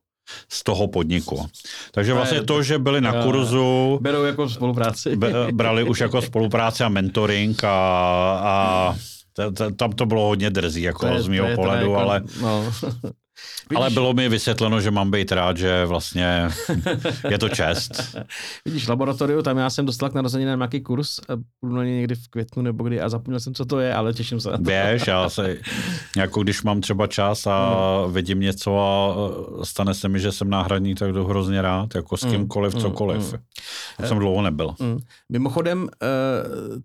z 0.50 0.64
toho 0.64 0.88
podniku. 0.88 1.46
Takže 1.92 2.14
vlastně 2.14 2.44
to, 2.44 2.64
že 2.64 2.80
byli 2.80 3.02
na 3.02 3.24
kurzu... 3.24 4.00
Berou 4.02 4.24
jako 4.24 4.50
spolupráci. 4.50 5.18
Brali 5.52 5.84
už 5.84 6.00
jako 6.00 6.22
spolupráci 6.22 6.84
a 6.84 6.90
mentoring 6.90 7.64
a, 7.64 7.70
a 8.44 8.96
tam 9.76 9.92
to 9.92 10.06
bylo 10.06 10.28
hodně 10.28 10.50
drzí, 10.50 10.82
jako 10.82 11.08
to 11.08 11.14
je, 11.14 11.22
z 11.22 11.28
mého 11.28 11.56
pohledu, 11.56 11.92
jako, 11.92 11.98
ale... 11.98 12.22
No. 12.42 12.74
Vidíš, 13.70 13.78
Ale 13.78 13.90
bylo 13.90 14.14
mi 14.14 14.30
vysvětleno, 14.30 14.82
že 14.82 14.92
mám 14.92 15.12
být 15.12 15.32
rád, 15.32 15.58
že 15.58 15.86
vlastně 15.86 16.50
je 17.30 17.38
to 17.38 17.50
čest. 17.50 18.18
Vidíš, 18.66 18.88
laboratoriu, 18.88 19.42
tam 19.42 19.58
já 19.58 19.70
jsem 19.70 19.86
dostal 19.86 20.10
k 20.10 20.14
na 20.14 20.56
nějaký 20.56 20.82
kurz, 20.82 21.20
budu 21.62 21.76
na 21.76 21.84
někdy 21.84 22.16
v 22.16 22.28
květnu 22.28 22.64
nebo 22.64 22.84
kdy 22.84 23.02
a 23.02 23.10
zapomněl 23.10 23.40
jsem, 23.40 23.54
co 23.54 23.66
to 23.66 23.80
je, 23.80 23.94
ale 23.94 24.14
těším 24.14 24.40
se 24.40 24.52
na 24.52 24.58
to. 24.58 24.64
Běž, 24.64 25.08
já 25.08 25.30
se, 25.30 25.58
jako 26.18 26.44
když 26.44 26.64
mám 26.64 26.82
třeba 26.82 27.08
čas 27.08 27.48
a 27.48 27.70
no. 27.70 28.10
vidím 28.12 28.40
něco 28.40 28.80
a 28.80 29.16
stane 29.66 29.94
se 29.94 30.10
mi, 30.10 30.20
že 30.20 30.32
jsem 30.32 30.50
náhradní, 30.50 30.96
tak 30.96 31.12
jdu 31.12 31.26
hrozně 31.26 31.62
rád, 31.62 31.96
jako 31.96 32.18
s 32.18 32.24
mm, 32.26 32.32
kýmkoliv, 32.32 32.74
mm, 32.74 32.82
cokoliv. 32.82 33.34
Mm, 33.34 33.40
mm. 34.00 34.08
jsem 34.08 34.20
dlouho 34.20 34.42
nebyl. 34.42 34.76
Mm. 34.80 35.00
Mimochodem, 35.32 35.88
eh, 36.04 36.08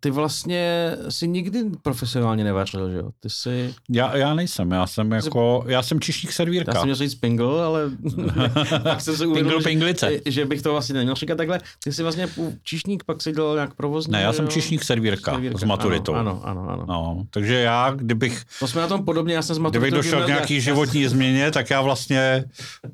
ty 0.00 0.10
vlastně 0.10 0.96
si 1.08 1.28
nikdy 1.28 1.64
profesionálně 1.82 2.44
nevařil, 2.44 2.90
že 2.90 2.96
jo? 2.96 3.10
Ty 3.20 3.30
jsi... 3.30 3.74
Já, 3.90 4.16
já 4.16 4.34
nejsem, 4.34 4.70
já 4.70 4.86
jsem 4.86 5.12
jako, 5.12 5.64
já 5.66 5.82
jsem 5.82 6.00
čišník 6.00 6.32
servírka. 6.40 6.72
Já 6.74 6.80
jsem 6.80 6.86
měl 6.86 6.96
říct 6.96 7.14
Pingle, 7.14 7.64
ale 7.64 7.90
pak 8.82 9.00
jsem 9.00 9.16
se 9.16 9.26
uvědomil, 9.26 9.60
že, 9.60 10.20
že, 10.26 10.44
bych 10.44 10.62
to 10.62 10.72
vlastně 10.72 10.94
neměl 10.94 11.14
říkat 11.14 11.36
takhle. 11.36 11.60
Ty 11.84 11.92
jsi 11.92 12.02
vlastně 12.02 12.28
číšník, 12.62 13.04
pak 13.04 13.22
si 13.22 13.32
dělal 13.32 13.54
nějak 13.54 13.74
provozní. 13.74 14.12
Ne, 14.12 14.22
já 14.22 14.32
jsem 14.32 14.48
číšník 14.48 14.84
servírka, 14.84 15.32
servírka, 15.32 15.58
s 15.58 15.64
maturitou. 15.64 16.14
Ano, 16.14 16.40
ano, 16.44 16.68
ano. 16.68 16.84
No, 16.88 17.24
takže 17.30 17.54
já, 17.54 17.90
kdybych... 17.90 18.44
To 18.60 18.68
jsme 18.68 18.80
na 18.80 18.88
tom 18.88 19.04
podobně, 19.04 19.34
já 19.34 19.42
jsem 19.42 19.56
s 19.56 19.58
maturitou... 19.58 19.86
Kdybych 19.86 20.10
došel 20.10 20.24
k 20.24 20.28
nějaký 20.28 20.60
životní 20.60 21.08
změně, 21.12 21.50
tak 21.50 21.70
já 21.70 21.80
vlastně... 21.80 22.44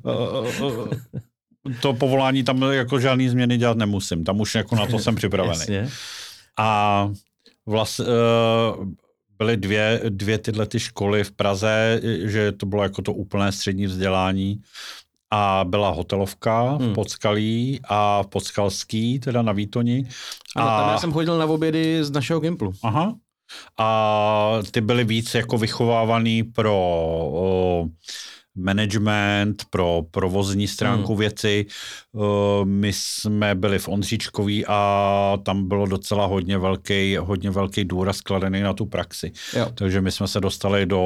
Uh, 0.03 0.65
uh, 0.67 0.87
to 1.81 1.93
povolání 1.93 2.43
tam 2.43 2.61
jako 2.61 2.99
žádný 2.99 3.29
změny 3.29 3.57
dělat 3.57 3.77
nemusím. 3.77 4.23
Tam 4.23 4.39
už 4.39 4.55
jako 4.55 4.75
na 4.75 4.85
to 4.85 4.99
jsem 4.99 5.15
připravený. 5.15 5.59
Jasně. 5.59 5.89
A 6.57 7.09
vlastně 7.65 8.05
uh, 8.05 8.87
byly 9.37 9.57
dvě, 9.57 10.01
dvě 10.09 10.37
tyhle 10.37 10.65
ty 10.65 10.79
školy 10.79 11.23
v 11.23 11.31
Praze, 11.31 12.01
že 12.23 12.51
to 12.51 12.65
bylo 12.65 12.83
jako 12.83 13.01
to 13.01 13.13
úplné 13.13 13.51
střední 13.51 13.85
vzdělání 13.85 14.61
a 15.31 15.65
byla 15.67 15.89
hotelovka 15.89 16.71
hmm. 16.71 16.91
v 16.91 16.93
Podskalí 16.93 17.79
a 17.89 18.23
v 18.23 18.27
Podskalský, 18.27 19.19
teda 19.19 19.41
na 19.41 19.51
Výtoni. 19.51 20.07
A, 20.55 20.63
a 20.63 20.81
tam 20.81 20.89
já 20.89 20.97
jsem 20.97 21.11
chodil 21.11 21.37
na 21.37 21.45
obědy 21.45 22.03
z 22.03 22.11
našeho 22.11 22.39
Gimplu. 22.39 22.73
Aha. 22.83 23.15
a 23.77 24.59
ty 24.71 24.81
byly 24.81 25.03
víc 25.03 25.33
jako 25.33 25.57
vychovávaný 25.57 26.43
pro 26.43 26.75
o, 26.75 27.87
management, 28.57 29.63
pro 29.69 30.01
provozní 30.11 30.67
stránku 30.67 31.13
hmm. 31.13 31.19
věci. 31.19 31.65
My 32.63 32.93
jsme 32.93 33.55
byli 33.55 33.79
v 33.79 33.87
Ondříčkový 33.87 34.65
a 34.67 35.37
tam 35.43 35.67
bylo 35.67 35.85
docela 35.85 36.25
hodně 36.25 36.57
velký, 36.57 37.17
hodně 37.17 37.49
velký 37.51 37.85
důraz 37.85 38.21
kladený 38.21 38.61
na 38.61 38.73
tu 38.73 38.85
praxi. 38.85 39.31
Jo. 39.53 39.71
Takže 39.73 40.01
my 40.01 40.11
jsme 40.11 40.27
se 40.27 40.39
dostali 40.39 40.85
do 40.85 41.01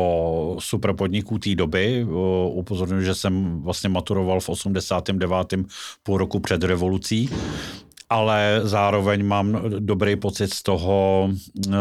super 0.60 0.93
podniků 0.93 1.38
té 1.38 1.56
doby. 1.56 2.06
Upozorňuji, 2.49 3.06
že 3.06 3.16
jsem 3.16 3.62
vlastně 3.62 3.89
maturoval 3.89 4.39
v 4.39 4.49
89. 4.49 5.54
půl 6.04 6.18
roku 6.18 6.39
před 6.39 6.64
revolucí 6.64 7.30
ale 8.12 8.59
zároveň 8.64 9.26
mám 9.26 9.62
dobrý 9.80 10.16
pocit 10.16 10.53
z 10.53 10.64
toho, 10.64 11.30
eh, 11.68 11.72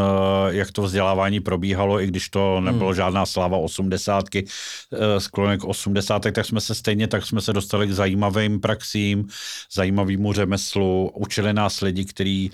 jak 0.48 0.72
to 0.72 0.82
vzdělávání 0.82 1.40
probíhalo, 1.40 2.00
i 2.00 2.06
když 2.06 2.28
to 2.28 2.60
nebylo 2.60 2.86
hmm. 2.86 2.94
žádná 2.94 3.26
sláva 3.26 3.58
osmdesátky, 3.58 4.44
eh, 4.46 5.20
sklonek 5.20 5.64
osmdesátek, 5.64 6.34
tak 6.34 6.46
jsme 6.46 6.60
se 6.60 6.74
stejně, 6.74 7.08
tak 7.08 7.26
jsme 7.26 7.40
se 7.40 7.52
dostali 7.52 7.86
k 7.86 7.92
zajímavým 7.92 8.60
praxím, 8.60 9.28
zajímavému 9.74 10.32
řemeslu, 10.32 11.10
učili 11.14 11.52
nás 11.52 11.80
lidi, 11.80 12.04
kteří 12.04 12.50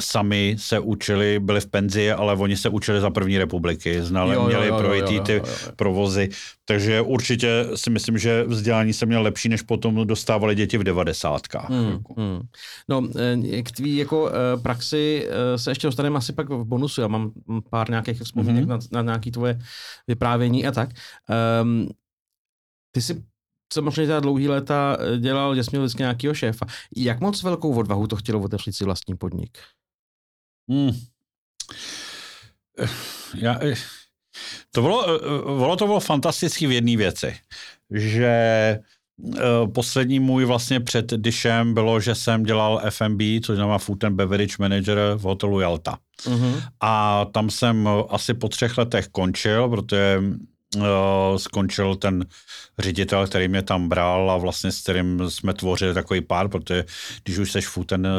sami 0.00 0.56
se 0.58 0.80
učili, 0.80 1.38
byli 1.40 1.60
v 1.60 1.66
penzi, 1.66 2.12
ale 2.12 2.34
oni 2.34 2.56
se 2.56 2.68
učili 2.68 3.00
za 3.00 3.10
první 3.10 3.38
republiky, 3.38 4.02
znali, 4.02 4.34
jo, 4.34 4.46
měli 4.46 4.66
jo, 4.66 4.78
projít 4.78 5.04
ty 5.04 5.32
jo, 5.32 5.38
jo, 5.38 5.44
jo. 5.66 5.72
provozy, 5.76 6.28
takže 6.64 7.00
určitě 7.00 7.64
si 7.74 7.90
myslím, 7.90 8.18
že 8.18 8.44
vzdělání 8.44 8.92
se 8.92 9.06
měl 9.06 9.22
lepší, 9.22 9.48
než 9.48 9.62
potom 9.62 10.06
dostávali 10.06 10.54
děti 10.54 10.78
v 10.78 10.84
devadesátkách. 10.84 11.70
Hmm, 11.70 11.90
jako. 11.90 12.14
hmm. 12.16 12.40
No, 12.88 13.08
eh, 13.52 13.62
k 13.62 13.70
tvý 13.70 13.96
jako 13.96 14.30
eh, 14.30 14.60
praxi 14.62 15.28
eh, 15.28 15.58
se 15.58 15.70
ještě 15.70 15.86
dostaneme 15.86 16.16
asi 16.16 16.32
pak 16.32 16.48
v 16.48 16.64
bonusu, 16.64 17.00
já 17.00 17.08
mám 17.08 17.32
pár 17.70 17.90
nějakých 17.90 18.20
vzpomínek 18.22 18.64
mm-hmm. 18.64 18.88
na, 18.92 19.02
na 19.02 19.02
nějaké 19.02 19.30
tvoje 19.30 19.58
vyprávění 20.06 20.66
a 20.66 20.72
tak. 20.72 20.90
Um, 21.62 21.88
ty 22.92 23.02
si 23.02 23.22
samozřejmě 23.72 24.06
ta 24.06 24.20
dlouhý 24.20 24.48
léta 24.48 24.98
dělal, 25.18 25.54
že 25.54 25.64
jsi 25.64 25.70
měl 25.72 25.82
vždycky 25.82 26.02
nějakého 26.02 26.34
šéfa. 26.34 26.66
Jak 26.96 27.20
moc 27.20 27.42
velkou 27.42 27.74
odvahu 27.74 28.06
to 28.06 28.16
chtělo 28.16 28.42
otevřít 28.42 28.72
si 28.72 28.84
vlastní 28.84 29.16
podnik? 29.16 29.58
Hmm. 30.68 30.90
Já, 33.34 33.58
to 34.70 34.82
bylo, 34.82 35.06
bylo 35.58 35.76
to 35.76 35.86
bylo 35.86 36.00
fantastický 36.00 36.66
v 36.66 36.72
jedné 36.72 36.96
věci, 36.96 37.36
že 37.90 38.78
poslední 39.74 40.20
můj 40.20 40.44
vlastně 40.44 40.80
před 40.80 41.12
Dishem 41.12 41.74
bylo, 41.74 42.00
že 42.00 42.14
jsem 42.14 42.42
dělal 42.42 42.82
FMB, 42.90 43.20
což 43.44 43.56
znamená 43.56 43.78
Food 43.78 44.04
and 44.04 44.14
Beverage 44.14 44.56
Manager 44.58 44.98
v 45.16 45.22
hotelu 45.22 45.60
Jalta. 45.60 45.98
Uh-huh. 46.24 46.62
A 46.80 47.24
tam 47.24 47.50
jsem 47.50 47.88
asi 48.08 48.34
po 48.34 48.48
třech 48.48 48.78
letech 48.78 49.08
končil, 49.08 49.68
protože 49.68 50.22
skončil 51.36 51.96
ten 51.96 52.24
ředitel, 52.78 53.26
který 53.26 53.48
mě 53.48 53.62
tam 53.62 53.88
bral 53.88 54.30
a 54.30 54.36
vlastně 54.36 54.72
s 54.72 54.82
kterým 54.82 55.30
jsme 55.30 55.54
tvořili 55.54 55.94
takový 55.94 56.20
pár, 56.20 56.48
protože 56.48 56.84
když 57.24 57.38
už 57.38 57.52
seš 57.52 57.68
and 57.92 58.06
uh, 58.06 58.10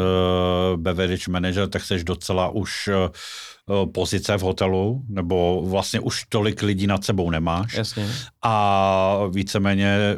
beverage 0.76 1.32
manager, 1.32 1.70
tak 1.70 1.84
seš 1.84 2.04
docela 2.04 2.50
už 2.50 2.88
uh, 2.88 3.92
pozice 3.92 4.38
v 4.38 4.42
hotelu, 4.42 5.04
nebo 5.10 5.66
vlastně 5.66 6.00
už 6.00 6.26
tolik 6.30 6.62
lidí 6.62 6.88
nad 6.88 7.04
sebou 7.04 7.30
nemáš. 7.30 7.74
Jasně. 7.74 8.10
A 8.44 9.20
víceméně 9.32 10.16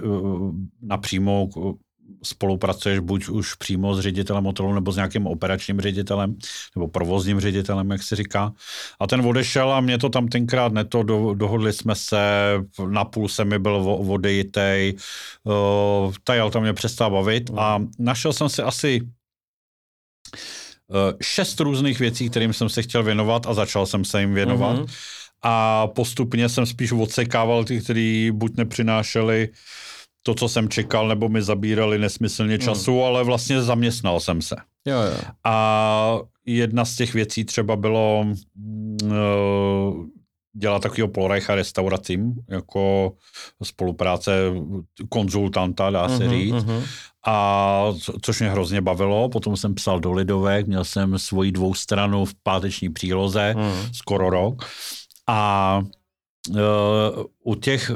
napřímo 0.82 1.50
spolupracuješ 2.24 3.00
buď 3.00 3.30
už 3.30 3.54
přímo 3.54 3.96
s 3.96 4.00
ředitelem 4.00 4.44
hotelu 4.44 4.74
nebo 4.74 4.92
s 4.92 4.96
nějakým 4.96 5.28
operačním 5.28 5.82
ředitelem 5.82 6.36
nebo 6.76 6.88
provozním 6.88 7.40
ředitelem, 7.40 7.92
jak 7.92 8.04
se 8.04 8.16
říká. 8.16 8.52
A 9.00 9.08
ten 9.08 9.26
odešel 9.26 9.74
a 9.74 9.82
mě 9.82 9.98
to 9.98 10.10
tam 10.10 10.28
tenkrát 10.28 10.74
neto, 10.74 11.04
do, 11.04 11.34
dohodli 11.34 11.74
jsme 11.74 11.96
se, 11.96 12.20
na 12.88 13.06
půl 13.06 13.28
se 13.28 13.46
mi 13.46 13.60
byl 13.60 13.76
odejitej, 14.08 14.96
uh, 15.44 16.14
ta 16.24 16.50
tam 16.50 16.62
mě 16.62 16.74
přestal 16.74 17.12
bavit 17.12 17.52
a 17.58 17.80
našel 18.00 18.34
jsem 18.34 18.50
si 18.50 18.62
asi 18.62 19.02
uh, 19.02 19.08
šest 21.22 21.60
různých 21.60 22.00
věcí, 22.00 22.30
kterým 22.30 22.54
jsem 22.54 22.70
se 22.70 22.82
chtěl 22.82 23.04
věnovat 23.04 23.48
a 23.48 23.54
začal 23.54 23.86
jsem 23.86 24.06
se 24.06 24.22
jim 24.22 24.34
věnovat. 24.34 24.78
Mm-hmm. 24.78 24.94
A 25.42 25.88
postupně 25.88 26.50
jsem 26.50 26.66
spíš 26.66 26.92
odsekával 26.92 27.64
ty, 27.64 27.82
který 27.82 28.32
buď 28.34 28.58
nepřinášeli 28.58 29.50
uh, 29.50 29.56
to, 30.30 30.36
co 30.36 30.50
jsem 30.50 30.70
čekal, 30.70 31.08
nebo 31.08 31.30
mi 31.30 31.42
zabírali 31.42 32.00
nesmyslně 32.00 32.56
hmm. 32.56 32.62
času, 32.62 32.94
hmm. 32.94 33.04
ale 33.04 33.24
vlastně 33.24 33.62
zaměstnal 33.62 34.20
jsem 34.20 34.42
se. 34.42 34.56
Jo, 34.86 35.02
jo. 35.02 35.18
A 35.44 36.20
jedna 36.46 36.86
z 36.86 36.96
těch 36.96 37.14
věcí 37.14 37.46
třeba 37.46 37.76
bylo 37.76 38.26
uh, 39.04 39.12
dělat 40.56 40.82
takového 40.82 41.08
Polreicha 41.08 41.56
restauracím, 41.56 42.34
jako 42.50 43.14
spolupráce 43.64 44.32
konzultanta, 45.10 45.90
dá 45.90 46.10
se 46.10 46.24
uh-huh, 46.24 46.30
říct. 46.30 46.54
Uh-huh. 46.54 46.84
A 47.28 47.84
co, 48.02 48.14
což 48.22 48.40
mě 48.40 48.50
hrozně 48.50 48.82
bavilo. 48.82 49.30
Potom 49.30 49.58
jsem 49.58 49.76
psal 49.76 50.00
do 50.00 50.12
Lidovek, 50.12 50.68
měl 50.68 50.84
jsem 50.84 51.20
svoji 51.20 51.52
dvoustranu 51.52 52.26
v 52.26 52.34
páteční 52.44 52.90
příloze, 52.90 53.54
uh-huh. 53.58 53.90
skoro 53.94 54.30
rok. 54.30 54.66
A 55.28 55.82
uh, 56.50 56.56
u 57.44 57.56
těch 57.56 57.92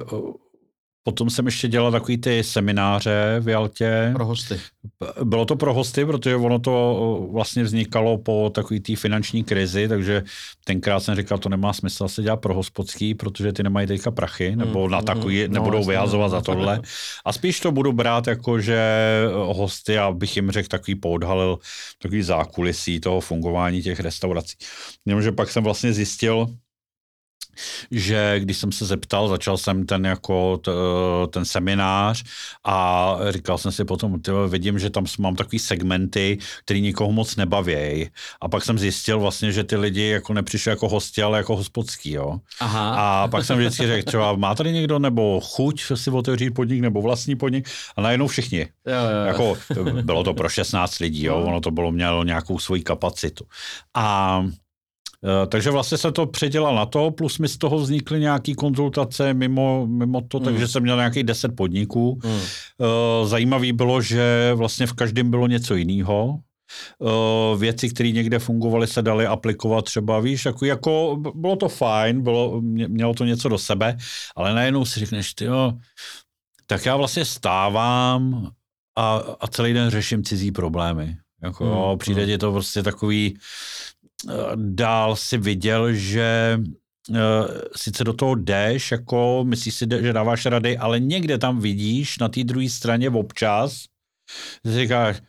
Potom 1.04 1.30
jsem 1.30 1.46
ještě 1.46 1.68
dělal 1.68 1.92
takový 1.92 2.18
ty 2.18 2.44
semináře 2.44 3.38
v 3.40 3.50
Jaltě. 3.50 4.12
Pro 4.14 4.26
hosty. 4.26 4.60
Bylo 5.24 5.46
to 5.46 5.56
pro 5.56 5.74
hosty, 5.74 6.06
protože 6.06 6.36
ono 6.36 6.60
to 6.60 7.28
vlastně 7.32 7.64
vznikalo 7.64 8.18
po 8.18 8.52
takový 8.56 8.80
té 8.80 8.96
finanční 8.96 9.44
krizi, 9.44 9.88
takže 9.88 10.24
tenkrát 10.64 11.00
jsem 11.00 11.16
říkal, 11.16 11.38
to 11.38 11.50
nemá 11.50 11.74
smysl 11.74 12.08
se 12.08 12.22
dělat 12.24 12.38
pro 12.38 12.54
hospodský, 12.54 13.16
protože 13.16 13.54
ty 13.54 13.64
nemají 13.64 13.88
teďka 13.88 14.12
prachy, 14.12 14.56
nebo 14.56 14.86
mm, 14.86 14.92
na 14.92 15.02
takový, 15.02 15.48
mm, 15.48 15.54
nebudou 15.54 15.78
no, 15.78 15.84
vyhazovat 15.84 16.32
za 16.32 16.42
tohle. 16.42 16.82
A 17.26 17.34
spíš 17.34 17.60
to 17.60 17.72
budu 17.72 17.94
brát 17.94 18.28
jako, 18.28 18.60
že 18.60 18.80
hosty, 19.34 19.98
abych 19.98 20.36
jim 20.36 20.52
řekl 20.52 20.68
takový 20.68 20.96
poodhalil 20.96 21.60
takový 22.02 22.22
zákulisí 22.22 23.00
toho 23.00 23.20
fungování 23.20 23.82
těch 23.82 24.00
restaurací. 24.00 24.56
Jenomže 25.06 25.32
pak 25.32 25.52
jsem 25.52 25.64
vlastně 25.64 25.94
zjistil, 25.94 26.48
že 27.92 28.36
když 28.40 28.58
jsem 28.58 28.72
se 28.72 28.86
zeptal, 28.86 29.28
začal 29.28 29.58
jsem 29.58 29.86
ten 29.86 30.06
jako 30.06 30.58
t, 30.58 30.72
ten 31.30 31.46
seminář 31.46 32.24
a 32.64 33.18
říkal 33.30 33.58
jsem 33.58 33.72
si 33.72 33.86
potom, 33.86 34.22
tyjo, 34.22 34.48
vidím, 34.48 34.80
že 34.80 34.90
tam 34.90 35.06
mám 35.20 35.36
takový 35.36 35.60
segmenty, 35.60 36.38
který 36.66 36.82
nikoho 36.82 37.12
moc 37.12 37.36
nebaví. 37.36 38.10
A 38.42 38.50
pak 38.50 38.64
jsem 38.64 38.80
zjistil 38.80 39.20
vlastně, 39.20 39.52
že 39.52 39.64
ty 39.64 39.76
lidi 39.76 40.08
jako 40.08 40.34
nepřišli 40.34 40.70
jako 40.70 40.90
hosti, 40.90 41.24
ale 41.24 41.38
jako 41.38 41.56
hospodský, 41.56 42.12
jo. 42.12 42.40
Aha. 42.60 42.96
A 42.96 43.28
pak 43.28 43.46
jsem 43.46 43.58
vždycky 43.58 43.88
řekl, 43.88 44.08
třeba 44.08 44.34
má 44.36 44.56
tady 44.56 44.72
někdo 44.72 45.00
nebo 45.00 45.40
chuť 45.44 45.84
si 45.96 46.10
otevřít 46.12 46.50
podnik 46.50 46.82
nebo 46.82 47.02
vlastní 47.02 47.36
podnik 47.36 47.70
a 47.96 48.02
najednou 48.02 48.28
všichni. 48.28 48.68
Jo, 48.88 48.94
jo. 48.96 49.26
Jako, 49.26 49.58
bylo 50.02 50.24
to 50.24 50.34
pro 50.34 50.50
16 50.50 51.00
lidí, 51.00 51.24
jo, 51.24 51.38
ono 51.38 51.62
to 51.62 51.72
bylo, 51.72 51.92
mělo 51.92 52.24
nějakou 52.24 52.60
svoji 52.60 52.82
kapacitu. 52.82 53.46
A 53.94 54.24
Eh, 54.24 54.52
takže 55.48 55.72
vlastně 55.72 55.98
se 55.98 56.12
to 56.12 56.26
předělal 56.26 56.76
na 56.76 56.86
to, 56.86 57.12
plus 57.12 57.40
mi 57.40 57.48
z 57.48 57.58
toho 57.58 57.78
vznikly 57.78 58.20
nějaké 58.20 58.56
konzultace 58.56 59.34
mimo, 59.34 59.88
mimo 59.88 60.22
to, 60.22 60.40
mm. 60.40 60.46
takže 60.46 60.68
jsem 60.68 60.84
měl 60.84 60.98
nějakých 60.98 61.24
deset 61.24 61.56
podniků. 61.56 62.20
Mm. 62.26 62.40
Zajímavý 63.28 63.74
bylo, 63.74 64.02
že 64.02 64.52
vlastně 64.56 64.88
v 64.88 64.94
každém 64.94 65.32
bylo 65.32 65.48
něco 65.48 65.76
jiného. 65.76 66.40
Eh, 67.02 67.58
věci, 67.58 67.90
které 67.90 68.12
někde 68.12 68.40
fungovaly, 68.40 68.88
se 68.88 69.02
daly 69.02 69.28
aplikovat 69.28 69.86
třeba, 69.86 70.20
víš, 70.20 70.46
jako, 70.46 70.66
jako 70.66 71.18
bylo 71.36 71.56
to 71.56 71.70
fajn, 71.70 72.22
bylo, 72.22 72.62
mělo 72.62 73.14
to 73.14 73.26
něco 73.26 73.50
do 73.50 73.58
sebe, 73.58 73.98
ale 74.36 74.54
najednou 74.54 74.86
si 74.86 75.00
řekneš, 75.00 75.34
ty 75.34 75.46
jo, 75.46 75.74
tak 76.68 76.86
já 76.86 76.96
vlastně 76.96 77.26
stávám 77.26 78.52
a, 78.98 79.16
a 79.40 79.48
celý 79.48 79.74
den 79.74 79.90
řeším 79.90 80.24
cizí 80.24 80.52
problémy. 80.52 81.18
Jako, 81.44 81.66
mm, 81.66 81.72
jo, 81.72 81.98
přijde 82.00 82.22
mm. 82.22 82.28
ti 82.28 82.38
to 82.38 82.52
prostě 82.52 82.84
takový, 82.84 83.38
dál 84.56 85.16
si 85.16 85.38
viděl, 85.38 85.94
že 85.94 86.60
uh, 87.10 87.18
sice 87.76 88.04
do 88.04 88.14
toho 88.14 88.36
jdeš, 88.36 88.92
jako 88.92 89.44
myslíš 89.48 89.76
si, 89.76 89.86
že 90.02 90.14
dáváš 90.14 90.46
rady, 90.46 90.78
ale 90.78 91.00
někde 91.00 91.38
tam 91.38 91.60
vidíš 91.60 92.18
na 92.18 92.30
té 92.30 92.44
druhé 92.44 92.70
straně 92.70 93.10
občas, 93.10 93.86
že 94.66 94.72
říkáš, 94.72 95.22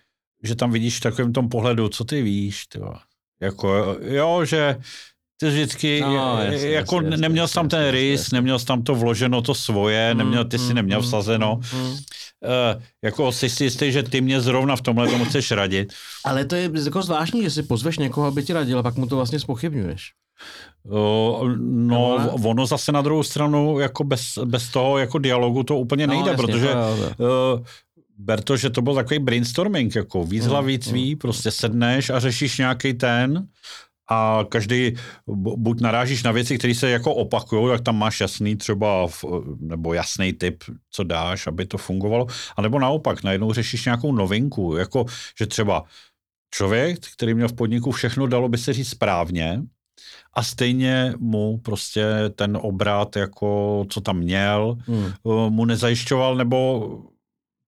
že 0.42 0.54
tam 0.56 0.70
vidíš 0.70 0.96
v 0.96 1.02
takovém 1.02 1.32
tom 1.32 1.48
pohledu, 1.48 1.88
co 1.88 2.04
ty 2.04 2.22
víš, 2.22 2.66
tyvo. 2.66 2.94
Jako, 3.40 3.96
jo, 4.00 4.44
že 4.44 4.76
ty 5.36 5.46
vždycky, 5.46 6.00
no, 6.00 6.38
jasný, 6.42 6.70
jako 6.70 7.00
jasný, 7.00 7.20
neměl 7.20 7.48
jsi 7.48 7.54
tam 7.54 7.68
ten 7.68 7.90
rys, 7.90 8.30
neměl 8.30 8.58
jsi 8.58 8.66
tam 8.66 8.82
to 8.82 8.94
vloženo 8.94 9.42
to 9.42 9.54
svoje, 9.54 10.14
mm, 10.14 10.18
neměl, 10.18 10.44
ty 10.44 10.58
mm, 10.58 10.66
si 10.66 10.74
neměl 10.74 11.00
mm, 11.00 11.06
vsazeno. 11.06 11.60
Mm. 11.74 11.80
Uh, 11.86 11.96
jako 13.02 13.32
jsi 13.32 13.48
si 13.50 13.64
jistý, 13.64 13.92
že 13.92 14.02
ty 14.02 14.20
mě 14.20 14.40
zrovna 14.40 14.76
v 14.76 14.80
tomhle 14.80 15.08
tomu 15.08 15.24
chceš 15.24 15.50
radit. 15.50 15.92
Ale 16.24 16.44
to 16.44 16.54
je 16.54 16.70
jako 16.84 17.02
zvláštní, 17.02 17.42
že 17.42 17.50
si 17.50 17.62
pozveš 17.62 17.98
někoho, 17.98 18.26
aby 18.26 18.42
ti 18.42 18.52
radil 18.52 18.78
a 18.78 18.82
pak 18.82 18.96
mu 18.96 19.06
to 19.06 19.16
vlastně 19.16 19.40
spochybňuješ. 19.40 20.12
Uh, 20.82 21.48
no, 21.58 22.18
no 22.18 22.34
ono 22.44 22.66
zase 22.66 22.92
na 22.92 23.02
druhou 23.02 23.22
stranu, 23.22 23.78
jako 23.78 24.04
bez, 24.04 24.38
bez 24.44 24.68
toho 24.68 24.98
jako 24.98 25.18
dialogu 25.18 25.62
to 25.62 25.78
úplně 25.78 26.06
no, 26.06 26.14
nejde, 26.14 26.30
jasně, 26.30 26.46
protože 26.46 26.68
to, 27.16 27.54
uh, 27.54 27.64
ber 28.18 28.40
to, 28.40 28.56
že 28.56 28.70
to 28.70 28.82
byl 28.82 28.94
takový 28.94 29.18
brainstorming, 29.18 29.94
jako 29.94 30.24
víc 30.24 30.46
mm, 30.46 30.98
mm, 30.98 31.16
prostě 31.18 31.50
sedneš 31.50 32.10
a 32.10 32.20
řešíš 32.20 32.58
nějaký 32.58 32.94
ten 32.94 33.46
a 34.10 34.44
každý, 34.48 34.94
buď 35.56 35.80
narážíš 35.80 36.22
na 36.22 36.32
věci, 36.32 36.58
které 36.58 36.74
se 36.74 36.90
jako 36.90 37.14
opakují, 37.14 37.68
tak 37.68 37.80
tam 37.80 37.98
máš 37.98 38.20
jasný 38.20 38.56
třeba, 38.56 39.06
nebo 39.58 39.94
jasný 39.94 40.32
typ, 40.32 40.64
co 40.90 41.04
dáš, 41.04 41.46
aby 41.46 41.66
to 41.66 41.78
fungovalo, 41.78 42.26
a 42.56 42.62
nebo 42.62 42.78
naopak, 42.78 43.22
najednou 43.22 43.52
řešíš 43.52 43.84
nějakou 43.84 44.12
novinku, 44.12 44.76
jako, 44.76 45.04
že 45.38 45.46
třeba 45.46 45.84
člověk, 46.54 46.98
který 47.16 47.34
měl 47.34 47.48
v 47.48 47.52
podniku 47.52 47.90
všechno, 47.90 48.26
dalo 48.26 48.48
by 48.48 48.58
se 48.58 48.72
říct 48.72 48.88
správně, 48.88 49.62
a 50.32 50.42
stejně 50.42 51.14
mu 51.18 51.58
prostě 51.58 52.06
ten 52.34 52.58
obrat, 52.62 53.16
jako 53.16 53.84
co 53.88 54.00
tam 54.00 54.18
měl, 54.18 54.76
hmm. 54.86 55.12
mu 55.48 55.64
nezajišťoval, 55.64 56.36
nebo 56.36 56.88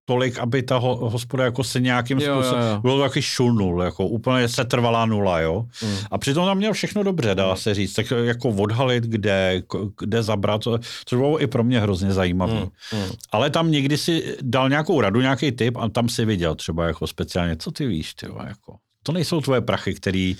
tolik, 0.09 0.38
aby 0.38 0.62
ta 0.62 0.76
ho, 0.76 1.11
hospoda 1.11 1.44
jako 1.44 1.64
se 1.64 1.80
nějakým 1.80 2.20
způsobem, 2.20 2.80
bylo 2.80 3.00
taky 3.00 3.22
šulnul, 3.22 3.82
jako 3.82 4.07
úplně 4.07 4.48
se 4.48 4.64
trvalá 4.64 5.07
nula, 5.07 5.40
jo. 5.40 5.66
Mm. 5.82 5.96
A 6.11 6.18
přitom 6.18 6.46
tam 6.46 6.57
měl 6.57 6.72
všechno 6.72 7.02
dobře, 7.02 7.34
dá 7.34 7.57
se 7.57 7.74
říct, 7.74 7.92
tak 7.92 8.07
jako 8.24 8.48
odhalit, 8.48 9.04
kde, 9.04 9.62
kde 9.98 10.22
zabrat, 10.22 10.62
což 11.04 11.18
bylo 11.18 11.42
i 11.42 11.46
pro 11.46 11.64
mě 11.64 11.80
hrozně 11.80 12.12
zajímavé. 12.12 12.54
Mm. 12.54 12.98
Mm. 13.00 13.11
Ale 13.32 13.50
tam 13.50 13.70
někdy 13.70 13.98
si 13.98 14.36
dal 14.42 14.68
nějakou 14.68 15.00
radu, 15.00 15.20
nějaký 15.20 15.52
tip 15.52 15.76
a 15.76 15.88
tam 15.88 16.09
si 16.09 16.24
viděl 16.24 16.54
třeba 16.54 16.86
jako 16.86 17.07
speciálně, 17.07 17.57
co 17.57 17.70
ty 17.70 17.86
víš, 17.86 18.14
ty 18.14 18.26
jako. 18.46 18.76
To 19.02 19.12
nejsou 19.12 19.40
tvoje 19.40 19.61
prachy, 19.61 19.94
který, 19.94 20.36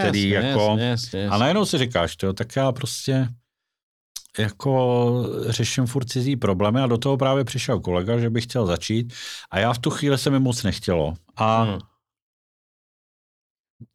který 0.00 0.30
jasně, 0.30 0.48
jako... 0.48 0.60
Jasně, 0.60 0.84
jasně, 0.84 1.20
jasně. 1.20 1.28
A 1.28 1.38
najednou 1.38 1.64
si 1.64 1.78
říkáš, 1.78 2.16
tyjo, 2.16 2.32
tak 2.32 2.56
já 2.56 2.72
prostě 2.72 3.28
jako 4.38 5.26
řeším 5.46 5.86
furt 5.86 6.04
cizí 6.04 6.36
problémy 6.36 6.80
a 6.80 6.86
do 6.86 6.98
toho 6.98 7.16
právě 7.16 7.44
přišel 7.44 7.80
kolega, 7.80 8.18
že 8.18 8.30
bych 8.30 8.44
chtěl 8.44 8.66
začít 8.66 9.12
a 9.50 9.58
já 9.58 9.72
v 9.72 9.78
tu 9.78 9.90
chvíli 9.90 10.18
se 10.18 10.30
mi 10.30 10.40
moc 10.40 10.62
nechtělo. 10.62 11.14
A 11.36 11.62
hmm. 11.62 11.78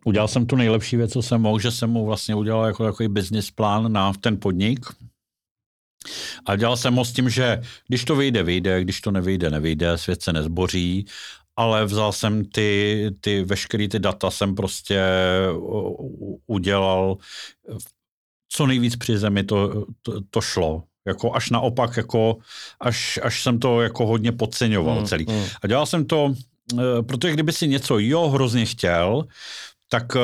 udělal 0.05 0.27
jsem 0.27 0.45
tu 0.45 0.55
nejlepší 0.55 0.97
věc, 0.97 1.11
co 1.13 1.21
jsem 1.21 1.41
mohl, 1.41 1.59
že 1.59 1.71
jsem 1.71 1.89
mu 1.89 2.05
vlastně 2.05 2.35
udělal 2.35 2.65
jako 2.65 2.83
takový 2.83 3.09
business 3.09 3.51
plán 3.51 3.91
na 3.91 4.13
ten 4.13 4.39
podnik. 4.39 4.85
A 6.45 6.55
dělal 6.55 6.77
jsem 6.77 6.95
ho 6.95 7.05
s 7.05 7.13
tím, 7.13 7.29
že 7.29 7.61
když 7.87 8.05
to 8.05 8.15
vyjde, 8.15 8.43
vyjde, 8.43 8.81
když 8.81 9.01
to 9.01 9.11
nevyjde, 9.11 9.49
nevyjde, 9.49 9.97
svět 9.97 10.21
se 10.21 10.33
nezboří, 10.33 11.05
ale 11.55 11.85
vzal 11.85 12.11
jsem 12.11 12.45
ty, 12.45 13.09
ty 13.21 13.43
veškerý 13.43 13.87
ty 13.87 13.99
data 13.99 14.31
jsem 14.31 14.55
prostě 14.55 15.03
udělal 16.47 17.17
co 18.55 18.67
nejvíc 18.67 18.95
při 18.95 19.17
zemi 19.17 19.43
to, 19.43 19.85
to, 20.01 20.21
to 20.29 20.41
šlo. 20.41 20.83
Jako 21.07 21.35
až 21.35 21.49
naopak, 21.49 21.97
jako 21.97 22.37
až, 22.79 23.19
až 23.23 23.43
jsem 23.43 23.59
to 23.59 23.81
jako 23.81 24.05
hodně 24.05 24.31
podceňoval 24.31 24.99
mm, 24.99 25.05
celý. 25.05 25.25
Mm. 25.29 25.43
A 25.63 25.67
dělal 25.67 25.85
jsem 25.85 26.05
to, 26.05 26.33
eh, 26.79 27.03
protože 27.03 27.33
kdyby 27.33 27.51
si 27.51 27.67
něco 27.67 27.99
jo 27.99 28.29
hrozně 28.29 28.65
chtěl, 28.65 29.25
tak 29.89 30.15
eh, 30.15 30.19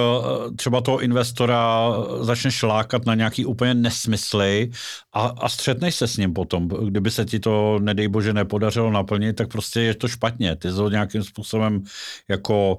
třeba 0.55 0.81
toho 0.81 0.99
investora 0.99 1.91
začneš 2.21 2.63
lákat 2.63 3.05
na 3.05 3.15
nějaký 3.15 3.45
úplně 3.45 3.73
nesmysly 3.73 4.69
a, 5.13 5.21
a 5.27 5.49
střetneš 5.49 5.95
se 5.95 6.07
s 6.07 6.17
ním 6.17 6.33
potom. 6.33 6.67
Kdyby 6.67 7.11
se 7.11 7.25
ti 7.25 7.39
to, 7.39 7.79
nedej 7.81 8.07
bože, 8.07 8.33
nepodařilo 8.33 8.91
naplnit, 8.91 9.35
tak 9.35 9.47
prostě 9.51 9.81
je 9.81 9.95
to 9.95 10.07
špatně. 10.07 10.55
Ty 10.55 10.71
to 10.71 10.89
nějakým 10.89 11.23
způsobem 11.23 11.83
jako 12.27 12.77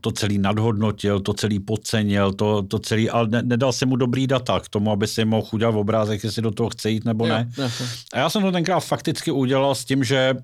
to 0.00 0.12
celý 0.12 0.38
nadhodnotil, 0.38 1.20
to 1.20 1.32
celý 1.32 1.60
podcenil, 1.60 2.32
to, 2.32 2.62
to 2.62 2.78
celý, 2.78 3.10
ale 3.10 3.28
ne, 3.28 3.42
nedal 3.42 3.72
se 3.72 3.86
mu 3.86 3.96
dobrý 3.96 4.26
data 4.26 4.60
k 4.60 4.68
tomu, 4.68 4.90
aby 4.90 5.06
si 5.06 5.24
mohl 5.24 5.48
udělat 5.52 5.74
obrázek, 5.74 6.24
jestli 6.24 6.42
do 6.42 6.50
toho 6.50 6.70
chce 6.70 6.90
jít 6.90 7.04
nebo 7.04 7.26
ne. 7.26 7.50
Jo, 7.58 7.68
A 8.12 8.18
já 8.18 8.30
jsem 8.30 8.42
to 8.42 8.52
tenkrát 8.52 8.80
fakticky 8.80 9.30
udělal 9.30 9.74
s 9.74 9.84
tím, 9.84 10.04
že 10.04 10.34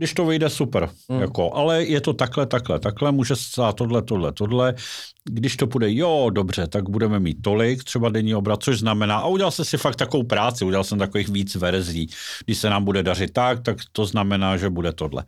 když 0.00 0.14
to 0.14 0.26
vyjde, 0.26 0.50
super. 0.50 0.90
Hmm. 1.10 1.20
Jako, 1.20 1.54
ale 1.54 1.84
je 1.84 2.00
to 2.00 2.12
takhle, 2.12 2.46
takhle, 2.46 2.78
takhle, 2.78 3.12
může 3.12 3.36
stát 3.36 3.76
tohle, 3.76 4.02
tohle, 4.02 4.32
tohle. 4.32 4.74
Když 5.24 5.56
to 5.56 5.66
půjde, 5.66 5.94
jo, 5.94 6.30
dobře, 6.32 6.66
tak 6.66 6.88
budeme 6.88 7.20
mít 7.20 7.42
tolik, 7.42 7.84
třeba 7.84 8.08
denní 8.08 8.34
obrat, 8.34 8.62
což 8.62 8.78
znamená, 8.78 9.16
a 9.16 9.26
udělal 9.26 9.50
jsem 9.50 9.64
si 9.64 9.76
fakt 9.76 9.96
takovou 9.96 10.22
práci, 10.22 10.64
udělal 10.64 10.84
jsem 10.84 10.98
takových 10.98 11.28
víc 11.28 11.54
verzí. 11.54 12.10
Když 12.44 12.58
se 12.58 12.70
nám 12.70 12.84
bude 12.84 13.02
dařit 13.02 13.32
tak, 13.32 13.62
tak 13.62 13.78
to 13.92 14.06
znamená, 14.06 14.56
že 14.56 14.70
bude 14.70 14.92
tohle. 14.92 15.24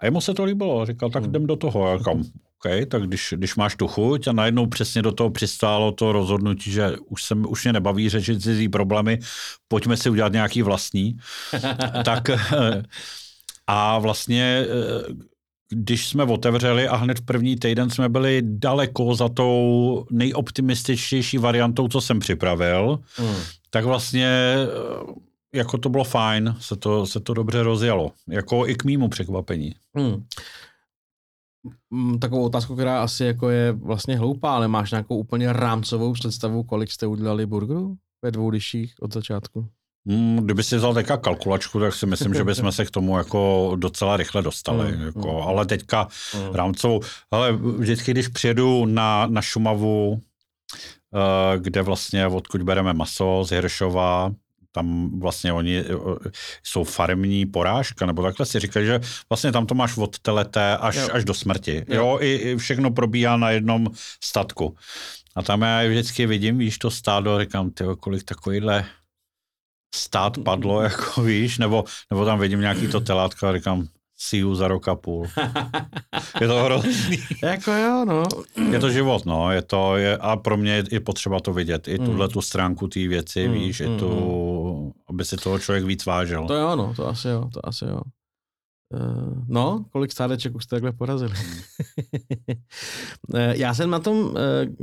A 0.00 0.04
jemu 0.04 0.20
se 0.20 0.34
to 0.34 0.44
líbilo, 0.44 0.86
říkal, 0.86 1.10
tak 1.10 1.22
hmm. 1.22 1.30
jdem 1.30 1.46
do 1.46 1.56
toho. 1.56 1.88
Já 1.88 1.98
říkám, 1.98 2.20
OK, 2.20 2.88
tak 2.88 3.02
když, 3.02 3.34
když 3.36 3.56
máš 3.56 3.76
tu 3.76 3.88
chuť 3.88 4.28
a 4.28 4.32
najednou 4.32 4.66
přesně 4.66 5.02
do 5.02 5.12
toho 5.12 5.30
přistálo 5.30 5.92
to 5.92 6.12
rozhodnutí, 6.12 6.70
že 6.70 6.96
už, 7.06 7.24
se, 7.24 7.34
už 7.34 7.64
mě 7.64 7.72
nebaví 7.72 8.08
řešit 8.08 8.42
cizí 8.42 8.68
problémy, 8.68 9.18
pojďme 9.68 9.96
si 9.96 10.10
udělat 10.10 10.32
nějaký 10.32 10.62
vlastní. 10.62 11.16
tak 12.04 12.30
a 13.66 13.98
vlastně 13.98 14.66
když 15.72 16.08
jsme 16.08 16.24
otevřeli 16.24 16.88
a 16.88 16.96
hned 16.96 17.18
v 17.18 17.24
první 17.24 17.56
týden 17.56 17.90
jsme 17.90 18.08
byli 18.08 18.42
daleko 18.44 19.14
za 19.14 19.28
tou 19.28 20.04
nejoptimističtější 20.10 21.38
variantou, 21.38 21.88
co 21.88 22.00
jsem 22.00 22.18
připravil, 22.18 22.98
hmm. 23.16 23.36
tak 23.70 23.84
vlastně 23.84 24.56
jako 25.54 25.78
to 25.78 25.88
bylo 25.88 26.04
fajn, 26.04 26.56
se 26.60 26.76
to, 26.76 27.06
se 27.06 27.20
to 27.20 27.34
dobře 27.34 27.62
rozjelo. 27.62 28.12
Jako 28.28 28.66
i 28.66 28.74
k 28.74 28.84
mýmu 28.84 29.08
překvapení. 29.08 29.74
Hmm. 29.94 30.24
Mm, 31.90 32.18
takovou 32.18 32.44
otázku, 32.44 32.74
která 32.74 33.02
asi 33.02 33.24
jako 33.24 33.50
je 33.50 33.72
vlastně 33.72 34.18
hloupá, 34.18 34.54
ale 34.54 34.68
máš 34.68 34.90
nějakou 34.90 35.18
úplně 35.18 35.52
rámcovou 35.52 36.12
představu, 36.12 36.62
kolik 36.62 36.90
jste 36.90 37.06
udělali 37.06 37.46
burgerů 37.46 37.96
ve 38.22 38.30
dvou 38.30 38.48
liších 38.48 38.94
od 39.00 39.14
začátku? 39.14 39.68
Hmm, 40.06 40.36
kdyby 40.36 40.62
si 40.62 40.76
vzal 40.76 40.94
teďka 40.94 41.16
kalkulačku, 41.16 41.80
tak 41.80 41.94
si 41.94 42.06
myslím, 42.06 42.34
že 42.34 42.44
bychom 42.44 42.72
se 42.72 42.84
k 42.84 42.90
tomu 42.90 43.18
jako 43.18 43.72
docela 43.76 44.16
rychle 44.16 44.42
dostali. 44.42 44.96
Mm, 44.96 45.02
jako, 45.02 45.32
mm. 45.32 45.48
Ale 45.48 45.66
teďka 45.66 46.08
mm. 46.34 46.54
rámcovou, 46.54 47.00
ale 47.30 47.52
vždycky, 47.52 48.10
když 48.10 48.28
přijedu 48.28 48.84
na, 48.86 49.26
na 49.26 49.42
Šumavu, 49.42 50.10
uh, 50.10 50.20
kde 51.58 51.82
vlastně 51.82 52.26
odkud 52.26 52.62
bereme 52.62 52.92
maso 52.92 53.44
z 53.44 53.50
Hiršova, 53.50 54.32
tam 54.72 55.10
vlastně 55.20 55.52
oni 55.52 55.78
eh, 55.78 55.84
jsou 56.62 56.84
farmní 56.84 57.46
porážka, 57.46 58.06
nebo 58.06 58.22
takhle 58.22 58.46
si 58.46 58.60
říkají, 58.60 58.86
že 58.86 59.00
vlastně 59.28 59.52
tam 59.52 59.66
to 59.66 59.74
máš 59.74 59.96
od 59.96 60.18
teleté 60.18 60.76
až, 60.76 60.96
jo. 60.96 61.08
až 61.12 61.24
do 61.24 61.34
smrti. 61.34 61.84
Jo, 61.88 61.96
jo 61.96 62.18
i, 62.20 62.34
i 62.34 62.56
všechno 62.56 62.90
probíhá 62.90 63.36
na 63.36 63.50
jednom 63.50 63.86
statku. 64.24 64.76
A 65.36 65.42
tam 65.42 65.62
já 65.62 65.88
vždycky 65.88 66.26
vidím, 66.26 66.58
víš, 66.58 66.78
to 66.78 66.90
stádo, 66.90 67.40
říkám, 67.40 67.70
ty 67.70 67.84
kolik 68.00 68.24
takovýhle 68.24 68.84
stát 69.94 70.38
padlo, 70.44 70.82
jako 70.82 71.22
víš, 71.22 71.58
nebo, 71.58 71.84
nebo 72.10 72.24
tam 72.24 72.38
vidím 72.38 72.60
nějaký 72.60 72.88
to 72.88 73.00
telátko 73.00 73.46
a 73.46 73.56
říkám, 73.56 73.88
see 74.20 74.40
you 74.40 74.54
za 74.54 74.68
rok 74.68 74.88
a 74.88 74.94
půl. 74.94 75.26
je 76.40 76.48
to 76.48 76.64
hrozný. 76.64 77.18
jako 77.42 77.72
jo, 77.72 78.04
no. 78.04 78.24
Je 78.70 78.78
to 78.78 78.90
život, 78.90 79.26
no. 79.26 79.52
Je 79.52 79.62
to, 79.62 79.96
je, 79.96 80.16
a 80.16 80.36
pro 80.36 80.56
mě 80.56 80.84
je 80.90 81.00
potřeba 81.00 81.40
to 81.40 81.52
vidět. 81.52 81.88
I 81.88 81.98
mm. 81.98 82.06
tuhle 82.06 82.28
tu 82.28 82.42
stránku 82.42 82.88
té 82.88 83.08
věci, 83.08 83.48
mm, 83.48 83.54
víš, 83.54 83.80
mm, 83.80 83.98
tu, 83.98 84.08
mm. 84.84 84.92
aby 85.08 85.24
si 85.24 85.36
toho 85.36 85.58
člověk 85.58 85.84
víc 85.84 86.06
vážil. 86.06 86.46
To 86.46 86.54
jo, 86.54 86.76
no, 86.76 86.94
to 86.96 87.08
asi 87.08 87.28
jo, 87.28 87.48
to 87.54 87.68
asi 87.68 87.84
jo. 87.84 88.00
Uh, 88.94 89.44
no, 89.48 89.84
kolik 89.92 90.12
stádeček 90.12 90.54
už 90.54 90.64
jste 90.64 90.76
takhle 90.76 90.92
porazili. 90.92 91.32
uh, 93.28 93.38
já 93.52 93.74
jsem 93.74 93.90
na 93.90 93.98
tom, 93.98 94.18
uh, 94.18 94.34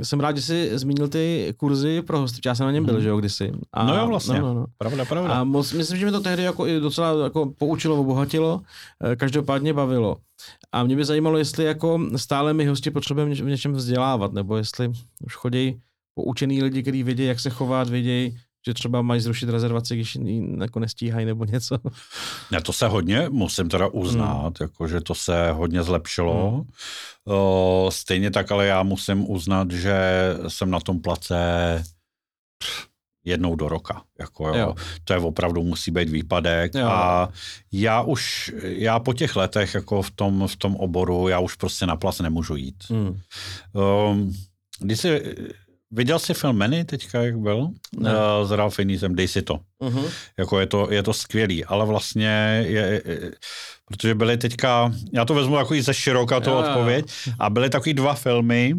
jsem 0.02 0.20
rád, 0.20 0.36
že 0.36 0.42
jsi 0.42 0.78
zmínil 0.78 1.08
ty 1.08 1.54
kurzy 1.56 2.02
pro 2.02 2.18
hosty, 2.18 2.40
já 2.46 2.54
jsem 2.54 2.66
na 2.66 2.72
něm 2.72 2.84
byl, 2.84 2.94
mm. 2.94 3.00
že 3.00 3.08
jo, 3.08 3.16
kdysi. 3.16 3.52
A, 3.72 3.84
no 3.84 3.96
jo, 3.96 4.06
vlastně, 4.06 4.40
no, 4.40 4.46
no, 4.46 4.54
no. 4.54 4.66
pravda, 4.78 5.04
pravda. 5.04 5.34
A 5.34 5.44
moc, 5.44 5.72
myslím, 5.72 5.98
že 5.98 6.06
mi 6.06 6.12
to 6.12 6.20
tehdy 6.20 6.42
jako 6.42 6.66
i 6.66 6.80
docela 6.80 7.24
jako 7.24 7.52
poučilo, 7.58 8.00
obohatilo, 8.00 8.62
každopádně 9.16 9.72
bavilo. 9.72 10.16
A 10.72 10.84
mě 10.84 10.96
by 10.96 11.04
zajímalo, 11.04 11.38
jestli 11.38 11.64
jako 11.64 12.00
stále 12.16 12.54
my 12.54 12.66
hosti 12.66 12.90
potřebujeme 12.90 13.34
v 13.34 13.44
něčem 13.44 13.72
vzdělávat, 13.72 14.32
nebo 14.32 14.56
jestli 14.56 14.88
už 15.24 15.34
chodí 15.34 15.80
poučený 16.14 16.62
lidi, 16.62 16.82
kteří 16.82 17.02
vědí, 17.02 17.24
jak 17.24 17.40
se 17.40 17.50
chovat, 17.50 17.88
vědí, 17.88 18.38
že 18.66 18.74
třeba 18.74 19.02
mají 19.02 19.20
zrušit 19.20 19.48
rezervaci, 19.48 19.94
když 19.94 20.18
jako 20.60 20.80
nestíhají 20.80 21.26
nebo 21.26 21.44
něco. 21.44 21.78
Ne, 22.50 22.60
to 22.60 22.72
se 22.72 22.88
hodně, 22.88 23.26
musím 23.28 23.68
teda 23.68 23.86
uznat, 23.86 24.36
hmm. 24.36 24.52
jako, 24.60 24.88
že 24.88 25.00
to 25.00 25.14
se 25.14 25.50
hodně 25.50 25.82
zlepšilo. 25.82 26.50
Hmm. 26.50 26.62
O, 27.26 27.88
stejně 27.92 28.30
tak, 28.30 28.52
ale 28.52 28.66
já 28.66 28.82
musím 28.82 29.30
uznat, 29.30 29.70
že 29.70 30.00
jsem 30.48 30.70
na 30.70 30.80
tom 30.80 31.00
place 31.00 31.38
jednou 33.24 33.56
do 33.56 33.68
roka. 33.68 34.02
Jako, 34.20 34.48
jo. 34.48 34.54
Jo. 34.54 34.74
To 35.04 35.12
je 35.12 35.18
opravdu 35.18 35.62
musí 35.62 35.90
být 35.90 36.08
výpadek. 36.08 36.74
Jo. 36.74 36.86
A 36.86 37.28
já 37.72 38.02
už, 38.02 38.52
já 38.62 38.98
po 38.98 39.12
těch 39.12 39.36
letech 39.36 39.74
jako 39.74 40.02
v 40.02 40.10
tom, 40.10 40.48
v 40.48 40.56
tom 40.56 40.76
oboru, 40.76 41.28
já 41.28 41.38
už 41.38 41.54
prostě 41.54 41.86
na 41.86 41.96
plas 41.96 42.20
nemůžu 42.20 42.56
jít. 42.56 42.84
Hmm. 42.88 43.20
Um, 43.72 44.34
když 44.80 45.00
si 45.00 45.34
Viděl 45.90 46.18
jsi 46.18 46.34
film 46.34 46.56
Many 46.56 46.84
teďka, 46.84 47.22
jak 47.22 47.38
byl? 47.38 47.68
Ne. 47.98 48.10
Uh, 48.10 48.48
s 48.48 48.50
Ralph 48.50 48.74
Fiennesem, 48.74 49.14
dej 49.14 49.28
si 49.28 49.42
to. 49.42 49.60
Uh-huh. 49.80 50.10
Jako 50.38 50.60
je 50.60 50.66
to, 50.66 50.88
je 50.90 51.02
to 51.02 51.12
skvělý, 51.12 51.64
ale 51.64 51.86
vlastně 51.86 52.64
je, 52.66 53.02
je, 53.06 53.32
protože 53.84 54.14
byly 54.14 54.36
teďka, 54.36 54.92
já 55.12 55.24
to 55.24 55.34
vezmu 55.34 55.56
jako 55.56 55.74
i 55.74 55.82
ze 55.82 55.94
široká 55.94 56.40
to 56.40 56.58
odpověď, 56.58 57.04
a 57.38 57.50
byly 57.50 57.70
takový 57.70 57.94
dva 57.94 58.14
filmy, 58.14 58.74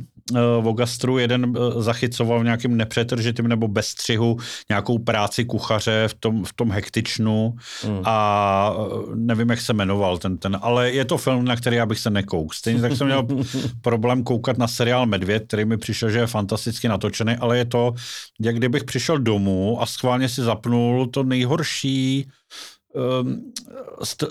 v 0.61 0.67
Ogastru 0.67 1.17
jeden 1.17 1.53
zachycoval 1.77 2.39
v 2.39 2.43
nějakým 2.43 2.77
nepřetržitým 2.77 3.47
nebo 3.47 3.67
bez 3.67 3.87
střihu 3.87 4.37
nějakou 4.69 4.99
práci 4.99 5.45
kuchaře 5.45 6.07
v 6.07 6.13
tom, 6.13 6.43
v 6.45 6.53
tom 6.53 6.71
hektičnu 6.71 7.53
mm. 7.87 8.01
a 8.05 8.73
nevím, 9.15 9.49
jak 9.49 9.61
se 9.61 9.73
jmenoval 9.73 10.17
ten, 10.17 10.37
ten, 10.37 10.57
ale 10.61 10.91
je 10.91 11.05
to 11.05 11.17
film, 11.17 11.45
na 11.45 11.55
který 11.55 11.75
já 11.75 11.85
bych 11.85 11.99
se 11.99 12.09
nekouk. 12.09 12.53
Stejně 12.53 12.81
tak 12.81 12.95
jsem 12.95 13.07
měl 13.07 13.27
problém 13.81 14.23
koukat 14.23 14.57
na 14.57 14.67
seriál 14.67 15.05
Medvěd, 15.05 15.43
který 15.47 15.65
mi 15.65 15.77
přišel, 15.77 16.09
že 16.09 16.19
je 16.19 16.27
fantasticky 16.27 16.87
natočený, 16.87 17.35
ale 17.35 17.57
je 17.57 17.65
to, 17.65 17.93
jak 18.41 18.55
kdybych 18.55 18.83
přišel 18.83 19.19
domů 19.19 19.81
a 19.81 19.85
schválně 19.85 20.29
si 20.29 20.41
zapnul 20.41 21.07
to 21.07 21.23
nejhorší 21.23 22.29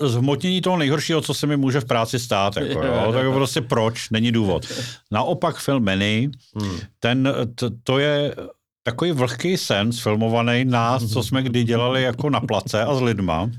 zhmotnění 0.00 0.60
toho 0.60 0.76
nejhoršího, 0.76 1.20
co 1.20 1.34
se 1.34 1.46
mi 1.46 1.56
může 1.56 1.80
v 1.80 1.84
práci 1.84 2.18
stát. 2.18 2.56
Jako, 2.56 2.82
jo? 2.82 3.12
Tak 3.12 3.32
prostě 3.32 3.60
proč? 3.60 4.10
Není 4.10 4.32
důvod. 4.32 4.66
Naopak 5.10 5.56
film 5.56 5.84
Many, 5.84 6.30
hmm. 6.54 6.78
ten, 7.00 7.34
to, 7.54 7.70
to 7.82 7.98
je 7.98 8.34
takový 8.82 9.12
vlhký 9.12 9.56
sen 9.56 9.92
sfilmovaný 9.92 10.64
nás, 10.64 11.12
co 11.12 11.22
jsme 11.22 11.42
kdy 11.42 11.64
dělali 11.64 12.02
jako 12.02 12.30
na 12.30 12.40
place 12.40 12.84
a 12.84 12.94
s 12.94 13.00
lidma, 13.00 13.50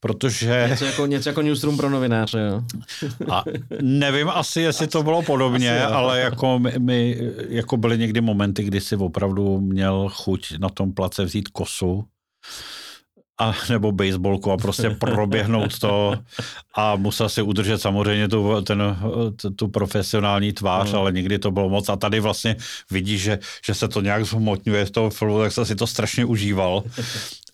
protože... 0.00 0.66
Něco 0.70 0.84
jako, 0.84 1.06
něco 1.06 1.28
jako 1.28 1.42
newsroom 1.42 1.76
pro 1.76 1.90
novináře, 1.90 2.38
jo. 2.38 2.62
A 3.30 3.44
nevím 3.82 4.28
asi, 4.28 4.60
jestli 4.60 4.86
to 4.86 5.02
bylo 5.02 5.22
podobně, 5.22 5.82
asi, 5.82 5.94
ale 5.94 6.20
jako 6.20 6.58
my, 6.58 6.72
my, 6.78 7.18
jako 7.48 7.76
byly 7.76 7.98
někdy 7.98 8.20
momenty, 8.20 8.64
kdy 8.64 8.80
si 8.80 8.96
opravdu 8.96 9.60
měl 9.60 10.08
chuť 10.12 10.58
na 10.58 10.68
tom 10.68 10.92
place 10.92 11.24
vzít 11.24 11.48
kosu 11.48 12.04
a 13.38 13.54
nebo 13.70 13.92
baseballku 13.92 14.52
a 14.52 14.56
prostě 14.56 14.90
proběhnout 14.90 15.78
to 15.78 16.14
a 16.74 16.96
musel 16.96 17.28
si 17.28 17.42
udržet 17.42 17.78
samozřejmě 17.78 18.28
tu, 18.28 18.62
ten, 18.62 18.96
tu 19.56 19.68
profesionální 19.68 20.52
tvář, 20.52 20.92
no. 20.92 20.98
ale 20.98 21.12
nikdy 21.12 21.38
to 21.38 21.50
bylo 21.50 21.68
moc 21.68 21.88
a 21.88 21.96
tady 21.96 22.20
vlastně 22.20 22.56
vidíš, 22.90 23.22
že, 23.22 23.38
že 23.66 23.74
se 23.74 23.88
to 23.88 24.00
nějak 24.00 24.26
zhmotňuje 24.26 24.84
v 24.84 24.90
toho 24.90 25.10
filmu, 25.10 25.38
tak 25.38 25.52
jsem 25.52 25.64
si 25.64 25.74
to 25.74 25.86
strašně 25.86 26.24
užíval 26.24 26.82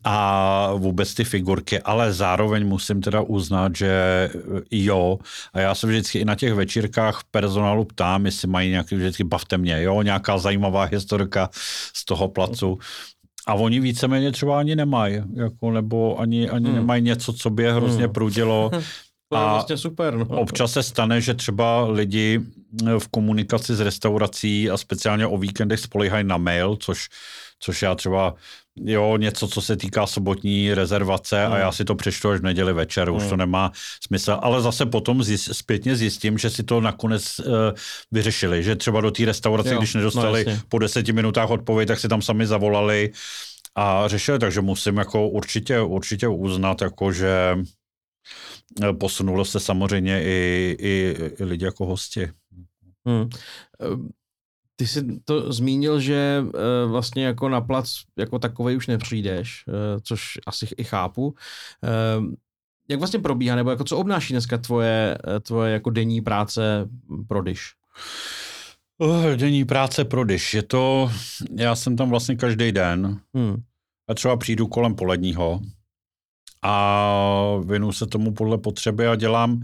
a 0.04 0.70
vůbec 0.74 1.14
ty 1.14 1.24
figurky, 1.24 1.80
ale 1.80 2.12
zároveň 2.12 2.66
musím 2.66 3.00
teda 3.00 3.20
uznat, 3.20 3.76
že 3.76 4.30
jo, 4.70 5.18
a 5.52 5.60
já 5.60 5.74
se 5.74 5.86
vždycky 5.86 6.18
i 6.18 6.24
na 6.24 6.34
těch 6.34 6.54
večírkách 6.54 7.20
personálu 7.30 7.84
ptám, 7.84 8.26
jestli 8.26 8.48
mají 8.48 8.70
nějaký, 8.70 8.96
vždycky 8.96 9.24
bavte 9.24 9.58
mě, 9.58 9.82
jo, 9.82 10.02
nějaká 10.02 10.38
zajímavá 10.38 10.84
historka 10.84 11.50
z 11.94 12.04
toho 12.04 12.28
placu. 12.28 12.78
A 13.46 13.54
oni 13.54 13.80
víceméně 13.80 14.32
třeba 14.32 14.58
ani 14.58 14.76
nemají, 14.76 15.22
jako, 15.34 15.70
nebo 15.70 16.20
ani, 16.20 16.50
ani 16.50 16.66
hmm. 16.66 16.74
nemají 16.74 17.02
něco, 17.02 17.32
co 17.32 17.50
by 17.50 17.62
je 17.62 17.72
hrozně 17.72 18.04
hmm. 18.04 18.12
prudilo. 18.12 18.70
To 19.28 19.40
je 19.40 19.44
vlastně 19.44 19.76
super. 19.76 20.16
No. 20.16 20.26
Občas 20.26 20.72
se 20.72 20.82
stane, 20.82 21.20
že 21.20 21.34
třeba 21.34 21.88
lidi 21.88 22.40
v 22.98 23.08
komunikaci 23.08 23.74
s 23.74 23.80
restaurací 23.80 24.70
a 24.70 24.76
speciálně 24.76 25.26
o 25.26 25.38
víkendech 25.38 25.80
spolehají 25.80 26.24
na 26.24 26.36
mail, 26.36 26.76
což, 26.76 27.08
což 27.58 27.82
já 27.82 27.94
třeba 27.94 28.34
jo, 28.76 29.16
něco, 29.16 29.48
co 29.48 29.62
se 29.62 29.76
týká 29.76 30.06
sobotní 30.06 30.74
rezervace 30.74 31.44
hmm. 31.44 31.52
a 31.52 31.58
já 31.58 31.72
si 31.72 31.84
to 31.84 31.94
přečtu 31.94 32.30
až 32.30 32.40
v 32.40 32.42
neděli 32.42 32.72
večer, 32.72 33.08
hmm. 33.08 33.16
už 33.16 33.26
to 33.28 33.36
nemá 33.36 33.72
smysl, 34.06 34.38
ale 34.42 34.62
zase 34.62 34.86
potom 34.86 35.22
zjist, 35.22 35.48
zpětně 35.52 35.96
zjistím, 35.96 36.38
že 36.38 36.50
si 36.50 36.62
to 36.62 36.80
nakonec 36.80 37.38
uh, 37.38 37.44
vyřešili, 38.12 38.62
že 38.62 38.76
třeba 38.76 39.00
do 39.00 39.10
té 39.10 39.24
restaurace, 39.24 39.72
jo, 39.72 39.78
když 39.78 39.94
nedostali 39.94 40.44
no, 40.48 40.58
po 40.68 40.78
deseti 40.78 41.12
minutách 41.12 41.50
odpověď, 41.50 41.88
tak 41.88 42.00
si 42.00 42.08
tam 42.08 42.22
sami 42.22 42.46
zavolali 42.46 43.12
a 43.74 44.08
řešili, 44.08 44.38
takže 44.38 44.60
musím 44.60 44.96
jako 44.96 45.28
určitě, 45.28 45.80
určitě 45.80 46.28
uznat, 46.28 46.82
jako 46.82 47.12
že 47.12 47.56
eh, 48.82 48.92
posunulo 48.92 49.44
se 49.44 49.60
samozřejmě 49.60 50.22
i, 50.24 50.76
i, 50.78 51.16
i 51.40 51.44
lidi 51.44 51.64
jako 51.64 51.86
hosti. 51.86 52.30
Hmm. 53.06 53.28
Ty 54.76 54.86
jsi 54.86 55.20
to 55.24 55.52
zmínil, 55.52 56.00
že 56.00 56.44
uh, 56.44 56.90
vlastně 56.90 57.24
jako 57.24 57.48
na 57.48 57.60
plac 57.60 57.90
jako 58.16 58.38
takový 58.38 58.76
už 58.76 58.86
nepřijdeš, 58.86 59.64
uh, 59.66 59.74
což 60.02 60.38
asi 60.46 60.68
i 60.76 60.84
chápu. 60.84 61.26
Uh, 61.26 62.32
jak 62.88 62.98
vlastně 62.98 63.20
probíhá, 63.20 63.56
nebo 63.56 63.70
jako 63.70 63.84
co 63.84 63.98
obnáší 63.98 64.32
dneska 64.32 64.58
tvoje, 64.58 65.18
tvoje 65.42 65.72
jako 65.72 65.90
denní 65.90 66.20
práce 66.20 66.88
pro 67.28 67.42
Dish? 67.42 67.62
Uh, 68.98 69.30
denní 69.36 69.64
práce 69.64 70.04
pro 70.04 70.24
Dish. 70.24 70.54
Je 70.54 70.62
to, 70.62 71.10
já 71.56 71.76
jsem 71.76 71.96
tam 71.96 72.10
vlastně 72.10 72.36
každý 72.36 72.72
den. 72.72 73.20
Hmm. 73.34 73.56
A 74.08 74.14
třeba 74.14 74.36
přijdu 74.36 74.66
kolem 74.66 74.94
poledního 74.94 75.60
a 76.62 77.56
věnu 77.64 77.92
se 77.92 78.06
tomu 78.06 78.34
podle 78.34 78.58
potřeby 78.58 79.06
a 79.06 79.16
dělám, 79.16 79.62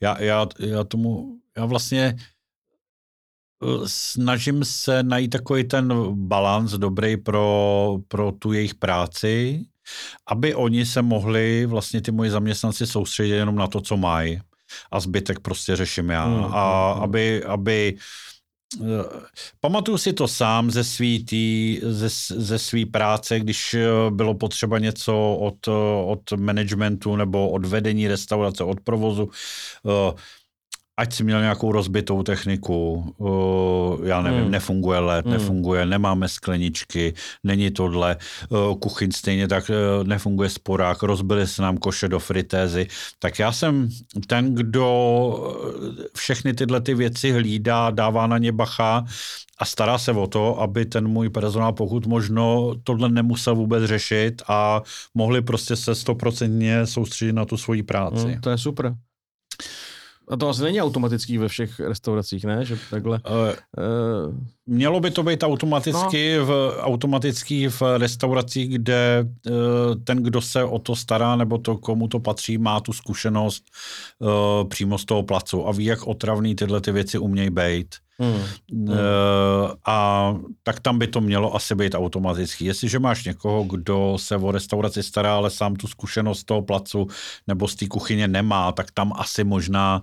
já, 0.00 0.22
já, 0.22 0.46
já 0.58 0.84
tomu, 0.84 1.36
já 1.56 1.64
vlastně 1.64 2.16
snažím 3.86 4.64
se 4.64 5.02
najít 5.02 5.28
takový 5.28 5.64
ten 5.64 5.92
balans 6.14 6.72
dobrý 6.72 7.16
pro, 7.16 7.98
pro 8.08 8.32
tu 8.32 8.52
jejich 8.52 8.74
práci, 8.74 9.64
aby 10.26 10.54
oni 10.54 10.86
se 10.86 11.02
mohli, 11.02 11.66
vlastně 11.66 12.00
ty 12.00 12.12
moji 12.12 12.30
zaměstnanci 12.30 12.86
soustředit 12.86 13.34
jenom 13.34 13.56
na 13.56 13.66
to, 13.66 13.80
co 13.80 13.96
mají. 13.96 14.40
A 14.90 15.00
zbytek 15.00 15.40
prostě 15.40 15.76
řeším 15.76 16.10
já. 16.10 16.24
Hmm, 16.24 16.44
a 16.44 16.92
hmm. 16.92 17.02
aby, 17.02 17.44
aby 17.44 17.96
eh, 18.80 18.84
Pamatuju 19.60 19.98
si 19.98 20.12
to 20.12 20.28
sám 20.28 20.70
ze 20.70 20.84
svý, 20.84 21.24
tý, 21.24 21.78
ze, 21.82 22.08
ze 22.42 22.58
svý 22.58 22.86
práce, 22.86 23.40
když 23.40 23.74
eh, 23.74 23.88
bylo 24.10 24.34
potřeba 24.34 24.78
něco 24.78 25.36
od, 25.40 25.68
od 26.06 26.32
managementu 26.36 27.16
nebo 27.16 27.50
od 27.50 27.66
vedení 27.66 28.08
restaurace, 28.08 28.64
od 28.64 28.80
provozu. 28.80 29.30
Ať 31.00 31.14
si 31.14 31.24
měl 31.24 31.40
nějakou 31.40 31.72
rozbitou 31.72 32.22
techniku, 32.22 33.04
uh, 33.18 34.06
já 34.06 34.22
nevím, 34.22 34.42
hmm. 34.42 34.50
nefunguje 34.50 34.98
led, 34.98 35.24
hmm. 35.24 35.32
nefunguje, 35.32 35.86
nemáme 35.86 36.28
skleničky, 36.28 37.14
není 37.44 37.70
tohle, 37.70 38.16
uh, 38.48 38.78
kuchyň 38.78 39.12
stejně 39.12 39.48
tak 39.48 39.70
uh, 39.70 40.06
nefunguje 40.06 40.48
sporák, 40.48 41.02
rozbili 41.02 41.46
se 41.46 41.62
nám 41.62 41.76
koše 41.76 42.08
do 42.08 42.18
fritézy, 42.18 42.86
tak 43.18 43.38
já 43.38 43.52
jsem 43.52 43.88
ten, 44.26 44.54
kdo 44.54 44.84
všechny 46.16 46.54
tyhle 46.54 46.80
ty 46.80 46.94
věci 46.94 47.32
hlídá, 47.32 47.90
dává 47.90 48.26
na 48.26 48.38
ně 48.38 48.52
bacha 48.52 49.04
a 49.58 49.64
stará 49.64 49.98
se 49.98 50.12
o 50.12 50.26
to, 50.26 50.60
aby 50.60 50.86
ten 50.86 51.08
můj 51.08 51.28
personál 51.30 51.72
pokud 51.72 52.06
možno 52.06 52.74
tohle 52.84 53.08
nemusel 53.08 53.54
vůbec 53.54 53.84
řešit 53.84 54.42
a 54.48 54.82
mohli 55.14 55.42
prostě 55.42 55.76
se 55.76 55.94
stoprocentně 55.94 56.86
soustředit 56.86 57.32
na 57.32 57.44
tu 57.44 57.56
svoji 57.56 57.82
práci. 57.82 58.26
Hmm, 58.26 58.40
to 58.40 58.50
je 58.50 58.58
super. 58.58 58.94
A 60.30 60.36
to 60.36 60.48
asi 60.48 60.62
není 60.62 60.82
automatický 60.82 61.38
ve 61.38 61.48
všech 61.48 61.80
restauracích, 61.80 62.44
ne? 62.44 62.64
Že 62.64 62.76
takhle, 62.90 63.20
uh, 63.30 63.34
uh, 63.36 64.34
mělo 64.70 65.00
by 65.00 65.10
to 65.10 65.22
být 65.22 65.42
automaticky, 65.42 66.36
no. 66.36 66.46
v, 66.46 66.76
automatický 66.80 67.68
v 67.68 67.82
restauracích, 67.96 68.68
kde 68.68 69.24
uh, 69.24 69.54
ten, 70.04 70.22
kdo 70.22 70.40
se 70.40 70.64
o 70.64 70.78
to 70.78 70.96
stará, 70.96 71.36
nebo 71.36 71.58
to, 71.58 71.76
komu 71.76 72.08
to 72.08 72.20
patří, 72.20 72.58
má 72.58 72.80
tu 72.80 72.92
zkušenost 72.92 73.64
uh, 74.18 74.68
přímo 74.68 74.98
z 74.98 75.04
toho 75.04 75.22
placu 75.22 75.68
a 75.68 75.72
ví, 75.72 75.84
jak 75.84 76.06
otravný 76.06 76.54
tyhle 76.54 76.80
ty 76.80 76.92
věci 76.92 77.18
umějí 77.18 77.50
být. 77.50 77.94
Hmm. 78.18 78.42
Uh, 78.70 78.96
a 79.86 80.36
tak 80.62 80.80
tam 80.80 80.98
by 80.98 81.06
to 81.06 81.20
mělo 81.20 81.54
asi 81.56 81.74
být 81.74 81.94
automaticky. 81.94 82.64
Jestliže 82.64 82.98
máš 82.98 83.24
někoho, 83.24 83.64
kdo 83.64 84.18
se 84.18 84.36
o 84.36 84.50
restauraci 84.50 85.02
stará, 85.02 85.36
ale 85.36 85.50
sám 85.50 85.76
tu 85.76 85.86
zkušenost 85.86 86.44
toho 86.44 86.62
placu 86.62 87.06
nebo 87.46 87.68
z 87.68 87.74
té 87.74 87.86
kuchyně 87.86 88.28
nemá, 88.28 88.72
tak 88.72 88.90
tam 88.90 89.12
asi 89.16 89.44
možná 89.44 90.02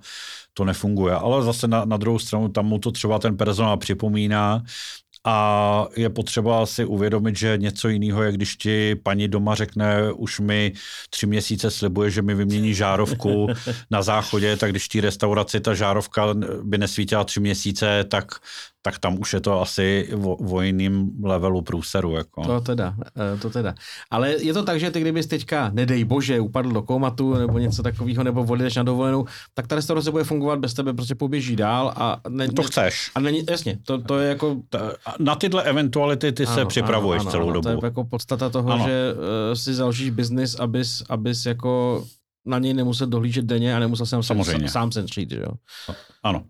to 0.58 0.66
nefunguje. 0.66 1.14
Ale 1.14 1.44
zase 1.44 1.68
na, 1.68 1.86
na 1.86 1.98
druhou 1.98 2.20
stranu 2.20 2.50
tam 2.50 2.66
mu 2.66 2.80
to 2.80 2.92
třeba 2.92 3.20
ten 3.20 3.38
personál 3.38 3.78
připomíná 3.78 4.64
a 5.26 5.88
je 5.96 6.10
potřeba 6.10 6.66
si 6.66 6.86
uvědomit, 6.86 7.38
že 7.38 7.58
něco 7.58 7.90
jiného 7.90 8.24
je, 8.24 8.32
když 8.32 8.56
ti 8.56 8.96
paní 8.96 9.28
doma 9.28 9.56
řekne, 9.56 10.12
už 10.12 10.40
mi 10.40 10.74
tři 11.10 11.28
měsíce 11.28 11.72
slibuje, 11.72 12.12
že 12.12 12.22
mi 12.22 12.36
vymění 12.36 12.74
žárovku 12.74 13.48
na 13.92 14.02
záchodě, 14.02 14.58
tak 14.58 14.72
když 14.72 14.88
ti 14.88 15.02
restauraci 15.02 15.60
ta 15.60 15.74
žárovka 15.74 16.34
by 16.64 16.78
nesvítila 16.78 17.24
tři 17.24 17.40
měsíce, 17.40 18.04
tak 18.04 18.26
tak 18.88 19.00
tam 19.04 19.20
už 19.20 19.34
je 19.34 19.42
to 19.44 19.62
asi 19.62 20.08
vo, 20.16 20.36
o 20.36 20.62
jiným 20.62 21.12
levelu 21.24 21.62
průseru. 21.62 22.16
Jako. 22.16 22.44
To 22.44 22.62
teda, 22.62 22.96
eh, 23.04 23.38
to 23.38 23.50
teda. 23.50 23.76
Ale 24.12 24.40
je 24.40 24.54
to 24.54 24.64
tak, 24.64 24.80
že 24.80 24.92
ty 24.92 25.04
kdybys 25.04 25.28
teďka, 25.28 25.76
nedej 25.76 26.08
bože, 26.08 26.40
upadl 26.40 26.72
do 26.72 26.82
komatu 26.82 27.34
nebo 27.34 27.60
něco 27.60 27.84
takového, 27.84 28.24
nebo 28.24 28.48
odjedeš 28.48 28.76
na 28.76 28.84
dovolenou, 28.84 29.26
tak 29.54 29.68
ta 29.68 29.76
restaurace 29.76 30.12
bude 30.12 30.24
fungovat 30.24 30.60
bez 30.60 30.74
tebe, 30.74 30.94
prostě 30.94 31.16
poběží 31.16 31.56
dál 31.56 31.92
a... 31.96 32.22
Ne, 32.30 32.48
to 32.48 32.64
chceš. 32.64 33.12
A 33.16 33.20
není, 33.20 33.44
jasně, 33.50 33.78
to, 33.84 34.00
to 34.00 34.20
je 34.20 34.30
jako... 34.30 34.58
Na 35.20 35.36
tyhle 35.36 35.64
eventuality 35.64 36.32
ty 36.32 36.46
ano, 36.46 36.56
se 36.56 36.66
připravuješ 36.66 37.20
ano, 37.20 37.30
ano, 37.30 37.32
celou 37.32 37.50
ano, 37.50 37.54
dobu. 37.54 37.80
To 37.80 37.86
je 37.86 37.88
jako 37.88 38.04
podstata 38.04 38.50
toho, 38.50 38.72
ano. 38.72 38.88
že 38.88 39.14
uh, 39.14 39.54
si 39.54 39.74
založíš 39.74 40.10
biznis, 40.10 40.56
abys, 40.56 41.04
abys 41.10 41.46
jako 41.46 42.04
na 42.46 42.60
něj 42.60 42.74
nemusel 42.74 43.08
dohlížet 43.08 43.46
denně 43.46 43.76
a 43.76 43.80
nemusel 43.80 44.06
jsem 44.06 44.24
Samozřejmě. 44.24 44.70
sám, 44.70 44.92
sám 44.92 45.08
se 45.08 45.26
že 45.30 45.40
jo? 45.40 45.52
Ano. 46.24 46.44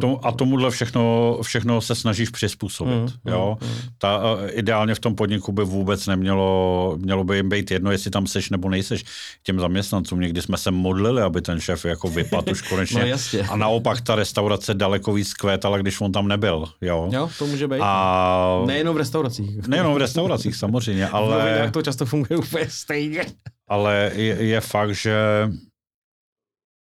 To, 0.00 0.20
a 0.26 0.32
tomuhle 0.32 0.70
všechno, 0.70 1.38
všechno 1.42 1.80
se 1.80 1.94
snažíš 1.94 2.30
přizpůsobit. 2.30 2.94
Mm, 3.24 3.32
jo? 3.32 3.58
mm. 3.62 3.68
Ta, 3.98 4.32
uh, 4.34 4.40
ideálně 4.50 4.94
v 4.94 4.98
tom 4.98 5.14
podniku 5.14 5.52
by 5.52 5.64
vůbec 5.64 6.06
nemělo, 6.06 6.96
mělo 7.00 7.24
by 7.24 7.36
jim 7.36 7.48
být 7.48 7.70
jedno, 7.70 7.90
jestli 7.92 8.10
tam 8.10 8.26
seš 8.26 8.50
nebo 8.50 8.70
nejseš 8.70 9.04
těm 9.42 9.60
zaměstnancům. 9.60 10.20
Někdy 10.20 10.42
jsme 10.42 10.56
se 10.56 10.70
modlili, 10.70 11.22
aby 11.22 11.42
ten 11.42 11.60
šéf 11.60 11.84
jako 11.84 12.08
vypadl 12.08 12.52
už 12.52 12.62
konečně. 12.68 13.00
No 13.00 13.06
jasně. 13.06 13.40
A 13.40 13.56
naopak 13.56 14.00
ta 14.00 14.14
restaurace 14.14 14.74
daleko 14.74 15.12
víc 15.12 15.34
kvétala, 15.34 15.78
když 15.78 16.00
on 16.00 16.12
tam 16.12 16.28
nebyl. 16.28 16.64
Jo, 16.80 17.08
Jo, 17.12 17.30
to 17.38 17.46
může 17.46 17.68
být. 17.68 17.80
A 17.82 18.62
Nejenom 18.66 18.94
v 18.94 18.98
restauracích. 18.98 19.66
nejenom 19.68 19.94
v 19.94 19.96
restauracích 19.96 20.56
samozřejmě, 20.56 21.08
Ale... 21.12 21.38
Novinách 21.38 21.70
to 21.72 21.82
často 21.82 22.06
funguje 22.06 22.38
úplně 22.38 22.66
stejně. 22.68 23.24
ale 23.68 24.10
je, 24.14 24.34
je 24.44 24.60
fakt, 24.60 24.94
že 24.94 25.14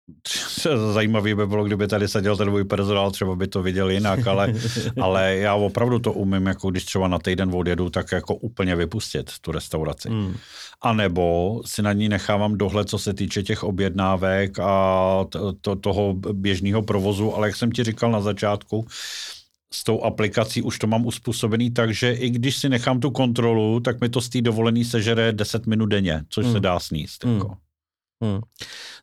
Zajímavý 0.92 1.34
by 1.34 1.46
bylo, 1.46 1.64
kdyby 1.64 1.88
tady 1.88 2.08
seděl 2.08 2.36
ten 2.36 2.50
můj 2.50 2.64
personál, 2.64 3.10
třeba 3.10 3.36
by 3.36 3.48
to 3.48 3.62
viděl 3.62 3.90
jinak, 3.90 4.26
ale, 4.26 4.52
ale 5.00 5.36
já 5.36 5.54
opravdu 5.54 5.98
to 5.98 6.12
umím, 6.12 6.46
jako 6.46 6.70
když 6.70 6.84
třeba 6.84 7.08
na 7.08 7.18
týden 7.18 7.50
odjedu, 7.54 7.90
tak 7.90 8.12
jako 8.12 8.34
úplně 8.34 8.76
vypustit 8.76 9.30
tu 9.40 9.52
restauraci. 9.52 10.10
Mm. 10.10 10.36
A 10.82 10.92
nebo 10.92 11.60
si 11.66 11.82
na 11.82 11.92
ní 11.92 12.08
nechávám 12.08 12.58
dohled, 12.58 12.88
co 12.88 12.98
se 12.98 13.14
týče 13.14 13.42
těch 13.42 13.64
objednávek 13.64 14.58
a 14.58 15.24
to, 15.28 15.52
to, 15.52 15.76
toho 15.76 16.14
běžného 16.14 16.82
provozu, 16.82 17.34
ale 17.34 17.48
jak 17.48 17.56
jsem 17.56 17.72
ti 17.72 17.84
říkal 17.84 18.10
na 18.10 18.20
začátku, 18.20 18.86
s 19.72 19.84
tou 19.84 20.02
aplikací 20.02 20.62
už 20.62 20.78
to 20.78 20.86
mám 20.86 21.06
uspůsobený 21.06 21.70
tak, 21.70 21.94
že 21.94 22.12
i 22.12 22.30
když 22.30 22.56
si 22.56 22.68
nechám 22.68 23.00
tu 23.00 23.10
kontrolu, 23.10 23.80
tak 23.80 24.00
mi 24.00 24.08
to 24.08 24.20
z 24.20 24.28
té 24.28 24.40
dovolený 24.40 24.84
sežere 24.84 25.32
10 25.32 25.66
minut 25.66 25.86
denně, 25.86 26.22
což 26.28 26.44
Hmm. 26.44 26.54
se 26.54 26.60
dá 26.60 26.80
sníst. 26.80 27.24
Hmm. 27.24 27.34
Jako. 27.34 27.56
Hmm. 28.24 28.40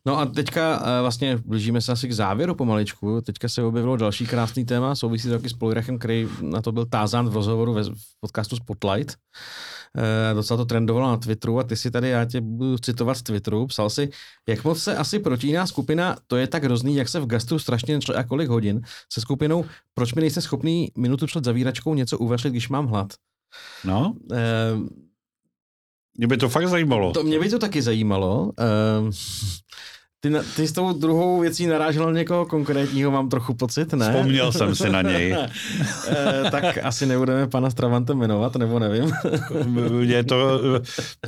No 0.06 0.18
a 0.18 0.26
teďka 0.26 0.82
eh, 0.84 1.00
vlastně 1.00 1.38
blížíme 1.46 1.80
se 1.80 1.92
asi 1.92 2.08
k 2.08 2.12
závěru 2.12 2.54
pomaličku. 2.54 3.20
Teďka 3.20 3.48
se 3.48 3.62
objevilo 3.62 3.96
další 3.96 4.26
krásný 4.26 4.64
téma, 4.64 4.94
souvisí 4.94 5.28
to 5.28 5.34
taky 5.34 5.48
s 5.48 5.52
Polirachem, 5.52 5.98
který 5.98 6.28
na 6.40 6.62
to 6.62 6.72
byl 6.72 6.86
tázán 6.86 7.28
v 7.28 7.34
rozhovoru 7.34 7.74
ve 7.74 7.82
v 7.82 8.20
podcastu 8.20 8.56
Spotlight. 8.56 9.16
E, 10.30 10.34
docela 10.34 10.56
to 10.56 10.64
trendovalo 10.64 11.08
na 11.08 11.16
Twitteru 11.16 11.58
a 11.58 11.62
ty 11.62 11.76
si 11.76 11.90
tady, 11.90 12.08
já 12.08 12.24
tě 12.24 12.40
budu 12.40 12.78
citovat 12.78 13.16
z 13.16 13.22
Twitteru, 13.22 13.66
psal 13.66 13.90
si, 13.90 14.10
jak 14.48 14.64
moc 14.64 14.82
se 14.82 14.96
asi 14.96 15.18
protíná 15.18 15.66
skupina, 15.66 16.16
to 16.26 16.36
je 16.36 16.46
tak 16.46 16.64
hrozný, 16.64 16.96
jak 16.96 17.08
se 17.08 17.20
v 17.20 17.26
gastru 17.26 17.58
strašně 17.58 17.94
nečle 17.94 18.14
a 18.14 18.24
kolik 18.24 18.48
hodin 18.48 18.80
se 19.12 19.20
skupinou, 19.20 19.64
proč 19.94 20.14
mi 20.14 20.20
nejste 20.20 20.40
schopný 20.40 20.88
minutu 20.98 21.26
před 21.26 21.44
zavíračkou 21.44 21.94
něco 21.94 22.18
uvařit, 22.18 22.50
když 22.50 22.68
mám 22.68 22.86
hlad. 22.86 23.12
No, 23.84 24.14
E, 24.32 24.72
mě 26.18 26.26
by 26.26 26.36
to 26.36 26.48
fakt 26.48 26.68
zajímalo. 26.68 27.12
To 27.12 27.22
mě 27.22 27.40
by 27.40 27.48
to 27.48 27.58
taky 27.58 27.82
zajímalo. 27.82 28.52
Um, 29.00 29.10
ty, 30.24 30.30
na, 30.30 30.40
ty 30.56 30.68
s 30.68 30.72
tou 30.72 30.92
druhou 30.92 31.40
věcí 31.40 31.66
narážel 31.66 32.06
na 32.06 32.12
někoho 32.12 32.46
konkrétního, 32.46 33.10
mám 33.10 33.28
trochu 33.28 33.54
pocit, 33.54 33.92
ne? 33.92 34.12
Vzpomněl 34.12 34.52
jsem 34.52 34.74
si 34.74 34.90
na 34.90 35.02
něj. 35.02 35.36
Eh, 36.08 36.50
tak 36.50 36.78
asi 36.82 37.06
nebudeme 37.06 37.46
pana 37.46 37.70
Stravante 37.70 38.14
jmenovat, 38.14 38.56
nebo 38.56 38.78
nevím. 38.78 39.12
Je 40.00 40.24
to, 40.24 40.60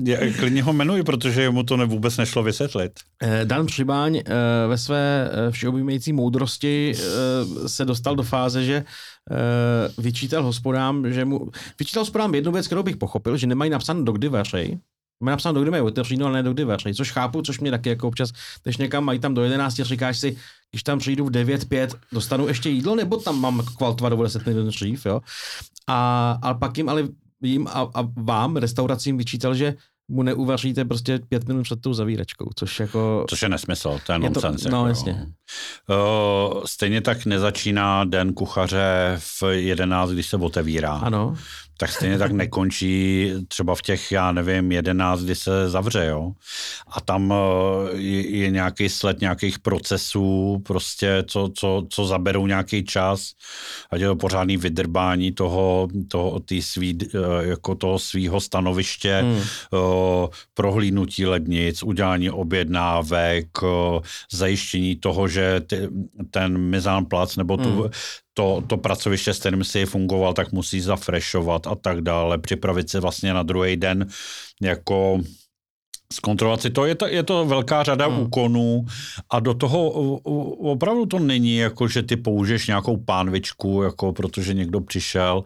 je, 0.01 0.33
klidně 0.33 0.63
ho 0.63 0.73
jmenuji, 0.73 1.03
protože 1.03 1.51
mu 1.51 1.63
to 1.63 1.77
ne, 1.77 1.85
vůbec 1.85 2.17
nešlo 2.17 2.43
vysvětlit. 2.43 2.93
Eh, 3.23 3.45
Dan 3.45 3.67
Přibáň 3.67 4.17
eh, 4.17 4.23
ve 4.69 4.79
své 4.79 5.31
všeobjímající 5.51 6.13
moudrosti 6.13 6.95
se 7.67 7.85
dostal 7.85 8.17
do 8.17 8.23
fáze, 8.23 8.65
že 8.65 8.85
vyčítal 9.99 10.43
hospodám, 10.43 11.13
že 11.13 11.25
mu, 11.25 11.51
vyčítal 11.79 12.01
hospodám 12.01 12.35
jednu 12.35 12.53
věc, 12.53 12.67
kterou 12.67 12.83
bych 12.83 12.97
pochopil, 12.97 13.37
že 13.37 13.47
nemají 13.47 13.71
napsáno 13.71 14.05
dokdy 14.05 14.29
vařej, 14.29 14.79
Má 15.21 15.31
napsáno, 15.31 15.55
dokdy 15.55 15.71
mají 15.71 15.83
otevřeno, 15.83 16.27
ale 16.27 16.35
ne 16.35 16.43
dokdy 16.43 16.65
vařej, 16.65 16.95
což 16.95 17.13
chápu, 17.13 17.43
což 17.43 17.61
mě 17.61 17.71
taky 17.71 17.89
jako 17.89 18.09
občas, 18.09 18.33
když 18.63 18.77
někam 18.77 19.05
mají 19.05 19.19
tam 19.19 19.35
do 19.35 19.43
11, 19.43 19.75
říkáš 19.75 20.19
si, 20.19 20.37
když 20.71 20.83
tam 20.83 20.99
přijdu 20.99 21.25
v 21.25 21.31
9.5, 21.31 21.89
dostanu 22.13 22.49
ještě 22.49 22.71
jídlo, 22.71 22.95
nebo 22.97 23.17
tam 23.17 23.41
mám 23.41 23.63
kvaltovat 23.77 24.13
do 24.13 24.23
10 24.23 24.47
minut 24.47 24.67
dřív, 24.67 25.07
jo. 25.07 25.21
A, 25.87 26.31
a 26.43 26.55
pak 26.55 26.79
jim 26.79 26.89
ale 26.89 27.09
jim 27.43 27.67
a, 27.67 27.91
a 27.95 28.09
vám, 28.17 28.57
restauracím, 28.57 29.19
vyčítal, 29.19 29.55
že 29.55 29.75
mu 30.09 30.23
neuvaříte 30.23 30.85
prostě 30.85 31.19
pět 31.29 31.49
minut 31.49 31.63
před 31.63 31.81
tou 31.81 31.95
zavíračkou, 31.95 32.51
což 32.57 32.81
jako... 32.81 33.25
Což 33.29 33.43
je 33.43 33.49
nesmysl, 33.49 33.99
to 34.07 34.13
je 34.13 34.17
Je 34.17 34.21
to- 34.21 34.25
nonsens. 34.41 34.65
no, 34.65 34.69
jako, 34.79 34.89
jasně. 34.89 35.27
Uh, 35.89 36.63
stejně 36.65 37.01
tak 37.01 37.27
nezačíná 37.27 38.05
den 38.05 38.33
kuchaře 38.33 39.17
v 39.19 39.43
11, 39.51 40.11
když 40.11 40.27
se 40.27 40.37
otevírá. 40.37 40.93
Ano, 40.93 41.37
tak 41.77 41.91
stejně 41.93 42.19
tak 42.19 42.33
nekončí 42.33 43.31
třeba 43.49 43.75
v 43.75 43.83
těch, 43.83 44.13
já 44.13 44.33
nevím, 44.33 44.73
11, 44.73 45.21
kdy 45.21 45.35
se 45.35 45.71
zavře, 45.71 46.07
jo. 46.07 46.33
A 46.87 47.01
tam 47.01 47.33
eh, 47.33 47.97
je, 47.97 48.37
je 48.39 48.51
nějaký 48.51 48.89
sled 48.89 49.21
nějakých 49.21 49.59
procesů, 49.59 50.63
prostě, 50.67 51.25
co, 51.27 51.51
co, 51.55 51.87
co 51.91 52.05
zaberou 52.07 52.47
nějaký 52.47 52.85
čas, 52.85 53.31
ať 53.91 54.01
je 54.01 54.07
to 54.07 54.17
pořádný 54.17 54.57
vydrbání 54.57 55.33
toho, 55.33 55.89
toho, 56.09 56.41
tý 56.41 56.63
svý, 56.63 56.99
eh, 57.15 57.19
jako 57.47 57.75
toho 57.75 57.99
svýho 57.99 58.41
stanoviště, 58.41 59.21
Hmm. 59.23 59.35
hmm. 59.35 60.29
prohlídnutí 60.55 61.27
lednic, 61.27 61.83
udělání 61.83 62.31
objednávek, 62.31 63.47
eh, 63.63 64.01
zajištění 64.33 64.97
toho, 64.97 65.29
že 65.29 65.61
ty, 65.61 65.89
ten 66.31 66.59
mizán 66.59 67.05
plac 67.07 67.37
nebo 67.37 67.57
tu, 67.57 67.71
Hmm. 67.71 67.91
To, 68.35 68.63
to 68.67 68.77
pracoviště, 68.77 69.35
s 69.35 69.39
kterým 69.39 69.65
si 69.65 69.87
fungoval, 69.87 70.35
tak 70.35 70.53
musí 70.53 70.81
zafrešovat 70.81 71.67
a 71.67 71.75
tak 71.75 72.01
dále, 72.01 72.39
připravit 72.39 72.91
se 72.91 73.01
vlastně 73.01 73.35
na 73.35 73.43
druhý 73.43 73.77
den 73.77 74.07
jako 74.63 75.21
zkontrolovat 76.13 76.63
si 76.63 76.71
to. 76.71 76.87
Je 76.87 76.95
to, 76.95 77.07
je 77.07 77.23
to 77.23 77.45
velká 77.45 77.83
řada 77.83 78.07
Hmm. 78.07 78.17
hmm. 78.17 78.27
úkonů 78.27 78.85
a 79.31 79.41
do 79.41 79.55
toho 79.55 79.91
opravdu 80.75 81.07
to 81.07 81.19
není 81.19 81.57
jako, 81.57 81.89
že 81.89 82.03
ty 82.03 82.17
použiješ 82.17 82.67
nějakou 82.67 82.97
pánvičku, 82.97 83.83
jako 83.83 84.13
protože 84.13 84.55
někdo 84.55 84.81
přišel 84.81 85.45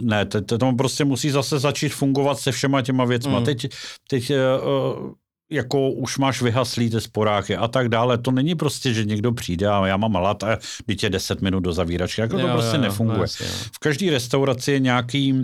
ne, 0.00 0.24
to, 0.24 0.40
to, 0.42 0.72
prostě 0.72 1.04
musí 1.04 1.30
zase 1.30 1.58
začít 1.58 1.88
fungovat 1.88 2.38
se 2.38 2.52
všema 2.52 2.82
těma 2.82 3.04
věcma. 3.04 3.32
Mm. 3.32 3.38
Mm. 3.38 3.44
Teď, 3.44 3.66
teď 4.08 4.30
uh, 4.30 5.12
jako 5.50 5.90
už 5.90 6.18
máš 6.18 6.42
vyhaslý 6.42 6.90
ty 6.90 7.00
sporáky 7.00 7.56
a 7.56 7.68
tak 7.68 7.88
dále. 7.88 8.18
To 8.18 8.30
není 8.30 8.54
prostě, 8.54 8.94
že 8.94 9.04
někdo 9.04 9.32
přijde 9.32 9.68
a 9.68 9.86
já 9.86 9.96
mám 9.96 10.12
hlad 10.12 10.42
a 10.44 10.58
je 11.02 11.10
10 11.10 11.42
minut 11.42 11.60
do 11.60 11.72
zavíračky. 11.72 12.20
Jako 12.20 12.36
to 12.38 12.46
Jo, 12.46 12.52
prostě 12.52 12.76
jo, 12.76 12.82
nefunguje. 12.82 13.16
no 13.18 13.24
jasně, 13.24 13.46
jo. 13.46 13.52
V 13.74 13.78
každé 13.78 14.10
restauraci 14.10 14.72
je 14.72 14.80
nějaký, 14.80 15.34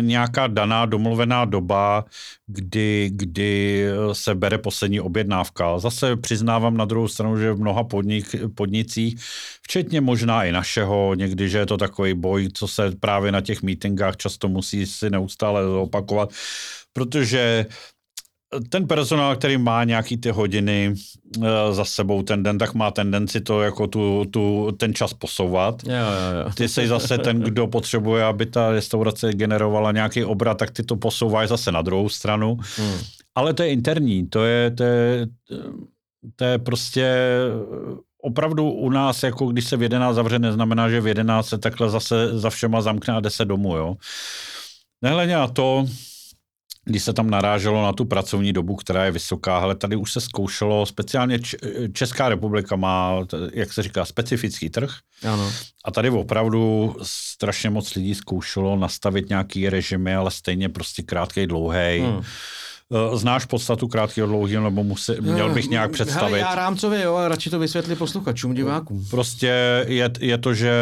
nějaká 0.00 0.46
daná 0.46 0.86
domluvená 0.86 1.44
doba, 1.44 2.04
kdy, 2.46 3.10
kdy 3.12 3.84
se 4.12 4.34
bere 4.34 4.58
poslední 4.58 5.00
objednávka. 5.00 5.78
Zase 5.78 6.16
přiznávám 6.16 6.76
na 6.76 6.84
druhou 6.84 7.08
stranu, 7.08 7.38
že 7.38 7.52
v 7.52 7.60
mnoha 7.60 7.84
podnik, 7.84 8.34
podnicích, 8.54 9.20
včetně 9.62 10.00
možná 10.00 10.44
i 10.44 10.52
našeho, 10.52 11.14
někdy, 11.14 11.48
že 11.48 11.58
je 11.58 11.66
to 11.66 11.76
takový 11.76 12.14
boj, 12.14 12.48
co 12.54 12.68
se 12.68 12.92
právě 13.00 13.32
na 13.32 13.40
těch 13.40 13.62
meetingách 13.62 14.16
často 14.16 14.48
musí 14.48 14.86
si 14.86 15.10
neustále 15.10 15.66
opakovat, 15.66 16.32
protože 16.92 17.66
ten 18.68 18.86
personál, 18.86 19.36
který 19.36 19.58
má 19.58 19.84
nějaký 19.84 20.16
ty 20.16 20.30
hodiny 20.30 20.94
eh, 21.42 21.72
za 21.72 21.84
sebou 21.84 22.22
ten 22.22 22.42
den, 22.42 22.58
tak 22.58 22.74
má 22.74 22.90
tendenci 22.90 23.40
to 23.40 23.62
jako 23.62 23.86
tu, 23.86 24.24
tu, 24.30 24.72
ten 24.76 24.94
čas 24.94 25.14
posouvat. 25.14 25.82
Jo, 25.84 25.92
jo, 25.92 26.44
jo. 26.44 26.50
Ty 26.54 26.68
jsi 26.68 26.88
zase 26.88 27.18
ten, 27.18 27.40
kdo 27.40 27.66
potřebuje, 27.66 28.24
aby 28.24 28.46
ta 28.46 28.70
restaurace 28.70 29.32
generovala 29.32 29.92
nějaký 29.92 30.24
obrat, 30.24 30.58
tak 30.58 30.70
ty 30.70 30.82
to 30.82 30.96
posouváš 30.96 31.48
zase 31.48 31.72
na 31.72 31.82
druhou 31.82 32.08
stranu. 32.08 32.58
Hmm. 32.76 32.98
Ale 33.34 33.54
to 33.54 33.62
je 33.62 33.72
interní, 33.72 34.26
to 34.26 34.44
je, 34.44 34.70
to 34.70 34.82
je, 34.82 35.26
to 36.36 36.44
je 36.44 36.58
prostě 36.58 37.16
opravdu 38.22 38.70
u 38.70 38.90
nás, 38.90 39.22
jako 39.22 39.46
když 39.46 39.64
se 39.64 39.76
v 39.76 39.82
11 39.82 40.14
zavře, 40.14 40.38
neznamená, 40.38 40.90
že 40.90 41.00
v 41.00 41.06
11 41.06 41.48
se 41.48 41.58
takhle 41.58 41.90
zase 41.90 42.38
za 42.38 42.50
všema 42.50 42.80
zamkne 42.80 43.14
a 43.14 43.20
jde 43.20 43.30
se 43.30 43.44
domů, 43.44 43.76
jo. 43.76 43.96
Nehledě 45.02 45.34
na 45.34 45.48
to, 45.48 45.86
když 46.84 47.02
se 47.02 47.12
tam 47.12 47.30
naráželo 47.30 47.82
na 47.82 47.92
tu 47.92 48.04
pracovní 48.04 48.52
dobu, 48.52 48.76
která 48.76 49.04
je 49.04 49.10
vysoká, 49.10 49.58
ale 49.58 49.74
tady 49.74 49.96
už 49.96 50.12
se 50.12 50.20
zkoušelo, 50.20 50.86
speciálně 50.86 51.38
Česká 51.92 52.28
republika 52.28 52.76
má, 52.76 53.12
jak 53.52 53.72
se 53.72 53.82
říká, 53.82 54.04
specifický 54.04 54.70
trh, 54.70 54.90
Ano. 55.32 55.52
a 55.84 55.90
tady 55.90 56.10
opravdu 56.10 56.96
strašně 57.02 57.70
moc 57.70 57.94
lidí 57.94 58.14
zkoušelo 58.14 58.76
nastavit 58.76 59.28
nějaký 59.28 59.68
režimy, 59.68 60.14
ale 60.14 60.30
stejně 60.30 60.68
prostě 60.68 61.02
krátký, 61.02 61.46
dlouhý. 61.46 62.00
Hmm. 62.00 62.22
Hmm. 62.94 63.16
Znáš 63.18 63.44
podstatu 63.44 63.88
krátkého, 63.88 64.26
dlouhého, 64.28 64.64
nebo 64.64 64.84
musí, 64.84 65.12
měl 65.20 65.54
bych 65.54 65.68
nějak 65.68 65.90
představit? 65.90 66.24
Hele, 66.24 66.38
já 66.38 66.54
rámcově, 66.54 67.02
jo, 67.02 67.14
a 67.14 67.28
radši 67.28 67.50
to 67.50 67.58
vysvětli 67.58 67.96
posluchačům, 67.96 68.54
divákům. 68.54 69.06
Prostě 69.10 69.84
je, 69.88 70.10
je 70.20 70.38
to, 70.38 70.54
že 70.54 70.72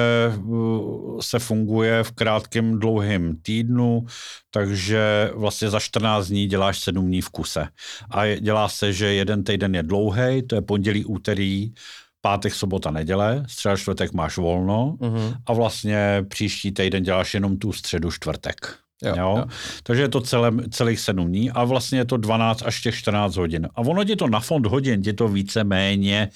uh, 0.45 1.21
se 1.21 1.39
funguje 1.39 2.03
v 2.05 2.13
krátkém, 2.13 2.79
dlouhém 2.79 3.37
týdnu, 3.43 4.07
takže 4.51 5.31
vlastně 5.35 5.71
za 5.71 5.81
14 5.81 6.27
dní 6.27 6.47
děláš 6.47 6.79
7 6.79 7.07
dní 7.07 7.21
v 7.21 7.29
kuse. 7.29 7.69
A 8.11 8.35
dělá 8.35 8.69
se, 8.69 8.93
že 8.93 9.13
jeden 9.15 9.45
týden 9.45 9.75
je 9.75 9.83
dlouhý, 9.83 10.43
to 10.47 10.55
je 10.55 10.63
pondělí, 10.63 11.05
úterý, 11.05 11.73
pátek, 12.21 12.55
sobota, 12.55 12.91
neděle, 12.91 13.45
středa, 13.49 13.77
čtvrtek 13.77 14.13
máš 14.13 14.37
volno 14.37 14.97
Mhm. 15.01 15.35
a 15.47 15.53
vlastně 15.53 16.25
příští 16.29 16.73
týden 16.73 17.03
děláš 17.03 17.35
jenom 17.35 17.57
tu 17.57 17.73
středu, 17.73 18.11
čtvrtek. 18.11 18.79
Jo, 19.03 19.15
jo. 19.17 19.35
Jo. 19.37 19.45
Takže 19.83 20.03
je 20.03 20.09
to 20.09 20.21
celé, 20.21 20.53
celých 20.71 21.01
sedm 21.01 21.29
dní 21.29 21.51
a 21.51 21.65
vlastně 21.65 21.99
je 21.99 22.05
to 22.05 22.17
12 22.17 22.63
až 22.67 22.81
těch 22.81 22.95
14 22.95 23.37
hodin. 23.37 23.69
A 23.75 23.81
ono 23.81 24.05
ti 24.05 24.17
to 24.17 24.29
na 24.29 24.41
fond 24.41 24.67
hodin, 24.67 25.03
ti 25.03 25.13
to 25.13 25.29
více 25.29 25.65
méně 25.65 26.29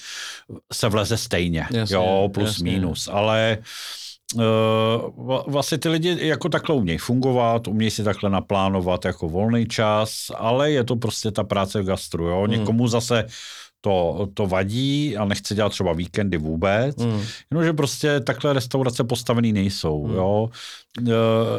se 0.72 0.88
vleze 0.88 1.16
stejně. 1.16 1.66
Jasně, 1.70 1.96
jo, 1.96 2.30
plus 2.34 2.48
jasně. 2.48 2.72
minus. 2.72 3.08
Ale 3.12 3.58
Uh, 4.34 5.40
vlastně 5.46 5.78
ty 5.78 5.88
lidi 5.88 6.26
jako 6.26 6.48
takhle 6.48 6.76
umějí 6.76 6.98
fungovat, 6.98 7.68
umějí 7.68 7.90
si 7.90 8.04
takhle 8.04 8.30
naplánovat 8.30 9.04
jako 9.04 9.28
volný 9.28 9.66
čas, 9.66 10.30
ale 10.36 10.70
je 10.70 10.84
to 10.84 10.96
prostě 10.96 11.30
ta 11.30 11.44
práce 11.44 11.82
v 11.82 11.86
gastru. 11.86 12.26
Jo? 12.26 12.42
Hmm. 12.42 12.50
Někomu 12.50 12.88
zase 12.88 13.24
to, 13.80 14.28
to 14.34 14.46
vadí 14.46 15.16
a 15.16 15.24
nechce 15.24 15.54
dělat 15.54 15.68
třeba 15.68 15.92
víkendy 15.92 16.38
vůbec, 16.38 16.96
mm. 16.96 17.22
jenomže 17.50 17.72
prostě 17.72 18.20
takhle 18.20 18.52
restaurace 18.52 19.04
postavený 19.04 19.52
nejsou, 19.52 20.06
mm. 20.06 20.14
jo. 20.14 20.50
Uh, 21.00 21.14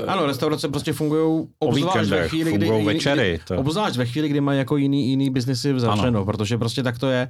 ano, 0.07 0.25
restaurace 0.25 0.67
prostě 0.67 0.93
fungují 0.93 1.47
obzvlášť 1.59 2.09
ve 2.09 2.29
chvíli, 2.29 2.53
kdy, 2.53 2.85
večery, 2.85 3.39
to... 3.47 3.57
obzvlášť 3.57 3.97
ve 3.97 4.05
chvíli, 4.05 4.29
kdy 4.29 4.41
mají 4.41 4.59
jako 4.59 4.77
jiný, 4.77 5.09
jiný 5.09 5.29
biznesy 5.29 5.79
zavřeno, 5.79 6.25
protože 6.25 6.57
prostě 6.57 6.83
tak 6.83 6.99
to 6.99 7.07
je. 7.07 7.27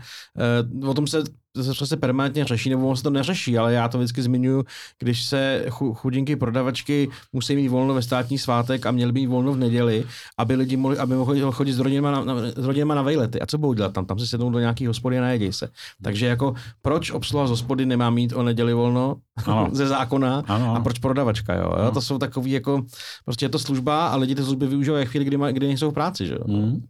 Uh, 0.82 0.90
o 0.90 0.94
tom 0.94 1.08
se 1.08 1.24
se, 1.62 1.88
se 1.88 1.98
permanentně 1.98 2.46
řeší, 2.46 2.70
nebo 2.70 2.88
on 2.88 2.96
se 2.96 3.04
to 3.04 3.10
neřeší, 3.10 3.58
ale 3.58 3.74
já 3.74 3.88
to 3.88 3.98
vždycky 3.98 4.22
zmiňuji, 4.22 4.64
když 5.00 5.24
se 5.24 5.66
chudinky 5.94 6.36
prodavačky 6.36 7.10
musí 7.34 7.56
mít 7.56 7.68
volno 7.68 7.94
ve 7.94 8.02
státní 8.02 8.38
svátek 8.38 8.86
a 8.86 8.92
měli 8.92 9.12
být 9.12 9.26
volno 9.26 9.54
v 9.54 9.58
neděli, 9.58 10.06
aby 10.38 10.56
lidi 10.56 10.78
mohli, 10.78 10.98
aby 10.98 11.16
mohli 11.16 11.42
chodit 11.52 11.74
s 11.74 11.80
rodinama 11.80 12.12
na, 12.12 12.24
na, 12.24 12.42
s 12.56 12.66
rodinama 12.66 12.96
na 12.96 13.02
vejlety. 13.02 13.40
A 13.42 13.46
co 13.46 13.58
budou 13.58 13.74
dělat 13.74 13.94
tam? 13.94 14.06
Tam 14.06 14.20
se 14.20 14.28
sednou 14.28 14.50
do 14.50 14.60
nějaký 14.60 14.88
hospody 14.88 15.20
a 15.20 15.22
najedí 15.22 15.54
se. 15.54 15.70
Takže 16.04 16.26
jako 16.26 16.54
proč 16.82 17.12
obsluha 17.12 17.48
z 17.48 17.50
hospody 17.50 17.86
nemá 17.86 18.10
mít 18.10 18.34
o 18.34 18.44
neděli 18.44 18.74
volno 18.74 19.16
ano. 19.46 19.70
ze 19.72 19.88
zákona 19.88 20.44
ano. 20.48 20.76
a 20.76 20.80
proč 20.80 21.00
prodavačka, 21.00 21.56
jo? 21.56 21.70
Ano. 21.70 21.92
To 21.92 22.02
jsou 22.02 22.18
takový 22.18 22.52
jako, 22.52 22.84
prostě 23.26 23.46
je 23.46 23.50
to 23.50 23.60
služba 23.60 24.08
a 24.08 24.16
lidi 24.16 24.36
ty 24.36 24.44
služby 24.44 24.68
využívají 24.68 25.06
chvíli, 25.06 25.26
kdy, 25.26 25.38
kdy 25.52 25.68
nejsou 25.68 25.92
v 25.92 25.94
práci, 25.94 26.26
že 26.26 26.34
jo? 26.34 26.40
Mm. 26.48 26.82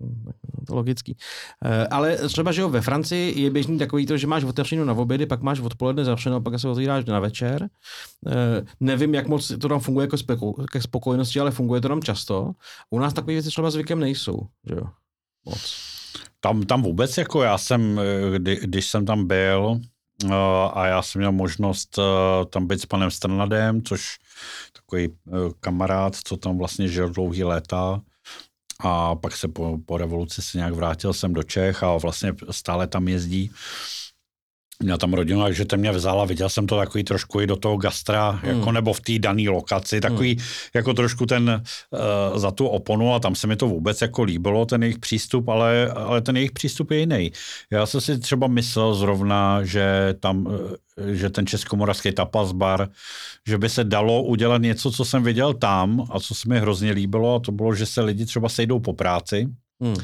To 0.67 0.75
logický. 0.75 1.17
Eh, 1.65 1.87
ale 1.87 2.17
třeba, 2.17 2.51
že 2.51 2.61
jo, 2.61 2.69
ve 2.69 2.81
Francii 2.81 3.41
je 3.41 3.49
běžný 3.49 3.77
takový 3.77 4.05
to, 4.05 4.17
že 4.17 4.27
máš 4.27 4.43
otevřeno 4.43 4.85
na 4.85 4.93
obědy, 4.93 5.25
pak 5.25 5.41
máš 5.41 5.59
odpoledne 5.59 6.05
zavřeno, 6.05 6.41
pak 6.41 6.59
se 6.59 6.67
otvíráš 6.67 7.05
na 7.05 7.19
večer. 7.19 7.69
Eh, 8.27 8.65
nevím, 8.79 9.13
jak 9.13 9.27
moc 9.27 9.47
to 9.47 9.69
tam 9.69 9.79
funguje 9.79 10.03
jako 10.03 10.15
spoko- 10.15 10.65
ke 10.71 10.81
spokojenosti, 10.81 11.39
ale 11.39 11.51
funguje 11.51 11.81
to 11.81 11.87
tam 11.87 12.01
často. 12.01 12.51
U 12.89 12.99
nás 12.99 13.13
takové 13.13 13.33
věci 13.33 13.49
třeba 13.49 13.71
zvykem 13.71 13.99
nejsou, 13.99 14.39
že 14.69 14.75
jo? 14.75 14.83
Moc. 15.45 15.75
Tam, 16.39 16.63
tam 16.63 16.81
vůbec, 16.81 17.17
jako 17.17 17.43
já 17.43 17.57
jsem, 17.57 17.99
eh, 17.99 18.39
kdy, 18.39 18.59
když 18.63 18.85
jsem 18.87 19.05
tam 19.05 19.27
byl, 19.27 19.79
a 20.73 20.87
já 20.87 21.01
jsem 21.01 21.19
měl 21.19 21.31
možnost 21.31 21.99
tam 22.49 22.67
být 22.67 22.81
s 22.81 22.85
panem 22.85 23.11
Strnadem, 23.11 23.81
což 23.81 24.17
takový 24.73 25.09
kamarád, 25.59 26.15
co 26.23 26.37
tam 26.37 26.57
vlastně 26.57 26.87
žil 26.87 27.09
dlouhý 27.09 27.43
léta, 27.43 28.01
a 28.79 29.15
pak 29.15 29.37
se 29.37 29.47
po, 29.47 29.77
po 29.85 29.97
revoluci 29.97 30.41
se 30.41 30.57
nějak 30.57 30.73
vrátil 30.73 31.13
jsem 31.13 31.33
do 31.33 31.43
Čech 31.43 31.83
a 31.83 31.97
vlastně 31.97 32.33
stále 32.51 32.87
tam 32.87 33.07
jezdí. 33.07 33.51
Měl 34.79 34.97
tam 34.97 35.13
rodinu, 35.13 35.41
takže 35.41 35.65
ten 35.65 35.79
mě 35.79 35.91
vzal 35.91 36.21
a 36.21 36.25
viděl 36.25 36.49
jsem 36.49 36.67
to 36.67 36.77
takový 36.77 37.03
trošku 37.03 37.41
i 37.41 37.47
do 37.47 37.55
toho 37.55 37.77
gastra, 37.77 38.29
hmm. 38.29 38.57
jako 38.57 38.71
nebo 38.71 38.93
v 38.93 39.01
té 39.01 39.19
dané 39.19 39.49
lokaci, 39.49 40.01
takový 40.01 40.35
hmm. 40.35 40.45
jako 40.73 40.93
trošku 40.93 41.25
ten 41.25 41.63
uh, 41.91 42.39
za 42.39 42.51
tu 42.51 42.67
oponu 42.67 43.13
a 43.13 43.19
tam 43.19 43.35
se 43.35 43.47
mi 43.47 43.55
to 43.55 43.67
vůbec 43.67 44.01
jako 44.01 44.23
líbilo, 44.23 44.65
ten 44.65 44.83
jejich 44.83 44.99
přístup, 44.99 45.49
ale, 45.49 45.91
ale 45.95 46.21
ten 46.21 46.35
jejich 46.35 46.51
přístup 46.51 46.91
je 46.91 46.99
jiný. 46.99 47.31
Já 47.71 47.85
jsem 47.85 48.01
si 48.01 48.19
třeba 48.19 48.47
myslel 48.47 48.95
zrovna, 48.95 49.63
že 49.63 50.15
tam, 50.19 50.45
uh, 50.45 50.53
že 51.11 51.29
ten 51.29 51.47
českomoravský 51.47 52.11
tapas 52.11 52.51
bar, 52.51 52.89
že 53.47 53.57
by 53.57 53.69
se 53.69 53.83
dalo 53.83 54.23
udělat 54.23 54.61
něco, 54.61 54.91
co 54.91 55.05
jsem 55.05 55.23
viděl 55.23 55.53
tam 55.53 56.05
a 56.11 56.19
co 56.19 56.35
se 56.35 56.49
mi 56.49 56.59
hrozně 56.59 56.91
líbilo 56.91 57.35
a 57.35 57.39
to 57.39 57.51
bylo, 57.51 57.75
že 57.75 57.85
se 57.85 58.01
lidi 58.01 58.25
třeba 58.25 58.49
sejdou 58.49 58.79
po 58.79 58.93
práci 58.93 59.47
Hmm 59.81 59.95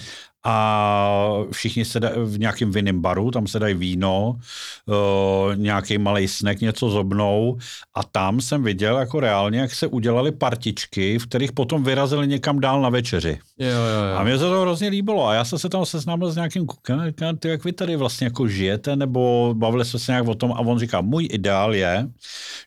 a 0.45 1.43
všichni 1.51 1.85
se 1.85 1.99
dají 1.99 2.13
v 2.17 2.39
nějakém 2.39 2.71
vinném 2.71 3.01
baru, 3.01 3.31
tam 3.31 3.47
se 3.47 3.59
dají 3.59 3.73
víno, 3.73 4.39
uh, 4.85 5.55
nějaký 5.55 5.97
malý 5.97 6.27
snek, 6.27 6.61
něco 6.61 6.89
zobnou 6.89 7.57
a 7.95 8.03
tam 8.03 8.41
jsem 8.41 8.63
viděl 8.63 8.97
jako 8.97 9.19
reálně, 9.19 9.59
jak 9.59 9.73
se 9.73 9.87
udělali 9.87 10.31
partičky, 10.31 11.19
v 11.19 11.27
kterých 11.27 11.51
potom 11.51 11.83
vyrazili 11.83 12.27
někam 12.27 12.59
dál 12.59 12.81
na 12.81 12.89
večeři. 12.89 13.39
Jo, 13.59 13.69
jo, 13.69 14.09
jo. 14.11 14.17
A 14.17 14.23
mě 14.23 14.37
se 14.37 14.43
to 14.43 14.61
hrozně 14.61 14.89
líbilo 14.89 15.27
a 15.27 15.33
já 15.33 15.45
jsem 15.45 15.59
se 15.59 15.69
tam 15.69 15.85
seznámil 15.85 16.31
s 16.31 16.35
nějakým 16.35 16.65
kukem, 16.65 17.13
jak 17.45 17.63
vy 17.63 17.73
tady 17.73 17.95
vlastně 17.95 18.25
jako 18.25 18.47
žijete, 18.47 18.95
nebo 18.95 19.53
bavili 19.57 19.85
jsme 19.85 19.99
se 19.99 20.11
nějak 20.11 20.27
o 20.27 20.35
tom 20.35 20.51
a 20.51 20.59
on 20.59 20.79
říká, 20.79 21.01
můj 21.01 21.27
ideál 21.31 21.75
je, 21.75 22.07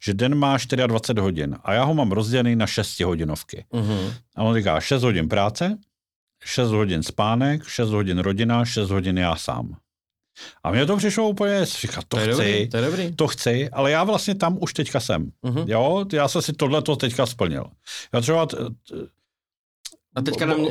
že 0.04 0.14
den 0.14 0.34
má 0.34 0.56
24 0.86 1.20
hodin 1.20 1.56
a 1.64 1.72
já 1.72 1.84
ho 1.84 1.94
mám 1.94 2.12
rozdělený 2.12 2.56
na 2.56 2.66
6 2.66 3.00
hodinovky. 3.00 3.64
Uh-huh. 3.72 4.12
A 4.36 4.42
on 4.42 4.54
říká, 4.54 4.80
6 4.80 5.02
hodin 5.02 5.28
práce, 5.28 5.78
6 6.45 6.70
hodin 6.70 7.03
spánek, 7.03 7.64
6 7.68 7.90
hodin 7.90 8.18
rodina, 8.18 8.64
6 8.64 8.90
hodin 8.90 9.18
já 9.18 9.36
sám. 9.36 9.76
A 10.62 10.70
mě 10.70 10.86
to 10.86 10.97
přišlo 10.97 11.28
úplně, 11.28 11.64
říká, 11.64 12.03
to, 12.09 12.16
to 12.16 12.16
chci, 12.16 12.30
dobrý, 12.30 12.68
to, 12.68 12.76
je 12.76 12.82
dobrý. 12.84 13.16
to 13.16 13.28
chci, 13.28 13.70
ale 13.70 13.90
já 13.90 14.05
vlastně 14.05 14.34
tam 14.34 14.59
už 14.61 14.72
teďka 14.72 15.01
jsem. 15.01 15.30
Uh-huh. 15.45 15.64
Jo, 15.68 16.05
já 16.12 16.28
jsem 16.28 16.43
si 16.43 16.53
tohle 16.53 16.82
to 16.82 16.97
teďka 16.97 17.26
splnil. 17.26 17.64
Já 18.12 18.20
třeba... 18.20 18.47
T, 18.47 18.57
t, 18.57 18.72
a 20.14 20.22
teďka 20.22 20.47
na 20.47 20.55
mě, 20.55 20.70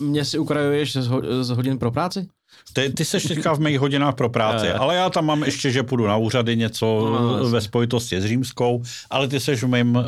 mě 0.00 0.24
si 0.24 0.38
ukrajuješ 0.38 0.96
z 1.40 1.48
hodin 1.48 1.78
pro 1.78 1.90
práci? 1.90 2.28
Ty, 2.72 2.90
ty 2.90 3.04
seš 3.04 3.22
teďka 3.22 3.54
v 3.54 3.60
mých 3.60 3.80
hodinách 3.80 4.14
pro 4.14 4.28
práci, 4.28 4.70
ale 4.70 4.96
já 4.96 5.10
tam 5.10 5.26
mám 5.26 5.44
ještě, 5.44 5.70
že 5.70 5.82
půjdu 5.82 6.06
na 6.06 6.16
úřady 6.16 6.56
něco 6.56 6.86
no, 6.86 7.50
ve 7.50 7.60
spojitosti 7.60 8.20
s 8.20 8.24
římskou, 8.24 8.82
ale 9.10 9.28
ty 9.28 9.40
seš 9.40 9.62
v 9.62 9.66
mým, 9.66 9.98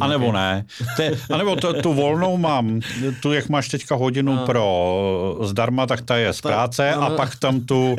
a 0.00 0.06
nebo 0.06 0.32
ne. 0.32 0.64
Ty, 0.96 1.18
a 1.32 1.36
nebo 1.36 1.56
to, 1.56 1.82
tu 1.82 1.94
volnou 1.94 2.36
mám, 2.36 2.80
tu 3.22 3.32
jak 3.32 3.48
máš 3.48 3.68
teďka 3.68 3.94
hodinu 3.94 4.34
no. 4.34 4.46
pro 4.46 5.38
zdarma, 5.42 5.86
tak 5.86 6.00
ta 6.02 6.16
je 6.16 6.32
z 6.32 6.40
práce 6.40 6.92
no. 6.96 7.02
a 7.02 7.10
pak 7.10 7.36
tam 7.36 7.60
tu, 7.60 7.96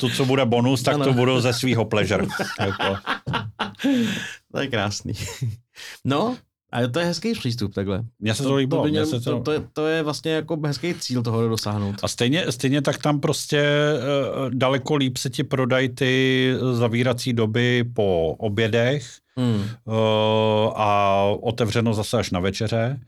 tu, 0.00 0.08
co 0.10 0.24
bude 0.24 0.44
bonus, 0.44 0.82
tak 0.82 0.94
ano. 0.94 1.04
to 1.04 1.12
budu 1.12 1.40
ze 1.40 1.52
svého 1.52 1.84
pleasure. 1.84 2.26
Jako. 2.60 2.96
To 4.52 4.60
je 4.60 4.66
krásný. 4.66 5.12
No, 6.04 6.36
a 6.72 6.86
to 6.88 6.98
je 6.98 7.06
hezký 7.06 7.32
přístup 7.32 7.74
takhle. 7.74 8.04
Mně 8.20 8.34
se 8.34 8.42
to, 8.42 8.48
to 8.48 8.54
líbilo. 8.54 8.84
To, 8.84 9.10
to, 9.10 9.20
to, 9.20 9.40
to, 9.40 9.52
je, 9.52 9.62
to 9.72 9.86
je 9.86 10.02
vlastně 10.02 10.32
jako 10.32 10.60
hezký 10.64 10.94
cíl 10.94 11.22
toho 11.22 11.48
dosáhnout. 11.48 11.94
A 12.02 12.08
stejně, 12.08 12.52
stejně 12.52 12.82
tak 12.82 12.98
tam 12.98 13.20
prostě 13.20 13.64
uh, 13.98 14.50
daleko 14.50 14.96
líp 14.96 15.16
se 15.16 15.30
ti 15.30 15.44
prodají 15.44 15.88
ty 15.88 16.52
zavírací 16.72 17.32
doby 17.32 17.84
po 17.94 18.36
obědech 18.38 19.06
hmm. 19.36 19.54
uh, 19.54 19.94
a 20.74 21.22
otevřeno 21.40 21.94
zase 21.94 22.18
až 22.18 22.30
na 22.30 22.40
večeře. 22.40 23.00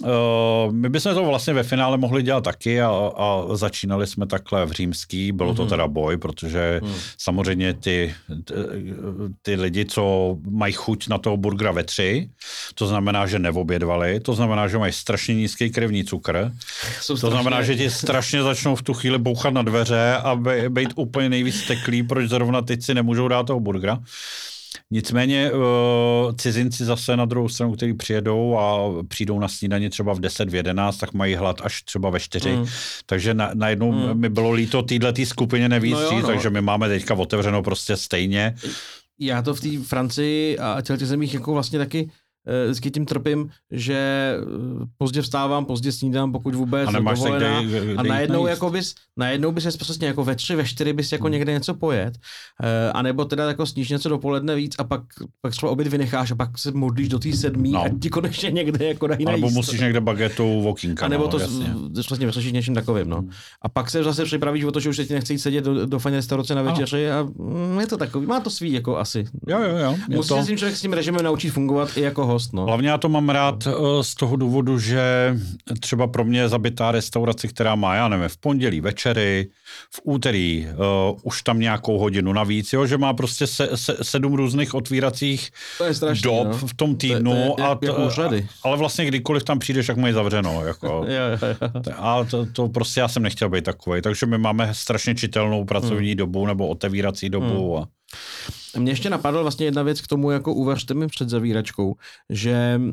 Uh, 0.00 0.72
my 0.72 0.88
bychom 0.88 1.14
to 1.14 1.24
vlastně 1.24 1.54
ve 1.54 1.62
finále 1.62 1.96
mohli 1.96 2.22
dělat 2.22 2.44
taky 2.44 2.82
a, 2.82 2.88
a 3.16 3.56
začínali 3.56 4.06
jsme 4.06 4.26
takhle 4.26 4.66
v 4.66 4.72
římský, 4.72 5.32
bylo 5.32 5.52
mm-hmm. 5.52 5.56
to 5.56 5.62
mhm. 5.62 5.70
teda 5.70 5.88
boj, 5.88 6.16
protože 6.16 6.80
mm. 6.84 6.92
samozřejmě 7.18 7.74
ty, 7.74 8.14
ty, 8.44 8.54
ty 9.42 9.54
lidi, 9.54 9.84
co 9.84 10.36
mají 10.50 10.72
chuť 10.72 11.08
na 11.08 11.18
toho 11.18 11.36
burgera 11.36 11.72
ve 11.72 11.84
tři, 11.84 12.30
to 12.74 12.86
znamená, 12.86 13.26
že 13.26 13.38
neobědvali, 13.38 14.20
to 14.20 14.34
znamená, 14.34 14.68
že 14.68 14.78
mají 14.78 14.92
strašně 14.92 15.34
nízký 15.34 15.70
krevní 15.70 16.04
cukr, 16.04 16.52
Jsou 17.00 17.14
to 17.14 17.16
strašně... 17.16 17.32
znamená, 17.32 17.62
že 17.62 17.76
ti 17.76 17.90
strašně 17.90 18.42
začnou 18.42 18.76
v 18.76 18.82
tu 18.82 18.94
chvíli 18.94 19.18
bouchat 19.18 19.54
na 19.54 19.62
dveře 19.62 20.16
a 20.16 20.36
být 20.68 20.92
úplně 20.96 21.28
nejvíc 21.28 21.66
teklý, 21.66 22.02
proč 22.02 22.28
zrovna 22.28 22.62
teď 22.62 22.82
si 22.82 22.94
nemůžou 22.94 23.28
dát 23.28 23.46
toho 23.46 23.60
burgera. 23.60 24.00
Nicméně 24.94 25.52
uh, 25.52 25.60
cizinci 26.36 26.84
zase 26.84 27.16
na 27.16 27.24
druhou 27.24 27.48
stranu, 27.48 27.72
kteří 27.72 27.94
přijedou 27.94 28.58
a 28.58 28.78
přijdou 29.08 29.38
na 29.38 29.48
snídaně 29.48 29.90
třeba 29.90 30.12
v 30.12 30.20
10, 30.20 30.50
v 30.50 30.54
11, 30.54 30.96
tak 30.96 31.12
mají 31.12 31.34
hlad 31.34 31.60
až 31.64 31.82
třeba 31.82 32.10
ve 32.10 32.20
4. 32.20 32.56
Mm. 32.56 32.66
Takže 33.06 33.34
na, 33.34 33.50
najednou 33.54 33.92
mm. 33.92 34.20
mi 34.20 34.28
bylo 34.28 34.52
líto 34.52 34.82
této 34.82 35.24
skupině 35.24 35.68
nevíc, 35.68 35.94
no 35.94 36.00
jo, 36.00 36.18
no. 36.20 36.26
takže 36.26 36.50
my 36.50 36.60
máme 36.60 36.88
teďka 36.88 37.14
otevřeno 37.14 37.62
prostě 37.62 37.96
stejně. 37.96 38.54
Já 39.18 39.42
to 39.42 39.54
v 39.54 39.60
té 39.60 39.68
Francii 39.82 40.58
a 40.58 40.80
těch 40.80 40.98
zemích 40.98 41.34
jako 41.34 41.52
vlastně 41.52 41.78
taky 41.78 42.10
Eh, 42.10 42.23
vždycky 42.64 42.90
tím 42.90 43.06
trpím, 43.06 43.50
že 43.70 43.94
eh, 43.94 44.86
pozdě 44.98 45.22
vstávám, 45.22 45.64
pozdě 45.64 45.92
snídám, 45.92 46.32
pokud 46.32 46.54
vůbec, 46.54 46.88
a, 46.88 46.92
nemáš 46.92 47.18
dovolená, 47.18 47.62
kde, 47.62 47.80
kde 47.80 47.94
a 47.94 48.02
najednou, 48.02 48.46
jako 48.46 48.70
bys, 48.70 48.94
najednou 49.16 49.52
bys 49.52 49.76
přesně 49.76 50.06
jako 50.06 50.24
ve 50.24 50.34
tři, 50.34 50.56
ve 50.56 50.64
čtyři 50.64 50.92
bys 50.92 51.12
jako 51.12 51.24
hmm. 51.24 51.32
někde 51.32 51.52
něco 51.52 51.74
pojet, 51.74 52.14
uh, 52.14 52.68
anebo 52.94 53.24
teda 53.24 53.48
jako 53.48 53.66
sníš 53.66 53.88
něco 53.88 54.08
dopoledne 54.08 54.54
víc 54.54 54.74
a 54.78 54.84
pak, 54.84 55.00
pak 55.40 55.52
třeba 55.52 55.72
oběd 55.72 55.88
vynecháš 55.88 56.30
a 56.30 56.34
pak 56.34 56.58
se 56.58 56.72
modlíš 56.72 57.08
do 57.08 57.18
té 57.18 57.32
sedmí 57.32 57.72
no. 57.72 57.82
a 57.82 57.88
ti 58.02 58.10
konečně 58.10 58.50
někde 58.50 58.86
jako 58.86 59.06
dají 59.06 59.24
Nebo 59.24 59.50
musíš 59.50 59.80
někde 59.80 60.00
bagetou 60.00 60.62
vokínka. 60.62 61.06
A 61.06 61.08
nebo 61.08 61.24
no, 61.24 61.30
to 61.30 61.38
vlastně 61.94 62.28
přesně 62.28 62.50
něčím 62.50 62.74
takovým, 62.74 63.08
no. 63.08 63.16
Hmm. 63.16 63.30
A 63.62 63.68
pak 63.68 63.90
se 63.90 64.04
zase 64.04 64.24
připravíš 64.24 64.64
o 64.64 64.72
to, 64.72 64.80
že 64.80 64.88
už 64.88 64.96
se 64.96 65.04
ti 65.04 65.14
nechce 65.14 65.32
jít 65.32 65.38
sedět 65.38 65.64
do, 65.64 65.86
do 65.86 65.98
fajné 65.98 66.18
restaurace 66.18 66.54
na 66.54 66.62
večeři 66.62 67.10
a 67.10 67.22
mm, 67.22 67.80
je 67.80 67.86
to 67.86 67.96
takový, 67.96 68.26
má 68.26 68.40
to 68.40 68.50
svý 68.50 68.72
jako 68.72 68.98
asi. 68.98 69.24
Jo, 69.48 69.60
jo, 69.60 69.76
jo. 69.76 69.96
Musí 70.08 70.28
to... 70.28 70.36
se 70.36 70.42
s 70.42 70.46
tím 70.46 70.56
člověk 70.56 70.76
s 70.76 70.80
tím 70.80 70.92
režimem 70.92 71.24
naučit 71.24 71.50
fungovat 71.50 71.96
i 71.96 72.00
jako 72.00 72.26
host. 72.34 72.52
No. 72.52 72.64
Hlavně 72.66 72.88
já 72.88 72.98
to 72.98 73.08
mám 73.08 73.28
rád 73.28 73.66
uh, 73.66 73.72
z 74.02 74.14
toho 74.14 74.36
důvodu, 74.36 74.78
že 74.78 75.34
třeba 75.80 76.06
pro 76.06 76.24
mě 76.24 76.40
je 76.40 76.48
zabitá 76.48 76.92
restaurace, 76.92 77.48
která 77.48 77.74
má, 77.74 77.94
já 77.94 78.08
nevím, 78.08 78.28
v 78.28 78.36
pondělí 78.36 78.80
večery, 78.80 79.48
v 79.94 80.00
úterý 80.04 80.66
uh, 81.12 81.18
už 81.22 81.42
tam 81.42 81.60
nějakou 81.60 81.98
hodinu 81.98 82.32
navíc, 82.32 82.72
jo, 82.72 82.86
že 82.86 82.98
má 82.98 83.12
prostě 83.12 83.46
se, 83.46 83.68
se, 83.74 83.96
sedm 84.02 84.34
různých 84.34 84.74
otvíracích 84.74 85.50
To 85.78 85.84
je 85.84 85.94
strašný, 85.94 86.22
dob 86.22 86.46
no. 86.46 86.52
v 86.66 86.74
tom 86.74 86.96
To 86.96 87.06
je- 87.06 87.14
týdnu. 87.16 87.32
to 87.56 87.62
je 87.62 87.66
a 87.66 87.68
jako 87.68 87.86
to- 87.86 88.06
úřady. 88.06 88.46
ale 88.64 88.76
vlastně 88.76 89.04
kdykoliv 89.06 89.44
tam 89.44 89.58
přijdeš, 89.58 89.86
tak 89.86 89.96
mají 89.96 90.14
zavřeno. 90.14 90.64
Jako. 90.66 90.86
Jo, 91.14 91.48
jo, 91.48 91.56
jo. 91.86 91.92
A 91.98 92.24
to, 92.24 92.46
to 92.46 92.68
prostě 92.68 93.00
já 93.00 93.08
jsem 93.08 93.22
nechtěl 93.22 93.48
být 93.48 93.64
takový, 93.64 94.02
takže 94.02 94.26
my 94.26 94.38
máme 94.38 94.68
strašně 94.72 95.14
čitelnou 95.14 95.64
pracovní 95.64 96.08
Hmm. 96.08 96.16
dobu 96.16 96.46
nebo 96.46 96.66
otevírací 96.68 97.28
dobu. 97.28 97.78
A, 97.78 97.88
Mně 98.78 98.92
ještě 98.92 99.10
napadla 99.10 99.42
vlastně 99.42 99.66
jedna 99.66 99.82
věc 99.82 100.00
k 100.00 100.06
tomu, 100.06 100.30
jako 100.30 100.54
uvařte 100.54 100.94
mi 100.94 101.06
před 101.06 101.28
zavíračkou, 101.28 101.94
že 102.30 102.80
uh, 102.80 102.90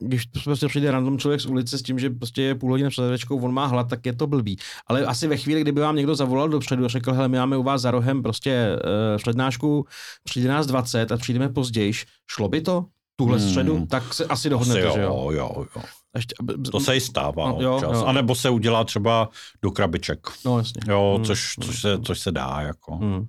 když 0.00 0.24
prostě 0.44 0.68
přijde 0.68 0.90
random 0.90 1.18
člověk 1.18 1.40
z 1.40 1.46
ulice 1.46 1.78
s 1.78 1.82
tím, 1.82 1.98
že 1.98 2.10
prostě 2.10 2.42
je 2.42 2.54
půl 2.54 2.70
hodiny 2.70 2.90
před 2.90 3.00
zavíračkou, 3.02 3.40
on 3.40 3.52
má 3.54 3.66
hlad, 3.66 3.88
tak 3.88 4.06
je 4.06 4.12
to 4.12 4.26
blbý. 4.26 4.56
Ale 4.86 5.04
asi 5.06 5.26
ve 5.26 5.36
chvíli, 5.36 5.60
kdyby 5.60 5.80
vám 5.80 5.96
někdo 5.96 6.14
zavolal 6.14 6.48
dopředu 6.48 6.84
a 6.84 6.88
řekl, 6.88 7.12
hele, 7.12 7.28
my 7.28 7.38
máme 7.38 7.56
u 7.56 7.62
vás 7.62 7.80
za 7.82 7.90
rohem 7.90 8.22
prostě 8.22 8.68
uh, 8.74 9.18
přednášku, 9.18 9.86
přijde 10.24 10.48
nás 10.48 10.66
20 10.66 11.12
a 11.12 11.16
přijdeme 11.16 11.48
později, 11.48 11.92
šlo 12.30 12.48
by 12.48 12.60
to? 12.60 12.84
Tuhle 13.16 13.38
Hmm. 13.38 13.48
středu, 13.48 13.86
tak 13.90 14.14
se 14.14 14.24
asi 14.24 14.32
asi 14.32 14.50
dohodnete, 14.50 14.80
jo, 14.80 14.92
že 14.94 15.02
jo? 15.02 15.28
jo, 15.30 15.50
jo. 15.76 15.82
Ještě, 16.16 16.34
To 16.72 16.80
se 16.80 16.96
i 16.96 17.00
stává 17.00 17.48
No, 17.48 17.58
jo, 17.60 17.74
občas. 17.74 17.90
jo. 17.92 18.04
A 18.06 18.12
nebo 18.12 18.34
se 18.34 18.50
udělá 18.50 18.84
třeba 18.84 19.28
do 19.62 19.70
krabiček. 19.70 20.18
No 20.44 20.58
jasně. 20.58 20.80
Jo, 20.88 21.12
Hmm. 21.16 21.24
což, 21.24 21.54
což, 21.64 21.80
se, 21.80 21.98
což 22.02 22.20
se 22.20 22.32
dá. 22.32 22.56
Jako. 22.60 22.96
Hmm. 22.96 23.26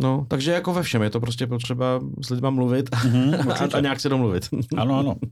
No, 0.00 0.26
takže 0.28 0.52
jako 0.52 0.72
ve 0.72 0.82
všem 0.82 1.02
je 1.02 1.10
to 1.10 1.20
prostě 1.20 1.46
potřeba 1.46 2.00
s 2.24 2.30
lidma 2.30 2.50
mluvit 2.50 2.90
Mhm, 3.04 3.34
a, 3.50 3.76
a 3.76 3.80
nějak 3.80 4.00
se 4.00 4.08
domluvit. 4.08 4.48
Ano, 4.76 4.98
ano. 4.98 5.14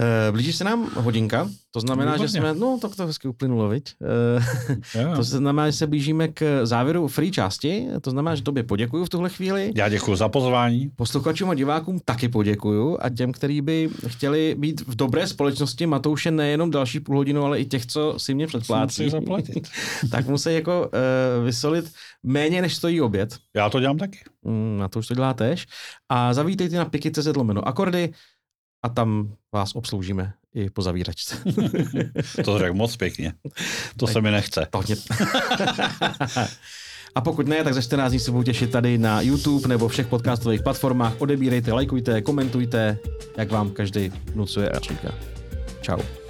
Eh, 0.00 0.32
Blíží 0.32 0.52
se 0.52 0.64
nám 0.64 0.90
hodinka, 0.94 1.48
to 1.70 1.80
znamená, 1.80 2.12
Výborně. 2.12 2.28
že 2.28 2.38
jsme, 2.38 2.54
no 2.54 2.78
tak 2.82 2.96
to 2.96 3.06
hezky 3.06 3.28
uplynulo, 3.28 3.68
viď? 3.68 3.94
Eh. 4.02 5.16
To 5.16 5.22
znamená, 5.22 5.70
že 5.70 5.76
se 5.76 5.86
blížíme 5.86 6.28
k 6.28 6.66
závěru 6.66 7.08
free 7.08 7.30
části, 7.30 7.86
to 8.00 8.10
znamená, 8.10 8.34
že 8.34 8.42
tobě 8.42 8.62
poděkuju 8.62 9.04
v 9.04 9.08
tuhle 9.08 9.28
chvíli. 9.28 9.72
Já 9.76 9.88
děkuji 9.88 10.16
za 10.16 10.28
pozvání. 10.28 10.90
Posluchačům 10.96 11.50
a 11.50 11.54
divákům 11.54 12.00
taky 12.04 12.28
poděkuju 12.28 12.98
a 13.00 13.10
těm, 13.10 13.32
kteří 13.32 13.60
by 13.60 13.90
chtěli 14.06 14.54
být 14.58 14.80
v 14.80 14.96
dobré 14.96 15.26
společnosti 15.26 15.86
Matouše 15.86 16.30
nejenom 16.30 16.70
další 16.70 17.00
půl 17.00 17.16
hodinu, 17.16 17.44
ale 17.44 17.60
i 17.60 17.64
těch, 17.64 17.86
co 17.86 18.14
si 18.16 18.34
mě 18.34 18.46
předplácí, 18.46 19.10
zaplatit. 19.10 19.68
tak 20.10 20.26
musí 20.28 20.54
jako 20.54 20.80
uh, 20.80 21.44
vysolit 21.44 21.90
méně, 22.22 22.62
než 22.62 22.74
stojí 22.74 23.00
oběd. 23.00 23.36
Já 23.56 23.70
to 23.70 23.80
dělám 23.80 23.98
taky. 23.98 24.18
Mm, 24.42 24.76
na 24.78 24.88
to 24.88 24.98
už 24.98 25.06
to 25.06 25.14
dělá 25.14 25.34
tež. 25.34 25.66
A 26.08 26.34
zavítejte 26.34 26.76
na 26.76 26.84
piky.cz 26.84 27.36
lomeno 27.36 27.68
akordy 27.68 28.12
a 28.86 28.88
tam 28.88 29.32
vás 29.52 29.74
obsloužíme 29.74 30.32
i 30.54 30.70
po 30.70 30.82
zavíračce. 30.82 31.36
To 32.44 32.58
řekl 32.58 32.74
moc 32.74 32.96
pěkně. 32.96 33.32
To 33.96 34.06
se 34.06 34.20
mi 34.20 34.30
nechce. 34.30 34.66
To 34.70 34.82
mě... 34.86 34.96
A 37.14 37.20
pokud 37.20 37.48
ne, 37.48 37.64
tak 37.64 37.74
za 37.74 37.82
14 37.82 38.10
dní 38.10 38.20
se 38.20 38.30
budu 38.30 38.42
těšit 38.42 38.70
tady 38.70 38.98
na 38.98 39.20
YouTube 39.20 39.68
nebo 39.68 39.88
všech 39.88 40.06
podcastových 40.06 40.62
platformách. 40.62 41.14
Odebírejte, 41.18 41.72
lajkujte, 41.72 42.22
komentujte, 42.22 42.98
jak 43.36 43.50
vám 43.50 43.70
každý 43.70 44.12
vnucuje 44.32 44.68
a 44.68 44.78
říká. 44.78 45.14
Čau. 45.80 46.25